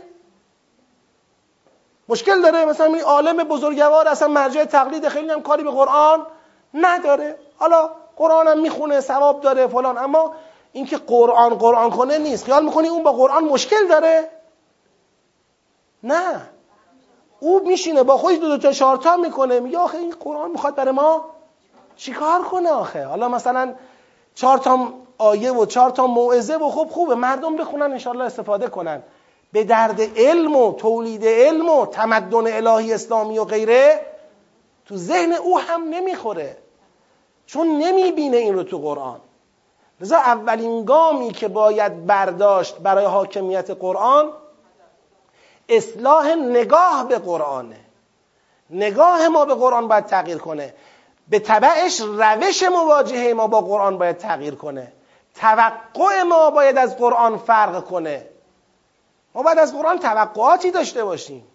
[2.08, 2.64] مشکل داره.
[2.64, 6.26] مثلا این عالم بزرگوار اصلا مرجع تقلید خیلی هم کاری به قرآن
[6.74, 7.38] نداره.
[7.58, 9.98] حالا قرآن هم می‌خونه ثواب داره فلان.
[9.98, 10.34] اما
[10.72, 12.44] اینکه قرآن قرآن کنه نیست.
[12.44, 14.30] خیال می‌کنی اون با قرآن مشکل داره؟
[16.02, 16.50] نه.
[17.40, 20.92] او میشینه با خودش دو دو تا چهارتا می‌کنه میگه آخه این قرآن می‌خواد برای
[20.92, 21.24] ما
[21.96, 23.74] چیکار کنه آخه؟ حالا مثلا
[24.34, 24.88] چهار تا
[25.18, 29.02] آیه و چهار تا موعظه و خوب خوبه مردم بخونن انشالله استفاده کنن.
[29.52, 34.00] به درد علم و تولید علم و تمدن الهی اسلامی و غیره
[34.86, 36.56] تو ذهن او هم نمی‌خوره.
[37.46, 39.20] چون نمی‌بینه این رو تو قرآن.
[40.00, 44.32] لذا اولین گامی که باید برداشت برای حاکمیت قرآن
[45.70, 47.80] اصلاح نگاه به قرآنه.
[48.70, 50.74] نگاه ما به قرآن باید تغییر کنه.
[51.28, 54.92] به طبعش روش مواجهه ما با قرآن باید تغییر کنه.
[55.34, 58.26] توقع ما باید از قرآن فرق کنه.
[59.34, 61.46] ما باید از قرآن توقعاتی داشته باشیم.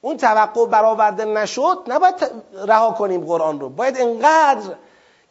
[0.00, 2.14] اون توقع برآورده نشد نباید
[2.66, 3.68] رها کنیم قرآن رو.
[3.68, 4.74] باید انقدر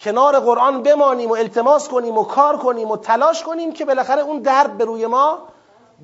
[0.01, 4.39] کنار قرآن بمانیم و التماس کنیم و کار کنیم و تلاش کنیم که بالاخره اون
[4.39, 5.39] درد به روی ما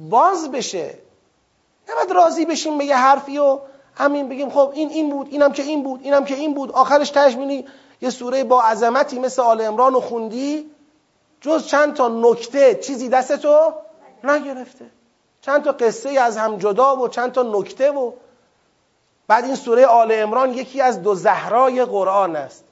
[0.09, 1.08] باز بشه.
[1.91, 3.59] نباید راضی بشیم به یه حرفی و
[3.95, 6.71] همین بگیم خب این این بود اینم که این بود اینم که این بود.
[6.71, 7.35] آخرش تهش
[8.01, 10.71] یه سوره با عظمتی مثل آل امران و خوندی
[11.41, 13.73] جز چند تا نکته چیزی دستتو
[14.23, 14.85] نگرفته.
[15.41, 18.11] چند تا قصه از هم جدا و چند تا نکته و
[19.27, 22.63] بعد این سوره آل امران یکی از دو زهرای قرآن است.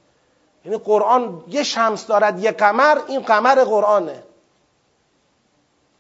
[0.65, 4.23] یعنی قرآن یه شمس دارد یه قمر این قمر قرآنه.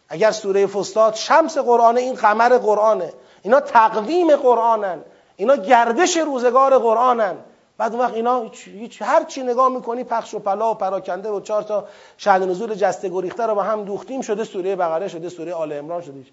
[0.09, 3.13] اگر سوره فستاد شمس قرآنه این قمر قرآنه.
[3.43, 5.01] اینا تقویم قرآنن.
[5.35, 7.35] اینا گردش روزگار قرآنن.
[7.77, 11.39] بعد اون وقت اینا هیچ هر چی نگاه می‌کنی پخش و پلا و پراکنده و
[11.39, 15.53] چهار تا شهد نزول جسته گریخته رو با هم دوختیم شده سوره بقره شده سوره
[15.53, 16.25] آل عمران شده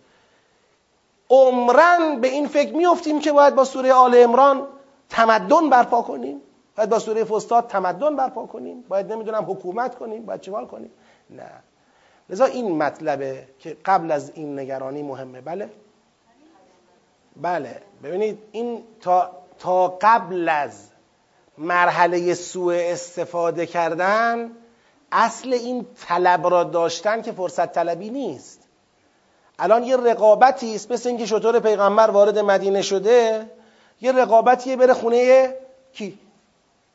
[1.31, 4.67] عمرن به این فکر میفتیم که باید با سوره آل عمران
[5.09, 6.41] تمدن برپا کنیم.
[6.77, 8.85] باید با سوره فستاد تمدن برپا کنیم.
[8.89, 10.91] باید نمی‌دونم حکومت کنیم باید چیکار کنیم؟
[11.31, 11.51] نه.
[12.31, 15.41] لذا این مطلبه که قبل از این نگرانی مهمه.
[15.41, 15.71] بله.
[17.37, 17.83] بله.
[18.03, 20.89] ببینید این تا, تا قبل از
[21.59, 24.51] مرحله سوء استفاده کردن
[25.13, 28.61] اصل این طلب را داشتن که فرصت طلبی نیست.
[29.59, 33.51] الان یه رقابتی است مثل اینکه شطور پیغمبر وارد مدینه شده
[34.01, 35.55] یه رقابتیه بره خونه
[35.93, 36.19] کی؟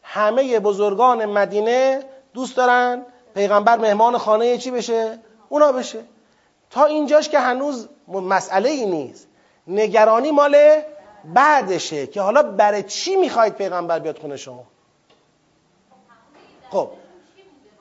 [0.04, 2.04] همه بزرگان مدینه
[2.34, 5.20] دوست دارن پیغمبر مهمان خانه چی بشه؟
[5.50, 6.00] اونا بشه.
[6.70, 9.28] تا اینجاش که هنوز مسئله ای نیست.
[9.68, 10.82] نگرانی مال
[11.26, 14.64] بعدشه که حالا برای چی می‌خواید پیغمبر بیاد خونه شما؟
[16.70, 16.90] خب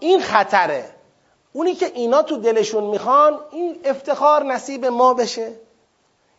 [0.00, 0.90] این خطره.
[1.52, 5.52] اونی که اینا تو دلشون می‌خوان این افتخار نصیب ما بشه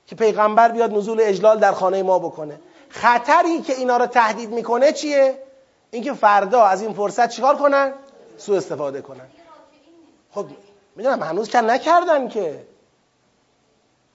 [0.05, 2.59] که پیغمبر بیاد نزول اجلال در خانه ما بکنه.
[2.89, 5.43] خطری که اینا رو تهدید می‌کنه چیه؟
[5.91, 7.93] اینکه فردا از این فرصت چیکار کنن؟
[8.39, 9.27] سوء استفاده کنن.
[10.31, 10.45] خب
[10.95, 12.65] می‌دونم هنوز که نکردن که.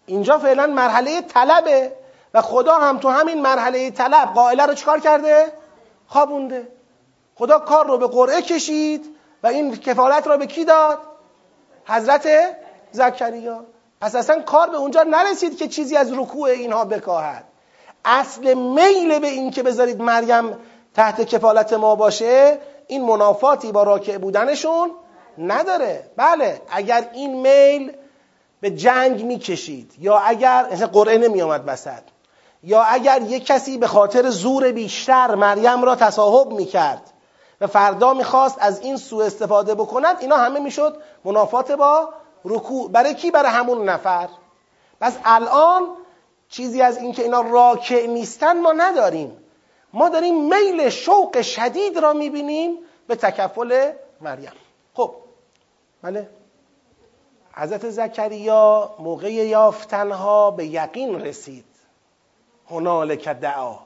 [0.07, 1.93] اینجا فعلا مرحله طلبه
[2.35, 5.53] و خدا هم تو همین مرحله طلب قائله رو چیکار کرده؟
[6.07, 6.69] خوابونده.
[7.35, 10.99] خدا کار رو به قرعه کشید و این کفالت را به کی داد؟
[11.87, 12.29] حضرت
[12.93, 13.65] زکریا.
[14.01, 17.45] پس اصلا کار به اونجا نرسید که چیزی از رکوع اینها بکاهد.
[18.05, 20.57] اصل میل به این که بذارید مریم
[20.95, 24.91] تحت کفالت ما باشه این منافاتی با راکع بودنشون
[25.39, 26.11] نداره.
[26.17, 27.93] بله اگر این میل
[28.61, 32.03] به جنگ می‌کشید یا اگر مثلا قرعه نمی آمد وسط
[32.63, 37.11] یا اگر یک کسی به خاطر زور بیشتر مریم را تصاحب می‌کرد
[37.61, 42.09] و فردا می‌خواست از این سوء استفاده بکند اینا همه می‌شد منافات با
[42.45, 42.91] رکوع.
[42.91, 44.29] برای کی؟ برای همون نفر.
[45.01, 45.89] پس الان
[46.49, 49.44] چیزی از اینکه اینا راکع نیستن ما نداریم.
[49.95, 54.53] ما داریم میل شوق شدید را می‌بینیم به تکفل مریم.
[54.95, 55.15] خب
[56.03, 56.29] بله.
[57.53, 61.65] حضرت زکریا موقع یافتنها به یقین رسید.
[62.71, 63.79] هنالک دعا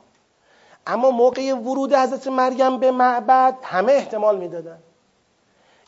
[0.87, 4.79] اما موقع ورود حضرت مریم به معبد همه احتمال می‌دادن.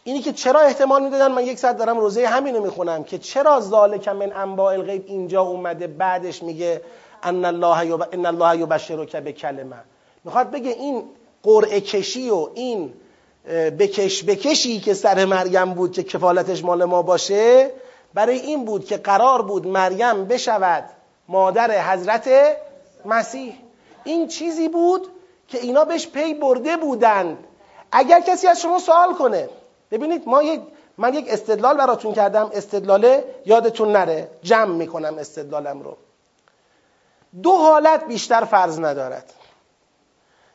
[0.04, 4.08] اینی که چرا احتمال می‌دادن؟ من یک ساعت دارم روزه همینو می‌خونم که چرا ذالک
[4.08, 6.82] من انباء الغیب اینجا اومده بعدش میگه
[7.22, 7.98] ان الله.
[8.12, 9.76] ان الله یبشرک به کلمه
[10.24, 11.02] می‌خواد بگه این
[11.42, 12.92] قرعه کشی و این
[13.78, 17.70] بکش بکشی که سر مریم بود که کفالتش مال ما باشه
[18.14, 20.84] برای این بود که قرار بود مریم بشود
[21.28, 22.56] مادر حضرت
[23.04, 23.54] مسیح.
[24.04, 25.08] این چیزی بود
[25.48, 27.38] که اینا بهش پی برده بودند.
[27.92, 29.48] اگر کسی از شما سوال کنه
[29.90, 30.60] ببینید ما یک
[30.98, 34.28] من یک استدلال براتون کردم استدلاله یادتون نره.
[34.42, 35.96] جمع می‌کنم استدلالم رو.
[37.42, 39.32] دو حالت بیشتر فرض ندارد.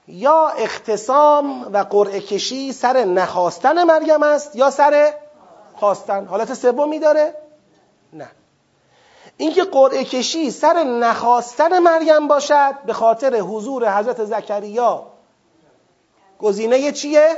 [0.07, 5.14] یا اختصام و قرعه کشی سر نخواستن مریم است یا سر
[5.76, 7.34] خواستن؟ حالت سومی داره؟
[8.14, 8.27] نه.
[9.38, 15.06] اینکه قرعه کشی سر نخواستن مریم باشد به خاطر حضور حضرت زکریا
[16.40, 17.38] گزینه چیه؟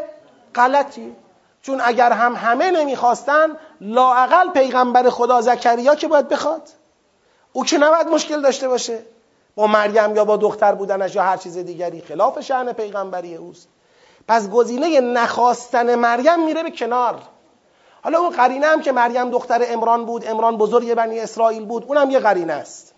[0.56, 1.16] غلطی.
[1.62, 6.70] چون اگر هم همه نمی‌خواستن لاعقل پیغمبر خدا زکریا که باید بخواد.
[7.54, 9.00] او که نباید مشکل داشته باشه.
[9.58, 12.02] با مریم یا با دختر بودنش یا هر چیز دیگری.
[12.02, 13.68] خلاف شعن پیغمبری اوست.
[14.28, 17.22] پس گزینه نخواستن مریم میره به کنار.
[18.04, 22.10] حالا اون قرینه هم که مریم دختر امران بود امران بزرگ بنی اسرائیل بود اونم
[22.12, 22.94] یه قرینه است.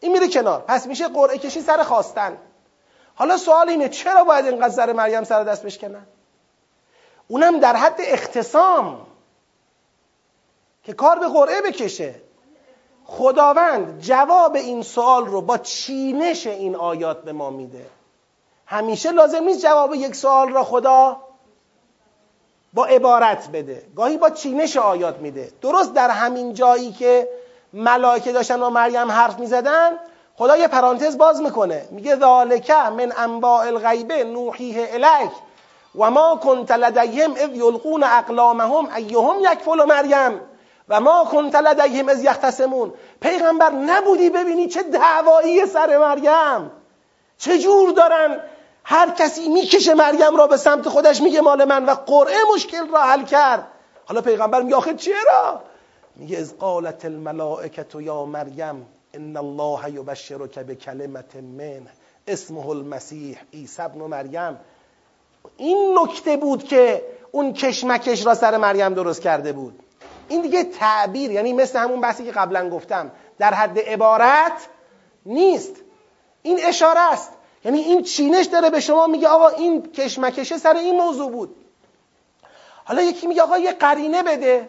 [0.00, 0.64] این میره کنار.
[0.66, 2.38] پس میشه قرعه کشی سر خواستن.
[3.14, 6.06] حالا سوال اینه چرا باید اینقدر سر مریم سر دست بشکنن؟
[7.28, 9.06] اونم در حد اختصام.
[10.82, 12.14] که کار به قرعه بکشه.
[13.10, 17.86] خداوند جواب این سوال رو با چینش این آیات به ما میده.
[18.66, 21.16] همیشه لازم نیست جواب یک سوال را خدا
[22.74, 23.82] با عبارت بده.
[23.96, 25.52] گاهی با چینش آیات میده.
[25.62, 27.28] درست در همین جایی که
[27.72, 29.90] ملائکه داشتن و مریم حرف می‌زدن
[30.36, 31.88] خدا یه پرانتز باز می‌کنه.
[31.90, 35.30] میگه ذالک من انباء الغیبه نوحیه الیک
[35.98, 40.40] و ما کنت لدیهم اذ یلقون اقلامهم ایهم یکفل مریم.
[40.90, 42.92] و ما کنت لدیهم از یختصمون.
[43.20, 46.70] پیغمبر نبودی ببینی چه دعوایی سر مریم.
[47.38, 48.40] چه جور دارن
[48.84, 53.02] هر کسی می‌کشه مریم را به سمت خودش میگه مال من و قرعه مشکل را
[53.02, 53.66] حل کرد.
[54.06, 55.62] حالا پیغمبر میگه آخه چرا؟
[56.16, 61.82] میگه از قالت الملائکه یا مریم ان الله یبشرک بکلمت من
[62.26, 64.58] اسمه المسیح عیسی ابن مریم.
[65.56, 67.02] این نکته بود که
[67.32, 69.78] اون کشمکش را سر مریم درست کرده بود.
[70.30, 74.68] این دیگه تعبیر یعنی مثل همون بحثی که قبلا گفتم در حد عبارت
[75.26, 75.76] نیست.
[76.42, 77.32] این اشاره است.
[77.64, 81.56] یعنی این چینش داره به شما میگه آقا این کشمکشه سر این موضوع بود.
[82.84, 84.68] حالا یکی میگه آقا یه قرینه بده.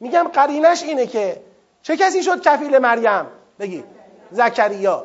[0.00, 1.42] میگم قرینش اینه که
[1.82, 3.26] چه کسی شد کفیل مریم؟
[3.58, 3.84] بگی.
[4.30, 5.04] زکریا.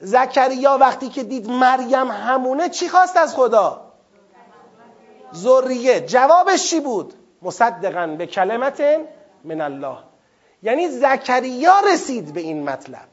[0.00, 3.80] زکریا وقتی که دید مریم همونه چی خواست از خدا؟
[5.34, 6.00] ذریه.
[6.00, 8.82] جوابش چی بود؟ مصدقا به کلمت
[9.44, 9.98] من الله
[10.62, 13.08] یعنی زکریا رسید به این مطلب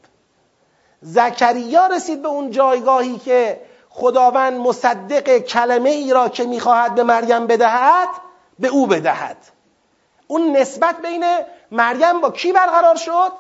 [1.02, 7.48] زکریا رسید به اون جایگاهی که خداوند مصدق کلمه ای را که می‌خواهد به مریم
[7.48, 8.08] بدهد
[8.60, 9.38] به او بدهد
[10.28, 11.26] اون نسبت بین
[11.72, 13.32] مریم با کی برقرار شد؟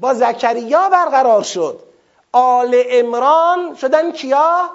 [0.00, 1.80] با زکریا برقرار شد
[2.32, 4.70] آل امران شدن کیا؟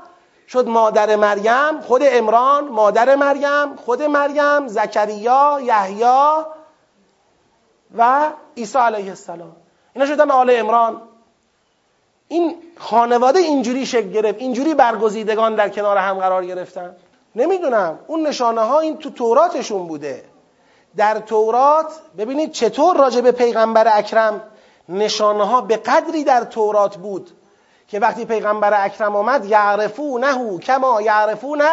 [0.47, 6.43] شد مادر مریم خود امران مادر مریم خود مریم زکریا یحیی
[7.97, 9.55] و عیسی علیه السلام.
[9.93, 11.01] اینا شدن آل امران
[12.27, 16.95] این خانواده اینجوری شکل گرفت اینجوری برگزیدگان در کنار هم قرار گرفتن.
[17.35, 20.23] نمی‌دونم اون نشانه ها این تو توراتشون بوده.
[20.97, 21.85] در تورات
[22.17, 24.41] ببینید چطور راجع به پیغمبر اکرم
[24.89, 27.31] نشانه ها به قدری در تورات بود
[27.87, 31.69] که وقتی پیغمبر اکرم آمد یعرفونه کما یعرفونه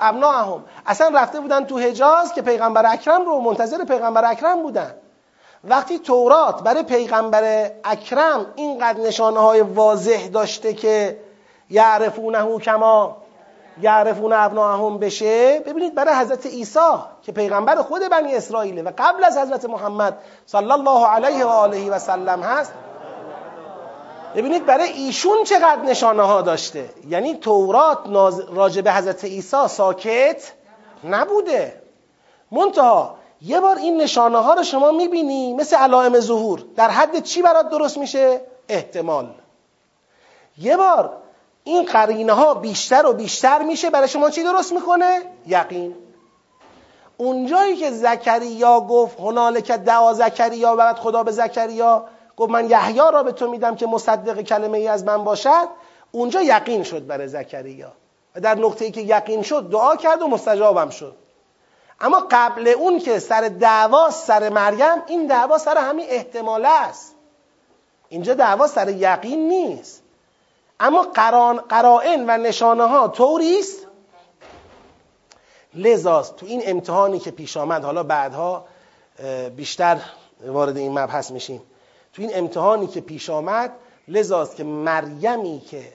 [0.00, 0.64] ابناهم.
[0.86, 4.94] اصلا رفته بودن تو حجاز که پیغمبر اکرم رو منتظر پیغمبر اکرم بودن.
[5.68, 11.18] وقتی تورات برای پیغمبر اکرم اینقدر نشانه های واضح داشته که
[11.70, 13.16] یعرفونه کما
[13.82, 16.80] یعرفون ابناهم بشه ببینید برای حضرت عیسی
[17.22, 21.90] که پیغمبر خود بنی اسرائیله و قبل از حضرت محمد صلی الله علیه و آله
[21.90, 22.72] و سلم هست
[24.36, 26.90] ببینید برای ایشون چقدر نشانه ها داشته.
[27.08, 27.98] یعنی تورات
[28.54, 30.52] راجع به حضرت عیسی ساکت
[31.04, 31.82] نبوده.
[32.50, 36.64] منتها یه بار این نشانه ها رو شما می‌بینی مثل علائم ظهور.
[36.76, 39.30] در حد چی برات درست میشه؟ احتمال.
[40.58, 41.16] یه بار
[41.64, 45.94] این قرینه ها بیشتر و بیشتر میشه برای شما چی درست می‌کنه؟ یقین.
[47.16, 52.04] اونجایی که زکریا گفت هنالک دعا زکریا بعد خدا به زکریا
[52.36, 55.68] گفت من یحیی را به تو میدم که مصدق کلمه ای از من باشد.
[56.12, 57.92] اونجا یقین شد برای زکریا.
[58.36, 61.16] و در نقطه ای که یقین شد دعا کرد و مستجابم شد.
[62.00, 67.14] اما قبل اون که سر دعوا سر مریم این دعوا سر همین احتمال است.
[68.08, 70.02] اینجا دعوا سر یقین نیست.
[70.80, 71.02] اما
[71.68, 73.86] قرائن و نشانه ها طوری است؟
[75.74, 78.66] لذاست تو این امتحانی که پیش آمد حالا بعدها
[79.56, 80.00] بیشتر
[80.46, 81.62] وارد این مبحث میشیم.
[82.12, 83.72] تو این امتحانی که پیش آمد
[84.08, 85.92] لذاست که مریمی که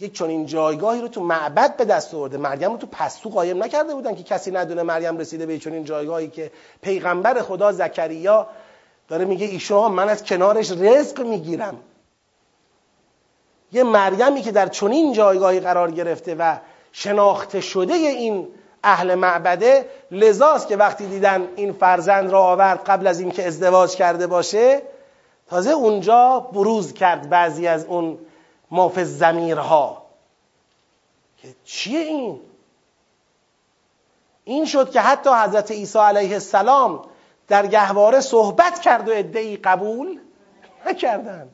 [0.00, 2.36] یک چنین جایگاهی رو تو معبد به دست آورده.
[2.36, 6.28] مریم رو تو پستو قایم نکرده بودن که کسی ندونه مریم رسیده به چنین جایگاهی
[6.28, 6.50] که
[6.82, 8.46] پیغمبر خدا زکریا
[9.08, 11.76] داره میگه ایشون من از کنارش رزق می‌گیرم.
[13.72, 16.56] یه مریمی که در چنین جایگاهی قرار گرفته و
[16.92, 18.48] شناخته شده این
[18.84, 24.26] اهل معبده لذاست که وقتی دیدن این فرزند را آورد قبل از اینکه ازدواج کرده
[24.26, 24.82] باشه
[25.50, 28.18] تازه اونجا بروز کرد بعضی از اون
[28.70, 30.02] ماف زمیرها
[31.36, 32.40] که چیه این؟
[34.44, 37.04] این شد که حتی حضرت عیسی علیه السلام
[37.48, 40.20] در گهواره صحبت کرد و ادعی قبول
[40.86, 41.48] نکردن.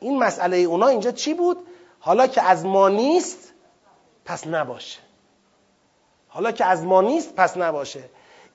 [0.00, 1.66] این مسئله اونا اینجا چی بود؟
[2.00, 3.52] حالا که از ما نیست
[4.24, 5.00] پس نباشه.
[6.28, 8.04] حالا که از ما نیست پس نباشه.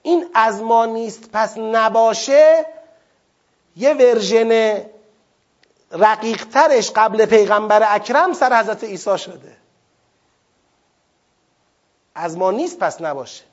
[0.02, 2.66] این از ما نیست پس نباشه
[3.76, 4.82] یه ورژن
[5.94, 9.58] رقیقترش قبل پیغمبر اکرم سر حضرت عیسی شده.
[12.16, 13.44] از ما نیست پس نباشه.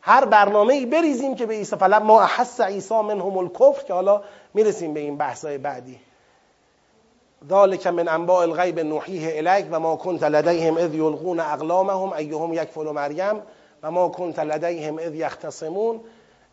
[0.00, 4.22] هر برنامه ای بریزیم که به عیسی فلم ما احس عیسی منهم الکفر که حالا
[4.54, 6.00] می‌رسیم به این بحثای بعدی.
[7.48, 12.90] ذالک من انباء الغیب نوحیه الیک و ما کنت لدیهم اذ یلقون اقلامهم ایهم یکفل
[12.90, 13.42] مریم
[13.82, 16.00] و ما کنت لدیهم اذ یختصمون.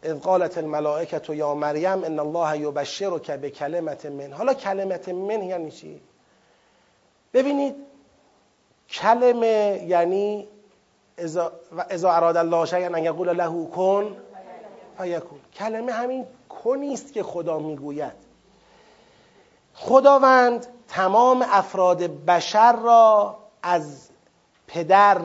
[0.03, 6.01] اذ قالت الملائکه یا مریم ان الله یبشرک بکلمت من حالا کلمت من یعنی چی؟
[7.33, 7.75] ببینید
[8.89, 10.47] کلمه یعنی
[11.17, 11.51] اذا,
[11.89, 14.17] اذا اراد الله شیئا ان یقول له کن
[14.97, 15.39] فیکون.
[15.53, 18.31] کلمه همین کنی است که خدا می‌گوید.
[19.73, 24.09] خداوند تمام افراد بشر را از
[24.67, 25.21] پدر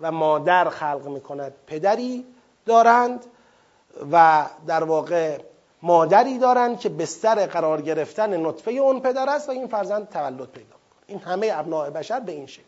[0.00, 2.26] و مادر خلق می کند پدری
[2.66, 3.26] دارند
[4.12, 5.38] و در واقع
[5.82, 10.76] مادری دارند که بستر قرار گرفتن نطفه اون پدر است و این فرزند تولد پیدا
[11.06, 12.62] این همه ابناع بشر به این شکل.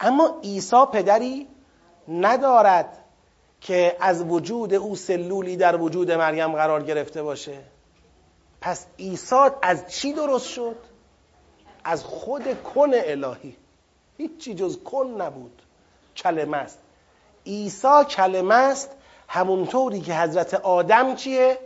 [0.00, 1.46] اما عیسی پدری
[2.08, 2.98] ندارد
[3.60, 7.58] که از وجود او سلولی در وجود مریم قرار گرفته باشه.
[8.60, 10.76] پس عیسی از چی درست شد؟
[11.84, 13.56] از خود کن الهی.
[14.16, 15.62] هیچی جز کن نبود.
[16.16, 16.78] کلمه است.
[17.46, 18.90] عیسی کلمه است
[19.28, 21.58] همونطوری که حضرت آدم چیه؟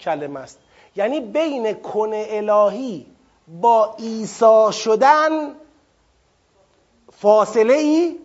[0.00, 0.58] کلمه است.
[0.96, 3.06] یعنی بین کن الهی
[3.48, 5.30] با عیسی شدن
[7.12, 8.16] فاصله ای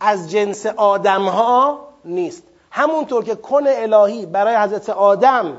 [0.00, 2.42] از جنس آدم ها نیست.
[2.70, 5.56] همونطور که کن الهی برای حضرت آدم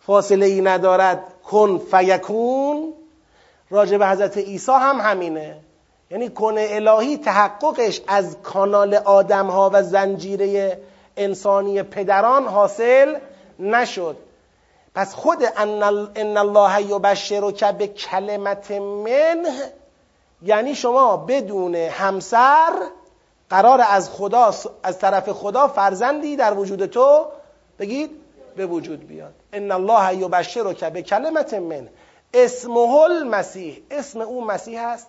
[0.00, 2.92] فاصله ای ندارد کن فیکون
[3.70, 5.56] راجع به حضرت عیسی هم همینه.
[6.10, 10.78] یعنی کن الهی تحققش از کانال آدم ها و زنجیره
[11.16, 13.18] انسانی پدران حاصل
[13.58, 14.16] نشد.
[14.94, 19.72] پس خود ان الله یبشرک به کلمت منه
[20.42, 22.72] یعنی شما بدون همسر
[23.50, 27.26] قرار از خدا از طرف خدا فرزندی در وجود تو
[27.78, 28.10] بگید
[28.56, 29.34] به وجود بیاد.
[29.52, 31.88] ان الله یبشرک به کلمت من
[32.34, 33.82] اسمه المسیح.
[33.90, 35.08] اسم او مسیح است.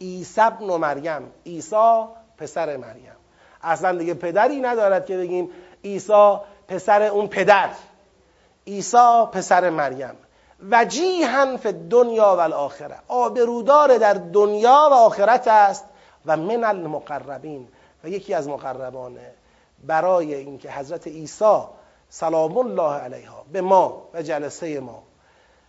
[0.00, 1.32] عیسی ابن مریم.
[1.46, 2.04] عیسی
[2.38, 3.17] پسر مریم.
[3.62, 5.50] اصلا دیگه پدری ندارد که بگیم
[5.84, 6.36] عیسی
[6.68, 7.68] پسر اون پدر.
[8.66, 10.14] عیسی پسر مریم.
[10.70, 15.84] وجیها فی دنیا و الاخره آبرودار در دنیا و آخرت است
[16.26, 17.68] و من المقربین.
[18.04, 19.32] و یکی از مقربانه
[19.86, 21.60] برای اینکه حضرت عیسی
[22.08, 25.02] سلام الله علیها به ما و جلسه ما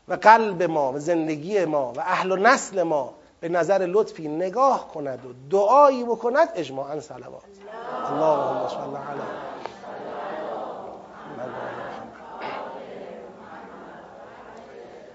[0.07, 4.87] و قلب ما و زندگی ما و اهل و نسل ما به نظر لطفی نگاه
[4.87, 7.43] کند و دعایی بکند اجماعا صلوات.
[8.11, 9.21] اللهم صل علی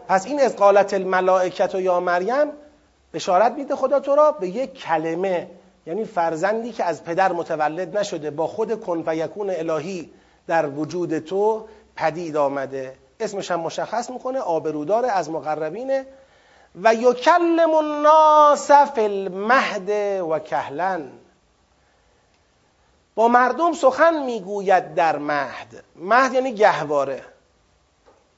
[0.09, 2.53] پس این از قالت الملائکت و یا مریم
[3.15, 5.51] بشارت میده خدا تو را به یک کلمه
[5.87, 10.11] یعنی فرزندی که از پدر متولد نشده با خود کن و یکون الهی
[10.47, 12.95] در وجود تو پدید آمده.
[13.21, 16.07] اسمش هم مشخص می‌کنه آبرودار از مقربینه.
[16.83, 19.91] و یکلم الناس فی المهد
[20.31, 21.09] و کهلن.
[23.15, 25.85] با مردم سخن می‌گوید در مهد.
[25.97, 27.23] مهد یعنی گهواره.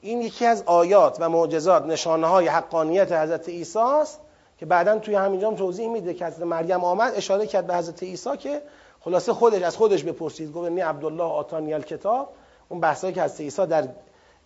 [0.01, 4.19] این یکی از آیات و معجزات نشانه های حقانیت حضرت عیسی است
[4.59, 8.37] که بعدا توی همینجا توضیح میده که حضرت مریم آمد اشاره کرد به حضرت عیسی
[8.37, 8.61] که
[9.01, 10.53] خلاصه خودش از خودش بپرسید.
[10.53, 12.29] گفت نی عبدالله آتانی الکتاب.
[12.69, 13.87] اون بحثایی که حضرت عیسی در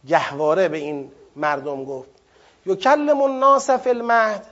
[0.07, 2.09] گهواره به این مردم گفت.
[2.65, 4.45] یکلم الناس فی المهد.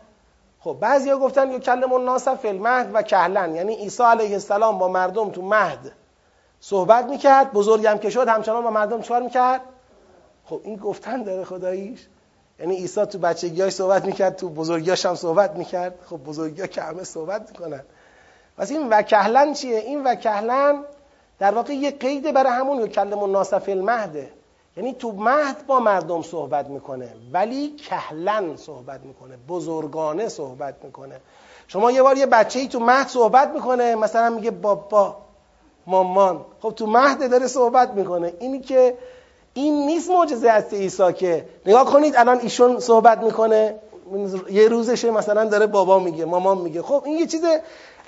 [0.60, 3.56] خب بعضیا گفتن یکلم الناس فی المهد و کهلن.
[3.56, 5.92] یعنی عیسی علیه السلام با مردم تو مهد
[6.60, 9.62] صحبت می‌کرد بزرگم که شد همچنان با مردم چکار می‌کرد؟
[10.46, 12.08] خب این گفتن داره خداییش.
[12.60, 16.00] یعنی عیسی تو بچگیاش صحبت می‌کرد تو بزرگیاش هم صحبت می‌کرد.
[16.10, 17.84] خب بزرگیا که همه صحبت می‌کنن.
[18.58, 20.84] پس این وکهلن چیه؟ این وکهلن
[21.40, 24.32] در واقع یه قید برای همون یکلم الناس فی المهده
[24.78, 31.22] یعنی تو مهد با مردم صحبت می‌کنه ولی کهلن صحبت می‌کنه بزرگانه صحبت می‌کنه.
[31.68, 35.18] شما یه بار یه بچه ای تو مهد صحبت می‌کنه مثلا میگه بابا
[35.88, 36.46] مامان.
[36.62, 38.34] خب تو مهد داره صحبت می‌کنه.
[38.40, 38.98] اینی که
[39.54, 43.76] این نیست معجزه از عیسی که نگاه کنید الان ایشون صحبت می‌کنه
[44.50, 46.82] یه روزشه مثلا داره بابا میگه مامان میگه.
[46.82, 47.42] خب این یه چیز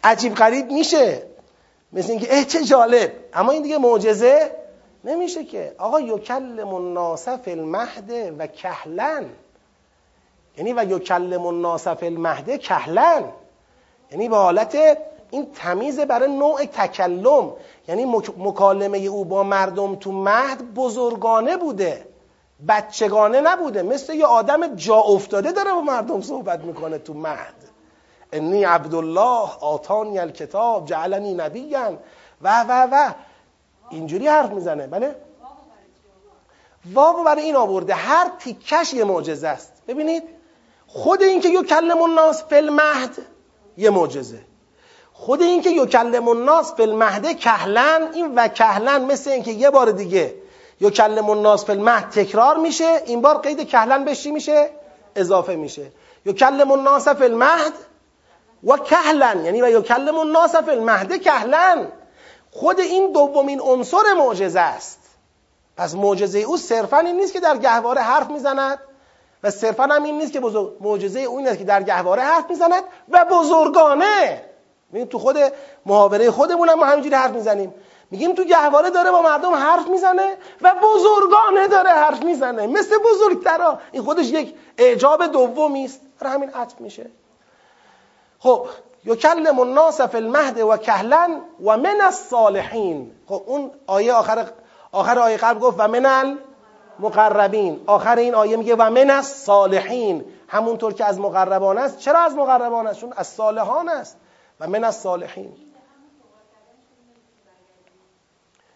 [0.04, 1.24] عجیب غریب میشه.
[1.94, 3.12] مثل اینکه اه چه جالب.
[3.34, 4.52] اما این دیگه معجزه
[5.03, 9.26] نمیشه که آقا یکلم الناس فی المهد و کهلن.
[10.57, 13.23] یعنی و یکلم الناس فی المهد کهلن.
[14.11, 14.78] یعنی به حالت
[15.32, 17.52] این تمیز برای نوع تکلم.
[17.88, 18.06] یعنی
[18.38, 22.06] مکالمه او با مردم تو مهد بزرگانه بوده.
[22.68, 23.84] بچگانه نبوده.
[23.84, 27.56] مثل یه آدم جا افتاده داره با مردم صحبت می‌کنه تو مهد.
[28.32, 31.98] انی عبدالله آتانی الکتاب جعلنی نبیگن
[32.41, 33.11] و و و.
[33.91, 35.15] اینجوری حرف می‌زنه بله؟
[36.93, 39.73] واو برای این آورده هر تیکش یه معجزه است.
[39.88, 40.23] ببینید
[40.88, 43.18] خود این که یو کلم الناس فی المهد
[43.77, 44.41] یه معجزه.
[45.13, 49.91] خود این که یکلم الناس فی المهد کهلن این و کهلن مثل اینکه یه بار
[49.91, 50.35] دیگه
[50.81, 54.69] یکلم الناس فی المهد تکرار میشه این بار قید کهلن بهش میشه؟
[55.15, 55.91] اضافه میشه.
[56.26, 57.73] یکلم الناس فی المهد
[58.63, 61.88] و کهلن یعنی و یکلم الناس فی المهد کهلن.
[62.52, 64.99] خود این دومین عنصر معجزه است.
[65.78, 68.80] پس معجزه او صرفا این نیست که در گهواره حرف می‌زند
[69.44, 72.49] و صرفا هم این نیست که بزرگ معجزه او این است که در گهواره حرف
[72.49, 74.44] می‌زند و بزرگانه.
[74.91, 75.38] میگیم تو خود
[75.86, 77.73] محاوره خودمون هم همینجوری حرف می‌زنیم.
[78.11, 82.68] میگیم تو گهواره داره با مردم حرف می‌زنه و بزرگانه داره حرف می‌زنه.
[82.68, 83.80] مثل بزرگترا.
[83.91, 86.02] این خودش یک اعجاب دومی است.
[86.22, 87.10] همین عطف میشه.
[88.40, 88.68] خب
[89.06, 94.48] یکلم الناس فی المهد و کهلن و من الصالحین خب اون آیه آخر
[94.91, 96.38] آخر آیه قبل گفت و من
[96.99, 97.82] المقربین.
[97.88, 100.26] آخر این آیه میگه و من الصالحین.
[100.48, 101.99] همونطور که از مقربان است.
[101.99, 104.18] چرا از مقربان است؟ چون از صالحان است.
[104.60, 105.53] و من از صالحین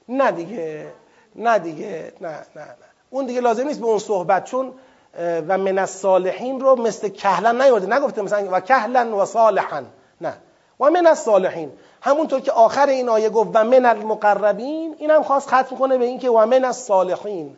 [0.10, 0.93] نه دیگه.
[1.35, 2.14] نه دیگه.
[2.22, 2.76] نه نه نه.
[3.10, 4.43] اون دیگه لازم نیست به اون صحبت.
[4.43, 4.73] چون
[5.19, 7.97] و من الصالحین رو مثل کهلن نیورده.
[7.97, 9.84] نگفته مثلا و کهلن و صالحا.
[10.21, 10.33] نه.
[10.79, 11.71] و من الصالحین.
[12.01, 14.95] همونطور که آخر این آیه گفت و من المقربین.
[14.99, 17.57] اینم خواست ختم کنه به اینکه و من الصالحین.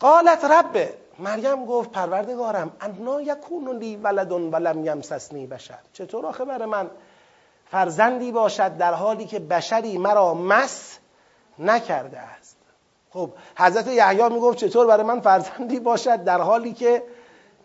[0.00, 0.88] قالت رب
[1.18, 5.78] مریم گفت پروردگارم انا یکون لی ولدون ولم یمسسنی بشر.
[5.92, 6.90] چطور آخه برای من
[7.70, 10.98] فرزندی باشد در حالی که بشری مرا مس
[11.58, 12.56] نکرده است؟
[13.10, 17.02] خب حضرت یحیی می‌گفت چطور برای من فرزندی باشد در حالی که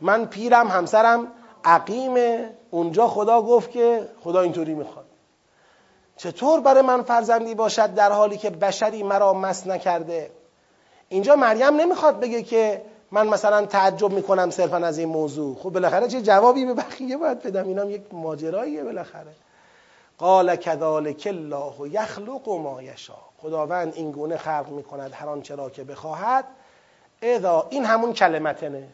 [0.01, 1.27] من پیرم همسرم
[1.63, 5.05] عقیمه اونجا خدا گفت که خدا اینطوری می‌خواد.
[6.17, 10.31] چطور برای من فرزندی باشد در حالی که بشری مرا مس نکرده؟
[11.09, 12.81] اینجا مریم نمی‌خواد بگه که
[13.11, 15.55] من مثلا تعجب می‌کنم صرفا از این موضوع.
[15.55, 19.33] خب بالاخره چه جوابی به بقیه باید بدم؟ اینم یک ماجراییه بالاخره.
[20.17, 25.83] قال کذالک الله یخلق ما یشا خداوند این گونه خلق می‌کند هر آنچه را که
[25.83, 26.45] بخواهد.
[27.21, 28.87] اذا این همون کلمتنه.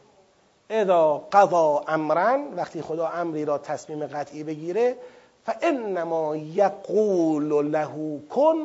[0.71, 4.97] اذا قضا امرا وقتی خدا امری را تصمیم قطعی بگیره
[5.45, 8.55] فانما یقول له کن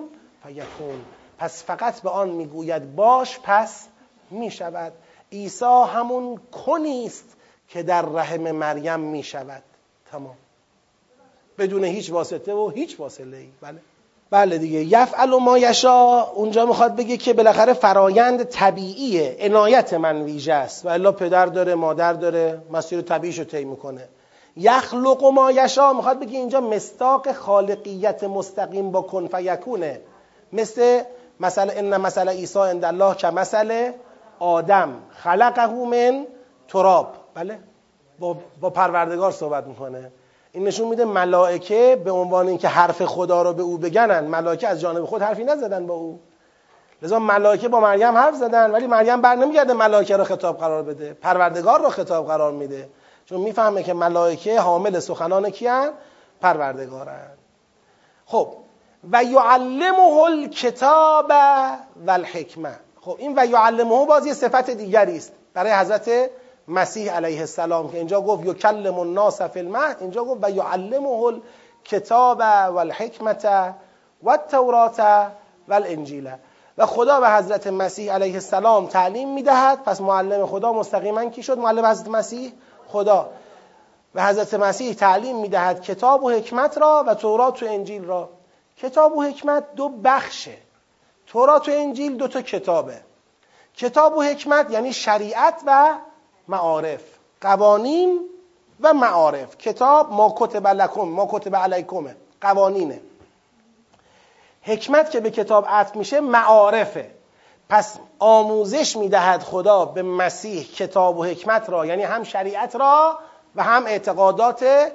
[0.42, 1.04] فیکون.
[1.38, 3.88] پس فقط به آن می‌گوید باش پس
[4.30, 4.92] می‌شود.
[5.32, 7.36] عیسی همون کنی است
[7.68, 9.62] که در رحم مریم می‌شود.
[10.10, 10.36] تمام.
[11.58, 13.80] بدون هیچ واسطه و هیچ واصله ای بله.
[14.30, 14.84] بله دیگه.
[14.84, 20.86] یفعل ما یشا اونجا می‌خواد بگه که بالاخره فرایند طبیعیه عنایت من ویژه است.
[20.86, 24.08] و الا پدر داره مادر داره مسیر طبیعیشو طی می‌کنه.
[24.56, 30.00] یخلق ما یشا می‌خواد بگه اینجا مستاق خالقیت مستقیم با کن فیکونه.
[30.52, 31.00] مثل
[31.40, 33.90] مثلا ان مثلا عیسی عند الله که مثل
[34.38, 34.88] آدم.
[35.10, 36.26] خلقه من
[36.68, 37.14] تراب.
[37.34, 37.58] بله؟
[38.18, 40.12] با, با پروردگار صحبت می‌کنه.
[40.56, 44.80] این نشون میده ملائکه به عنوان اینکه حرف خدا رو به او بگنن ملائکه از
[44.80, 46.20] جانب خود حرفی نزدن با او.
[47.02, 51.12] لذا ملائکه با مریم حرف زدن ولی مریم بر نمیگرده ملائکه رو خطاب قرار بده
[51.12, 52.88] پروردگار رو خطاب قرار میده.
[53.24, 55.90] چون می‌فهمه که ملائکه حامل سخنان کیان
[56.40, 57.30] پروردگارن.
[58.26, 58.52] خب
[59.12, 61.32] و یعلمه الکتاب
[62.06, 62.78] و الحکمه.
[63.00, 65.32] خب این و یعلمه باز یه صفت دیگری است.
[65.54, 66.30] برای حضرت
[66.68, 69.96] مسیح علیه السلام که اینجا گفت یکلم الناس فی المهد.
[70.00, 73.44] اینجا گفت و یعلمه الکتاب و الحکمت
[74.22, 75.00] و التورات
[75.68, 76.30] و الانجیل.
[76.78, 79.84] و خدا به حضرت مسیح علیه السلام تعلیم می‌دهد.
[79.84, 82.52] پس معلم خدا مستقیما کی شد؟ معلم حضرت مسیح؟
[82.88, 83.28] خدا.
[84.14, 88.28] و حضرت مسیح تعلیم می‌دهد کتاب و حکمت را و تورات و انجیل را.
[88.76, 90.56] کتاب و حکمت دو بخشه.
[91.26, 93.00] تورات و انجیل دو تا کتابه.
[93.76, 95.94] کتاب و حکمت یعنی شریعت و
[96.48, 97.02] معارف.
[97.40, 98.20] قوانین
[98.80, 99.56] و معارف.
[99.56, 102.16] کتاب ما کتب لکم ما کتب علیکمه.
[102.40, 103.00] قوانینه.
[104.62, 107.10] حکمت که به کتاب عطف میشه معارفه.
[107.68, 113.18] پس آموزش می‌دهد خدا به مسیح کتاب و حکمت را یعنی هم شریعت را
[113.56, 114.92] و هم اعتقادات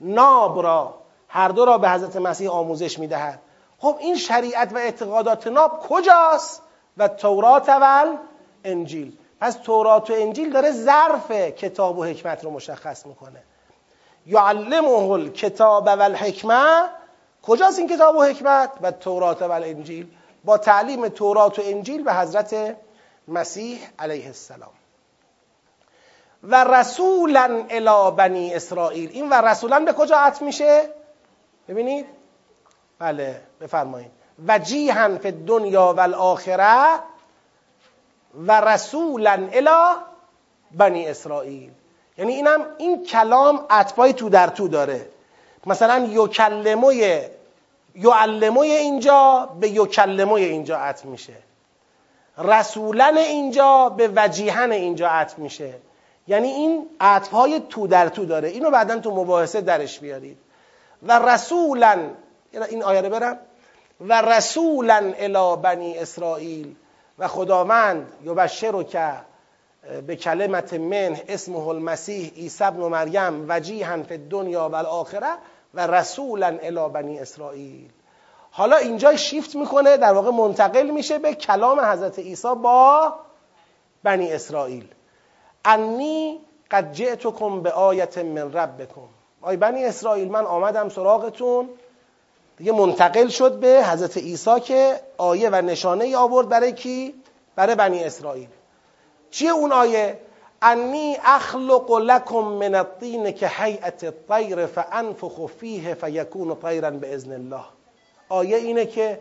[0.00, 0.94] ناب را.
[1.28, 3.40] هر دو را به حضرت مسیح آموزش می‌دهد.
[3.78, 6.62] خب این شریعت و اعتقادات ناب کجاست؟
[6.96, 8.06] و تورات و
[8.64, 13.42] انجیل پس تورات و انجیل داره ظرف کتاب و حکمت رو مشخص می‌کنه.
[14.26, 16.88] یعلمه الکتاب و الحکمه
[17.42, 20.06] کجاست این کتاب و حکمت؟ و تورات و انجیل
[20.44, 22.76] با تعلیم تورات و انجیل به حضرت
[23.28, 24.70] مسیح علیه السلام.
[26.42, 29.10] و رسولا الی بنی اسرائیل.
[29.12, 30.82] این و رسولا به کجا عطف میشه؟
[31.68, 32.06] ببینید.
[32.98, 34.10] بله بفرمایید.
[34.46, 37.00] وجیها فی دنیا و الاخره
[38.46, 40.00] و رسولا الی
[40.72, 41.70] بنی اسرائیل.
[42.18, 45.08] یعنی اینم این کلام عطفای تو در تو داره.
[45.66, 47.20] مثلا یکلموی
[47.94, 51.32] یعلموی اینجا به یکلموی اینجا عطف میشه.
[52.38, 55.74] رسولن اینجا به وجیهن اینجا عطف میشه.
[56.28, 58.48] یعنی این عطفهای تو در تو داره.
[58.48, 60.38] اینو بعدا تو مباحثه درش بیارید.
[61.02, 61.98] و رسولا
[62.52, 63.38] این آیه رو برم.
[64.00, 66.74] و رسولا الی بنی اسرائیل.
[67.18, 69.12] و خداوند یبشر که
[70.06, 75.32] به کلمت من اسمه المسیح عیسی ابن مریم وجیها فی الدنیا و الاخره
[75.74, 77.90] و رسولا الی بنی اسرائیل.
[78.50, 83.12] حالا اینجا شیفت می‌کنه در واقع منتقل میشه به کلام حضرت عیسی با
[84.02, 84.86] بنی اسرائیل.
[85.64, 86.40] انی
[86.70, 89.08] قد جئتکم به آیت من ربکم.
[89.42, 91.68] آی بنی اسرائیل من آمدم سراغتون
[92.58, 97.14] دیگه منتقل شد به حضرت عیسی که آیه و نشانه ای آورد برای کی؟
[97.56, 98.48] برای بنی اسرائیل.
[99.30, 100.18] چیه اون آیه؟
[100.62, 107.64] انی اخلق لکم من الطین که حیعت الطیر فانفخ فیه فیکون طیرا باذن الله.
[108.28, 109.20] آیه اینه که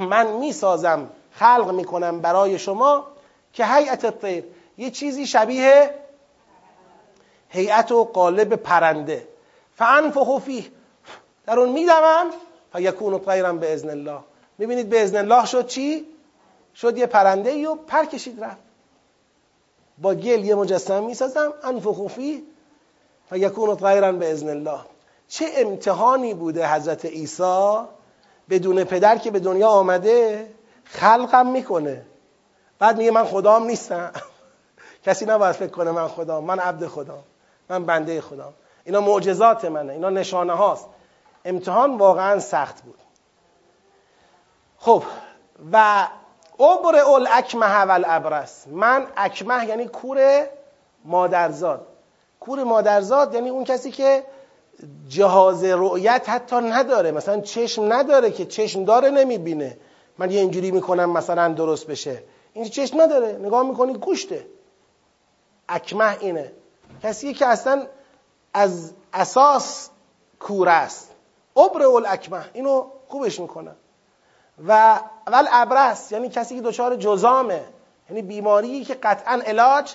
[0.00, 3.04] من می‌سازم خلق می‌کنم برای شما
[3.52, 4.44] که هیئت الطیر.
[4.78, 5.90] یه چیزی شبیه
[7.48, 9.28] هیئت و قالب پرنده.
[9.76, 10.64] فانفخ فیه.
[11.46, 12.30] در اون میدمم
[12.72, 14.20] فیکون طیرا به اذن الله.
[14.58, 16.06] می‌بینید به اذن الله شد چی؟
[16.74, 18.56] شد یه پرنده ای و پر کشید رفت.
[19.98, 21.54] با گل یه مجسمه می‌سازم.
[21.62, 22.42] انفخ فیه
[23.30, 24.80] فیکون طیرا به اذن الله.
[25.28, 27.78] چه امتحانی بوده حضرت عیسی؟
[28.50, 30.50] بدون پدر که به دنیا آمده
[30.84, 32.02] خلقم می‌کنه.
[32.78, 34.12] بعد میگه من خدام نیستم.
[35.06, 36.44] کسی نباید فکر کنه من خدام.
[36.44, 37.22] من عبد خدام.
[37.68, 38.52] من بنده خدام.
[38.84, 39.92] اینا معجزات منه.
[39.92, 40.86] اینا نشانه هاست.
[41.44, 42.98] امتحان واقعا سخت بود.
[44.78, 45.02] خب
[45.72, 46.06] و
[46.58, 50.46] عبر اول اکمه و الابرس من اکمه یعنی کور
[51.04, 51.86] مادرزاد.
[52.40, 54.24] کور مادرزاد یعنی اون کسی که
[55.08, 57.10] جهاز رؤیت حتی نداره.
[57.10, 59.78] مثلا چشم نداره که چشم داره نمی‌بینه.
[60.18, 62.22] من یه اینجوری می‌کنم مثلا درست بشه.
[62.52, 63.32] این چشم نداره.
[63.32, 64.46] نگاه می‌کنی گوشته.
[65.68, 66.52] اکمه اینه.
[67.02, 67.86] کسی که اصلا
[68.54, 69.90] از اساس
[70.40, 71.13] کور است.
[71.56, 73.76] عبر اول اکمه اینو خوبش می‌کنن
[74.68, 77.64] و اول ابرس یعنی کسی که دچار جزامه
[78.10, 79.94] یعنی بیماری که قطعا علاج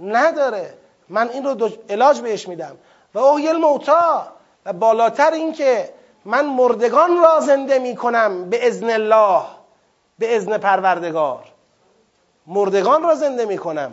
[0.00, 0.74] نداره.
[1.08, 2.76] من این رو علاج بهش میدم.
[3.14, 4.26] و اوهی الموتا
[4.66, 9.42] و بالاتر این که من مردگان را زنده می‌کنم به ازن الله
[10.18, 11.44] به ازن پروردگار.
[12.46, 13.92] مردگان را زنده می‌کنم.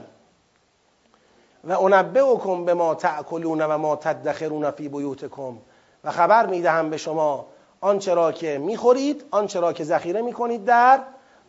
[1.64, 5.58] و انبئکم به ما تأکلون و ما تدخرون فی بیوتکم.
[6.04, 7.46] و خبر می‌دهم به شما
[7.82, 11.00] آنچه را که می‌خورید آنچه را که ذخیره می‌کنید در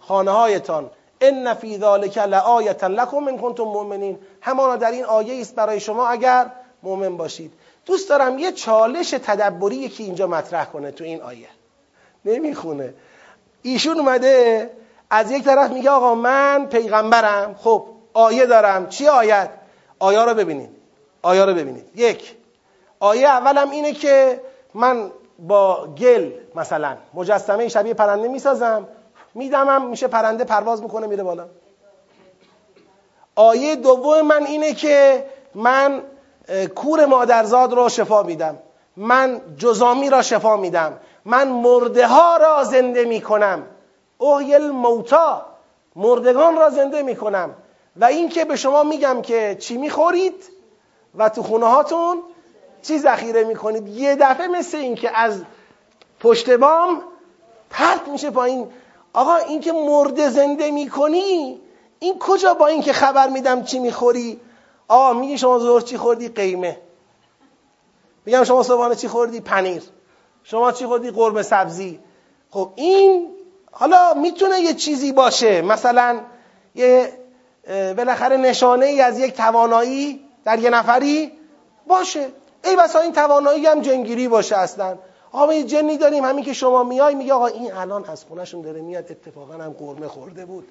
[0.00, 0.90] خانه هایتان
[1.20, 4.18] ان فی ذلک لآیه لکم ان کنتم مؤمنین.
[4.40, 6.46] همانا در این آیه است برای شما اگر
[6.82, 7.52] مؤمن باشید.
[7.86, 11.48] دوست دارم یه چالش تدبری یکی اینجا مطرح کنه تو این آیه.
[12.24, 12.94] نمی‌خونه.
[13.62, 14.70] ایشون اومده
[15.10, 17.54] از یک طرف میگه آقا من پیغمبرم.
[17.58, 18.88] خب آیه دارم.
[18.88, 19.50] چی آیت؟
[19.98, 20.70] آیا رو ببینید.
[21.22, 21.84] آیا رو ببینید.
[21.94, 22.36] یک
[23.00, 24.40] آیه اولم اینه که
[24.74, 28.88] من با گل مثلا مجسمه شبیه پرنده می‌سازم
[29.34, 31.46] میدمم میشه پرنده پرواز می‌کنه میره بالا.
[33.34, 35.24] آیه دوم من اینه که
[35.54, 36.02] من
[36.74, 38.58] کور مادرزاد را شفا میدم.
[38.96, 41.00] من جزامی را شفا میدم.
[41.24, 43.66] من مرده ها را زنده می‌کنم.
[44.18, 45.46] اوهی الموتا
[45.96, 47.54] مردگان را زنده می‌کنم.
[47.96, 50.44] و اینکه به شما میگم که چی می‌خورید
[51.14, 52.22] و تو خونه هاتون
[52.82, 53.88] چی ذخیره می‌کنید.
[53.88, 55.42] یه دفعه مثل اینکه از
[56.20, 57.02] پشت بام
[57.70, 58.68] پرت میشه پایین.
[59.12, 61.60] آقا اینکه مرده زنده می‌کنی
[61.98, 64.40] این کجا با اینکه خبر میدم چی می‌خوری؟
[64.88, 66.78] آقا میگی شما زور چی خوردی؟ قیمه.
[68.26, 69.82] میگم شما صبحانه چی خوردی؟ پنیر.
[70.44, 72.00] شما چی خوردی؟ قرمه سبزی.
[72.50, 73.28] خب این
[73.72, 75.62] حالا می‌تونه یه چیزی باشه.
[75.62, 76.20] مثلا
[76.74, 77.12] یه
[77.96, 81.32] بالاخره نشانه ای از یک توانایی در یه نفری
[81.86, 82.28] باشه.
[82.64, 84.98] ای بسا این توانایی هم جنگیری باشه اصلا.
[85.32, 88.80] آقا یه جنی داریم همین که شما میای میگه آقا این الان از خونهشون داره
[88.80, 90.68] میاد اتفاقا هم قرمه خورده بود.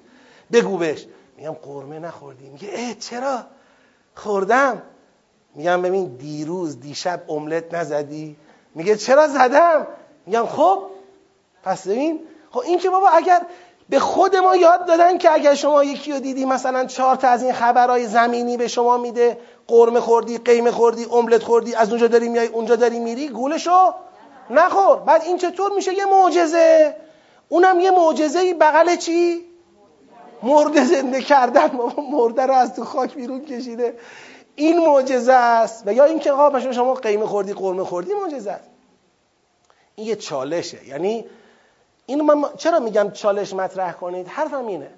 [0.52, 1.06] بگو بهش.
[1.36, 2.48] میگم قرمه نخوردی.
[2.48, 3.38] میگه اه چرا؟
[4.14, 4.82] خوردم.
[5.54, 8.36] میگم ببین دیروز دیشب املت نزدی؟
[8.74, 9.86] میگه چرا زدم؟
[10.26, 10.82] میگم خب
[11.62, 12.20] پس ببین.
[12.50, 13.42] خب این که بابا اگر
[13.88, 17.42] به خود ما یاد دادن که اگر شما یکی رو دیدی مثلا چهار تا از
[17.42, 19.38] این خبرهای زمینی به شما میده
[19.70, 23.94] قرمه خوردی قیمه خوردی املت خوردی از اونجا داری میای اونجا داری میری گولشو
[24.50, 24.96] نخور.
[24.96, 26.96] بعد این چطور میشه؟ یه معجزه.
[27.48, 29.44] اونم یه معجزه بغل چی؟
[30.42, 31.68] مرده زنده کردن.
[31.68, 33.94] بابا مرده رو از تو خاک بیرون کشیده.
[34.54, 35.82] این معجزه است.
[35.86, 38.70] و یا اینکه آقا شما قیمه خوردی قرمه خوردی معجزه است.
[39.94, 40.88] این یه چالشه.
[40.88, 41.24] یعنی
[42.06, 44.90] اینو من چرا میگم چالش مطرح کنید؟ حرفم اینه.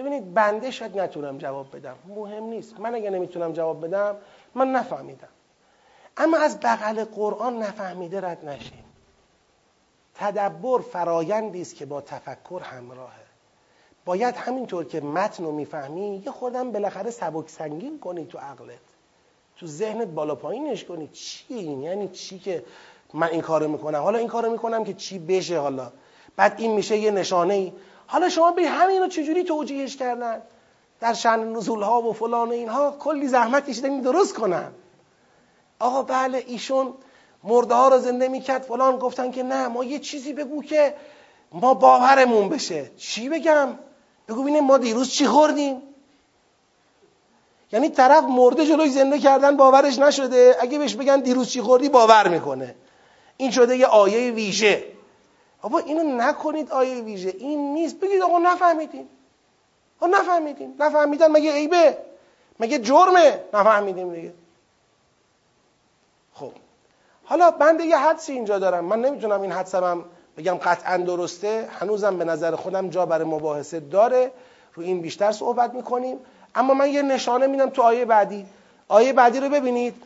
[0.00, 1.96] ببینید بنده شاید نتونم جواب بدم.
[2.08, 2.80] مهم نیست.
[2.80, 4.16] من اگه نمی‌تونم جواب بدم
[4.54, 5.28] من نفهمیدم.
[6.16, 8.84] اما از بغل قرآن نفهمیده رد نشیم
[10.14, 13.20] تدبر فرایندی است که با تفکر همراهه.
[14.04, 18.78] باید همینطور که متن رو می‌فهمی یه خودم بالاخره سبک سنگین کنی تو عقلت.
[19.56, 21.08] تو ذهنت بالا پایینش کنی.
[21.08, 22.64] چی؟ این یعنی چی که
[23.14, 25.92] من این کارو می‌کنم؟ حالا این کارو می‌کنم که چی بشه حالا؟
[26.36, 27.72] بعد این میشه یه نشانه ای
[28.10, 30.42] حالا شما به همین رو چجوری توجیهش کردن؟
[31.00, 34.72] در شن نزول ها و فلان اینها کلی زحمت کشیدن درست کنن.
[35.78, 36.94] آقا بله ایشون
[37.44, 38.62] مرده ها رو زنده می‌کرد.
[38.62, 40.94] فلان گفتن که نه ما یه چیزی بگو که
[41.52, 42.90] ما باورمون بشه.
[42.96, 43.68] چی بگم؟
[44.28, 45.82] بگو ببینیم ما دیروز چی خوردیم؟
[47.72, 50.56] یعنی طرف مرده جلوی زنده کردن باورش نشده.
[50.60, 52.74] اگه بهش بگن دیروز چی خوردی باور می‌کنه.
[53.36, 54.84] این شده یه آیه ویژه.
[55.62, 57.34] بابا اینو نکنید آیه ویژه.
[57.38, 58.00] این نیست.
[58.00, 59.08] بگید آقا نفهمیدیم.
[60.02, 60.74] نفهمیدیم.
[60.78, 61.96] نفهمیدن مگه عیبه؟
[62.60, 64.32] مگه جرمه؟ نفهمیدیم دیگه.
[66.34, 66.52] خب.
[67.24, 68.84] حالا من یه حدسی اینجا دارم.
[68.84, 70.04] من نمی‌تونم این حدسم
[70.36, 71.68] بگم قطعا درسته.
[71.80, 74.32] هنوزم به نظر خودم جا برای مباحثه داره.
[74.74, 76.18] رو این بیشتر صحبت می‌کنیم.
[76.54, 78.46] اما من یه نشانه میدم تو آیه بعدی.
[78.88, 80.02] آیه بعدی رو ببینید.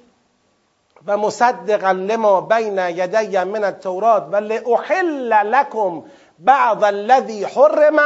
[1.07, 6.05] و مصدقا لما بین یدی من التورات و لاحل لكم
[6.39, 8.01] بعض الذي حرم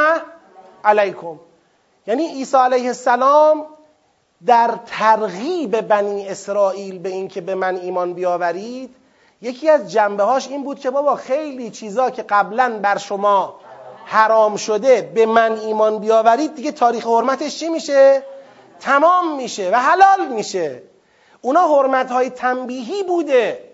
[0.83, 1.39] علیکم
[2.07, 3.65] یعنی عیسی علیه السلام
[4.45, 8.95] در ترغیب بنی اسرائیل به اینکه به من ایمان بیاورید
[9.41, 13.55] یکی از جنبه هاش این بود که بابا خیلی چیزا که قبلا بر شما
[14.05, 18.23] حرام شده به من ایمان بیاورید دیگه تاریخ حرمتش چی میشه؟
[18.79, 20.81] تمام میشه و حلال میشه
[21.41, 23.69] اونا حرمت های تنبیهی بوده.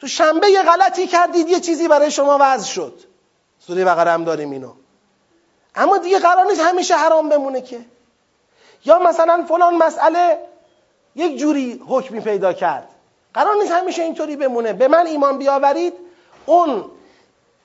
[0.00, 3.00] تو شنبه یه غلطی کردید یه چیزی برای شما وضع شد.
[3.58, 4.72] سوره بقره هم داریم اینو.
[5.74, 7.80] اما دیگه قرار نیست همیشه حرام بمونه که.
[8.84, 10.38] یا مثلا فلان مسئله
[11.16, 12.88] یک جوری حکمی پیدا کرد.
[13.34, 14.72] قرار نیست همیشه اینطوری بمونه.
[14.72, 15.94] به من ایمان بیاورید
[16.46, 16.84] اون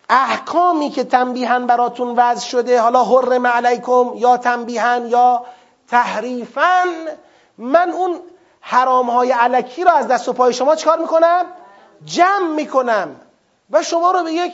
[0.10, 5.46] احکامی که تنبیهن براتون وضع شده حالا حرم علیکم یا تنبیهن یا
[5.88, 6.88] تحریفن
[7.58, 8.20] من اون
[8.62, 11.46] حرام های علکی را از دست و پای شما چکار می‌کنم؟
[12.06, 13.16] جمع می‌کنم.
[13.72, 14.54] و شما رو به یک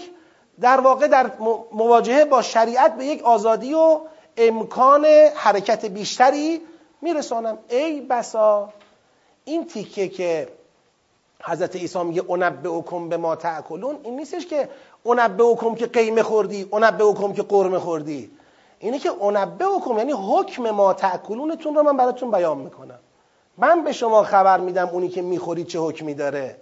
[0.62, 1.32] در واقع در
[1.72, 4.00] مواجهه با شریعت به یک آزادی و
[4.38, 5.06] امکان
[5.36, 6.62] حرکت بیشتری
[7.02, 7.58] میرسانم.
[7.70, 8.70] ای بسا
[9.46, 10.48] این تیکه که
[11.44, 14.70] حضرت عیسی میگه اکم به ما تاکلون این نیستش که
[15.06, 18.32] اکم که قیمه خوردی اکم که قرمه خوردی.
[18.80, 23.00] اینه که اکم یعنی حکم ما تاکلونتون رو من براتون بیان می‌کنم.
[23.58, 26.56] من به شما خبر میدم اونی که می‌خوری چه حکمی داره.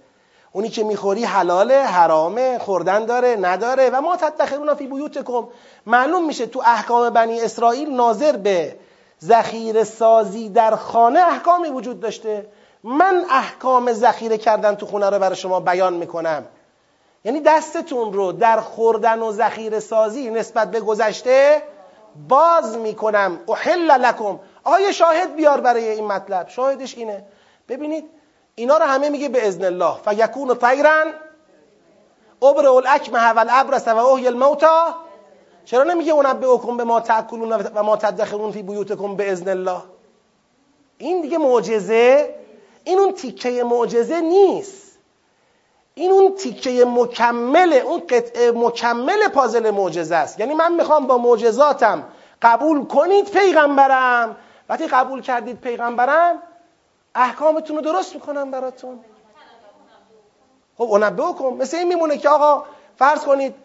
[0.51, 3.89] اونی که می‌خوری حلاله حرامه خوردن داره نداره.
[3.89, 5.47] و ما تدخرون فی بیوتکم.
[5.85, 8.75] معلوم میشه تو احکام بنی اسرائیل ناظر به
[9.23, 12.47] ذخیره سازی در خانه احکامی وجود داشته.
[12.83, 16.45] من احکام ذخیره کردن تو خونه رو برای شما بیان می‌کنم.
[17.25, 21.61] یعنی دستتون رو در خوردن و ذخیره سازی نسبت به گذشته
[22.29, 23.39] باز می‌کنم.
[23.49, 24.39] احل لکم.
[24.65, 27.23] آقا شاهد بیار برای این مطلب؟ شاهدش اینه.
[27.69, 28.05] ببینید
[28.55, 31.03] اینا رو همه میگه به اذن الله فیکون طیرا
[32.41, 34.95] ابر الاکمه و الابرس و اوهی الموتا
[35.65, 39.81] چرا نمیگه اکم به ما تاکلون و ما تدخرون فی بیوتکم به اذن الله
[40.97, 42.35] این دیگه معجزه.
[42.83, 44.97] این اون تیکه معجزه نیست.
[45.93, 50.39] این اون تیکه مکمله اون قطعه مکمل پازل معجزه است.
[50.39, 52.03] یعنی من می‌خوام با معجزاتم
[52.41, 54.35] قبول کنید پیغمبرم.
[54.69, 56.41] وقتی قبول کردید پیغمبرم
[57.15, 58.99] احکامتون رو درست می‌کنم براتون.
[60.77, 62.63] خب اونبه کن مثل این میمونه که آقا
[62.97, 63.55] فرض کنید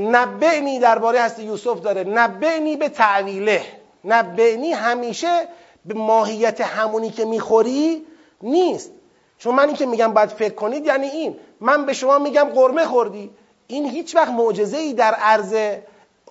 [0.00, 2.04] نبعنی درباره هست یوسف داره.
[2.04, 3.62] نبعنی به تعویله.
[4.04, 5.48] نبعنی همیشه
[5.84, 8.06] به ماهیت همونی که می‌خوری
[8.42, 8.92] نیست.
[9.38, 11.36] چون من این که میگم باید فکر کنید یعنی این.
[11.60, 13.30] من به شما میگم قرمه خوردی.
[13.66, 15.54] این هیچ وقت معجزه ای در عرض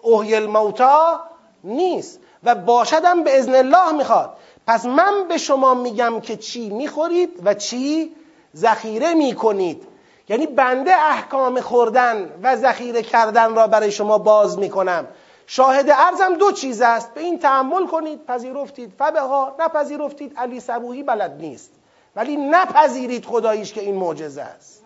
[0.01, 1.19] اوهی الموتا
[1.63, 2.19] نیست.
[2.43, 4.33] و باشدم به ازن الله می‌خواد.
[4.67, 8.15] پس من به شما میگم که چی می‌خورید و چی
[8.55, 9.83] ذخیره می‌کنید.
[10.29, 15.07] یعنی بنده احکام خوردن و ذخیره کردن را برای شما باز می‌کنم.
[15.47, 17.13] شاهد ارزم دو چیز است.
[17.13, 18.93] به این تحمل کنید پذیرفتید.
[18.99, 20.33] فبه ها نپذیرفتید.
[20.37, 21.71] علی سبوهی بلد نیست.
[22.15, 24.85] ولی نپذیرید خداییش که این معجزه است.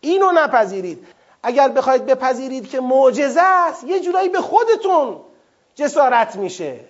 [0.00, 1.06] اینو نپذیرید.
[1.42, 5.16] اگر بخواید بپذیرید که معجزه است یه جورایی به خودتون
[5.78, 6.80] جسارت میشه.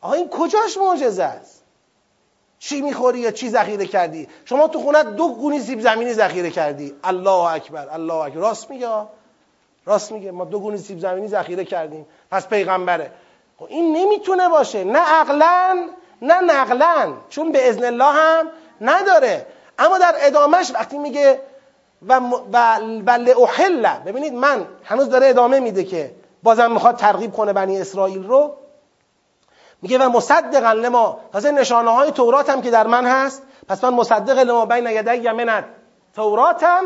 [0.00, 1.64] آقا این کجاش معجزه است؟
[2.58, 6.94] چی می‌خوری یا چی ذخیره کردی؟ شما تو خونه دو گونی سیب زمینی ذخیره کردی.
[7.04, 8.40] الله اکبر الله اکبر.
[8.40, 8.88] راست میگه
[9.86, 10.30] راست میگه.
[10.30, 12.06] ما دو گونی سیب زمینی ذخیره کردیم.
[12.30, 13.10] پس پیغمبره.
[13.58, 14.84] خب این نمی‌تونه باشه.
[14.84, 15.88] نه عقلا
[16.22, 17.14] نه نقلا.
[17.28, 18.48] چون به اذن الله هم
[18.80, 19.46] نداره.
[19.78, 21.40] اما در ادامهش وقتی میگه
[22.08, 22.20] و
[23.04, 28.26] بل احل ببینید من هنوز داره ادامه میده که بازم می‌خواد ترغیب کنه بنی اسرائیل
[28.26, 28.54] رو.
[29.82, 33.42] میگه و مصدقا لما تازه نشانه های تورات هم که در من هست.
[33.68, 35.64] پس من مصدق لما بین یدی من
[36.14, 36.82] توراتم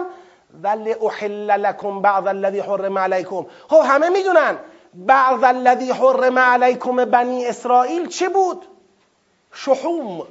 [0.62, 3.46] ولی احل لکم بعض الذی حرم علیکم.
[3.68, 4.58] خب همه می‌دونن
[4.94, 8.66] بعض الذی حرم علیکم بنی اسرائیل چه بود؟
[9.52, 10.26] شحوم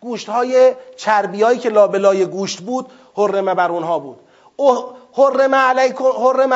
[0.00, 2.86] گوشت های چربی هایی که لابلای گوشت بود
[3.16, 4.20] حرمه بر اونها بود.
[5.16, 6.52] حرم علیکم حرم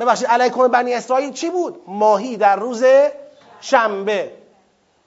[0.00, 2.84] ببخشید علیکم بنی اسرائیل چی بود؟ ماهی در روز
[3.60, 4.32] شنبه.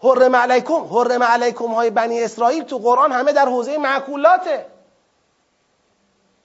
[0.04, 4.66] حرم علیکم حرم علیکم های بنی اسرائیل تو قرآن همه در حوزه معکولاته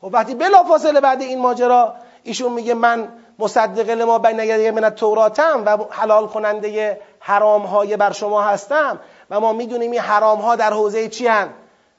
[0.01, 3.09] خب وقتی بلا فاصله بعد این ماجرا ایشون میگه من
[3.39, 9.01] مصدق لما بین یدی من توراتم و حلال کننده حرام های بر شما هستم
[9.31, 11.49] و ما می‌دونیم این حرام ها در حوزه چی هن؟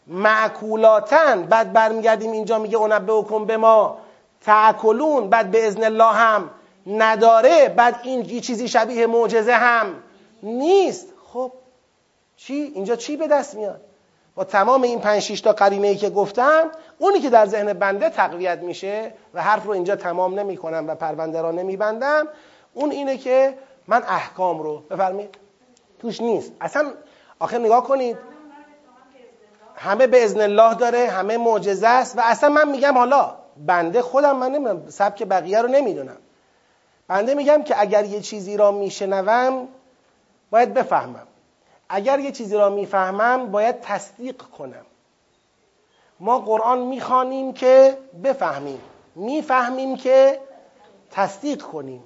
[0.07, 3.13] معکولاتن بعد برمیگردیم اینجا میگه اونبه
[3.47, 3.97] به ما
[4.45, 6.49] تعکلون بعد به ازن الله هم
[6.88, 9.95] نداره بعد این چیزی شبیه معجزه هم
[10.43, 11.07] نیست.
[11.27, 11.51] خب
[12.38, 13.81] چی؟ اینجا چی به دست میاد؟
[14.35, 18.09] با تمام این پنج شیش تا قرینه ای که گفتم اونی که در ذهن بنده
[18.09, 22.27] تقویت میشه و حرف رو اینجا تمام نمی کنم و پرونده را نمیبندم
[22.73, 23.57] اون اینه که
[23.88, 25.35] من احکام رو بفرمید
[25.99, 26.51] توش نیست.
[26.61, 26.91] اصلا
[27.39, 28.17] آخر نگاه کنید.
[29.76, 34.36] همه به ازن الله داره همه معجزه است و اصلا من میگم حالا بنده خودم
[34.36, 36.18] من نمی‌دونم سبک بقیه رو نمی‌دونم.
[37.07, 39.68] بنده میگم که اگر یه چیزی را میشنوم
[40.52, 41.27] باید بفهمم.
[41.90, 44.86] اگر یه چیزی را می‌فهمم باید تصدیق کنم.
[46.19, 48.82] ما قرآن می‌خوانیم که بفهمیم.
[49.15, 50.40] می‌فهمیم که
[51.11, 52.03] تصدیق کنیم.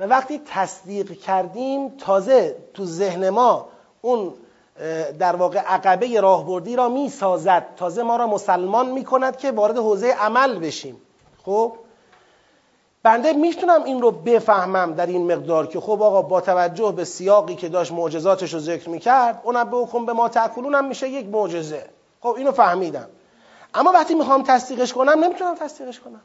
[0.00, 3.68] و وقتی تصدیق کردیم تازه تو ذهن ما
[4.02, 4.34] اون
[5.18, 7.66] در واقع عقبه راهبردی را می‌سازد.
[7.76, 10.96] تازه ما را مسلمان می‌کند که وارد حوزه عمل بشیم.
[11.44, 11.72] خب؟
[13.02, 17.54] بنده می‌تونم این رو بفهمم در این مقدار که خب آقا با توجه به سیاقی
[17.54, 21.26] که داشت معجزاتش رو ذکر می‌کرد اونم به حکم به ما تأکلون هم میشه یک
[21.26, 21.88] معجزه.
[22.20, 23.08] خب اینو فهمیدم.
[23.74, 26.20] اما وقتی می‌خوام تصدیقش کنم نمی‌تونم تصدیقش کنم.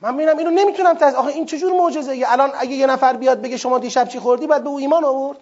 [0.00, 3.56] من می‌بینم اینو نمی‌تونم تصدیق آخه این چجور معجزه الان اگه یه نفر بیاد بگه
[3.56, 5.38] شما دیشب چی خوردی بعد به او ایمان آورد؟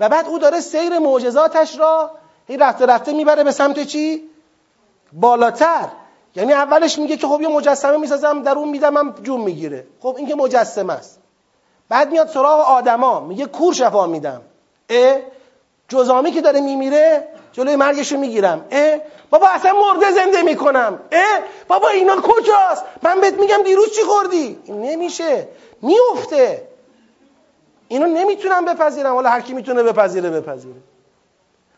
[0.00, 2.10] و بعد او داره سیر معجزاتش را
[2.46, 4.30] این رفته رفته می‌بره به سمت چی؟
[5.12, 5.88] بالاتر.
[6.34, 9.86] یعنی اولش میگه که خب یه مجسمه می‌سازم در اون میدم من جون می‌گیره.
[10.00, 11.18] خب این که مجسمه است.
[11.88, 14.40] بعد میاد سراغ آدما میگه کور شفا میدم.
[14.90, 15.16] اه؟
[15.88, 18.64] جزامی که داره میمیره جلوی مرگشو می‌گیرم.
[18.70, 19.00] اه؟
[19.30, 21.00] بابا اصلا مرده زنده می‌کنم.
[21.12, 25.48] اه؟ بابا اینا کجاست؟ من بهت میگم دیروز چی خوردی؟ نمیشه.
[25.82, 26.69] میفته
[27.90, 29.14] اینو نمی‌تونم بپذیرم.
[29.14, 30.80] حالا هر کی می‌تونه بپذیره بپذیره.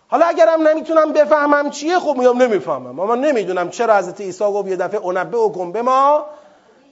[0.09, 3.01] حالا اگرم نمی‌تونم بفهمم چیه خب میام نمی‌فهمم.
[3.01, 6.25] اما نمی‌دونم چرا حضرت عیسی گفت یه دفعه اونبه و به ما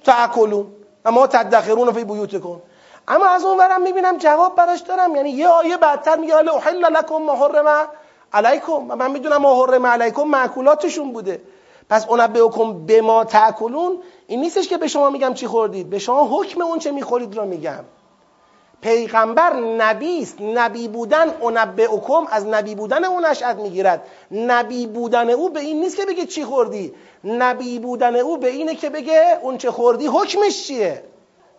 [0.04, 0.66] تعکلون
[1.04, 2.04] و ما تدخرون فی
[2.38, 2.62] کن
[3.08, 5.16] اما از اون ورم می‌بینم جواب براش دارم.
[5.16, 7.88] یعنی یه آیه بعدتر میگه حالا احل لکم ما حرم
[8.32, 8.90] علیکم.
[8.90, 11.42] و من می‌دونم ما حرم علیکم معکولاتشون بوده.
[11.90, 12.40] پس اونبه
[12.86, 15.90] به ما تعکلون این نیستش که به شما میگم چی خوردید.
[15.90, 17.84] به شما حکم اون چه می‌خورید رو میگم.
[18.80, 21.28] پیغمبر نبی است نبی بودن
[21.92, 24.02] اکم از نبی بودن اون نشأت می‌گیرد.
[24.32, 26.92] نبی بودن او به این نیست که بگه چی خوردی.
[27.24, 31.02] نبی بودن او به اینه که بگه اون چه خوردی حکمش چیه؟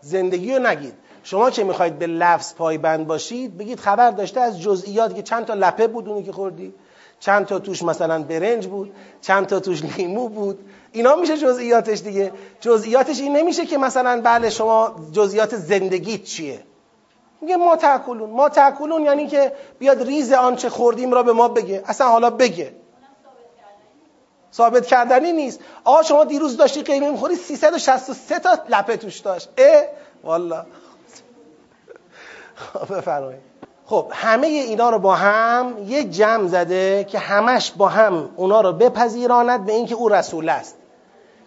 [0.02, 0.94] زندگی رو نگید.
[1.24, 5.54] شما که می‌خواید به لفظ پایبند باشید؟ بگید خبر داشته از جزئیات که چند تا
[5.54, 6.74] لپه بود اونی که خوردی.
[7.20, 8.94] چند تا توش مثلا برنج بود.
[9.22, 10.60] چند تا توش لیمو بود.
[10.92, 12.32] اینا میشه جزئیاتش دیگه.
[12.60, 16.60] جزئیاتش این نمیشه که مثلا بله شما جزئیات زندگیت چیه؟
[17.42, 21.84] میگه ما تاکلون ما تاکلون یعنی که بیاد ریز آنچه خوردیم را به ما بگه.
[21.86, 22.74] اصلا حالا بگه.
[24.54, 25.60] ثابت کردنی نیست.
[25.84, 29.50] آقا شما دیروز داشتی قیمه می‌خوری 363 تا لپه توش داشت.
[29.58, 29.84] اه
[30.24, 30.66] والا.
[32.56, 33.42] خب، بفرمایید.
[33.86, 38.74] خب همه اینا رو با هم یه جمع زده که همش با هم اونا رو
[38.74, 40.76] بپذیراند به اینکه او رسول است.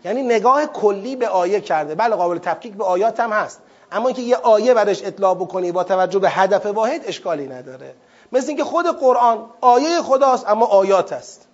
[0.05, 1.95] یعنی نگاه کلی به آیه کرده.
[1.95, 3.61] بله قابل تفکیک به آیات هم هست.
[3.95, 7.95] اما اینکه یه آیه برش اطلاع بکنی با توجه به هدف واحد اشکالی نداره.
[8.33, 11.49] مثل اینکه خود قرآن آیه خداست اما آیات است.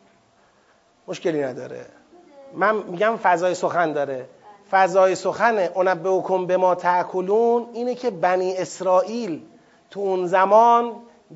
[1.09, 1.87] مشکلی نداره.
[2.55, 4.27] من میگم فضای سخن داره.
[4.71, 5.59] فضای سخن
[6.05, 9.43] حکم به ما تعکلون اینه که بنی اسرائیل
[9.91, 10.93] تو اون زمان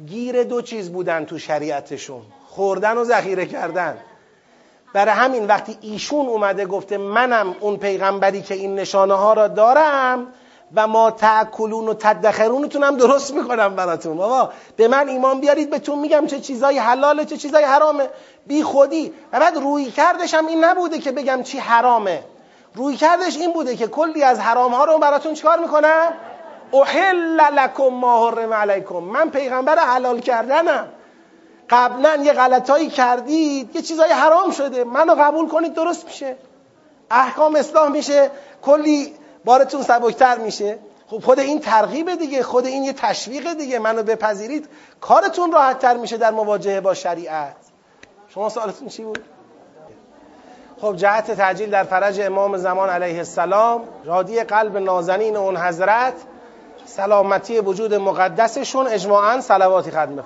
[0.06, 2.22] گیر دو چیز بودن تو شریعتشون.
[2.46, 3.98] خوردن و ذخیره کردن.
[4.92, 10.26] برای همین وقتی ایشون اومده گفته منم اون پیغمبری که این نشانه ها را دارم
[10.76, 14.16] و ما تاکلون و تدخرونتون هم درست می‌کنم براتون.
[14.16, 18.08] بابا به من ایمان بیارید بهتون میگم چه چیزای حلاله چه چیزای حرامه.
[18.46, 19.12] بی خودی.
[19.32, 22.22] و بعد روی کردش هم این نبوده که بگم چی حرامه.
[22.74, 26.12] روی کردش این بوده که کلی از حرام ها رو براتون چیکار می‌کنم؟
[26.72, 28.98] احل لکم ما حرم علیکم.
[28.98, 30.88] من پیغمبر حلال کردنم.
[31.70, 34.84] قبلا یه غلطایی کردید یه چیزای حرام شده.
[34.84, 36.36] منو قبول کنید درست میشه.
[37.10, 38.30] احکام اصلاح میشه.
[38.62, 39.14] کلی
[39.44, 40.78] بارتون سبکتر میشه.
[41.06, 43.78] خب خود این ترغیب دیگه خود این یه تشویق دیگه.
[43.78, 44.68] منو بپذیرید.
[45.00, 47.56] کارتون راحت تر میشه در مواجهه با شریعت.
[48.28, 49.24] شما سوالتون چی بود؟
[50.80, 56.14] خب جهت تعجیل در فرج امام زمان علیه السلام رادی قلب نازنین اون حضرت
[56.84, 60.24] سلامتی وجود مقدسشون اجماعا سلواتی ختم بفرم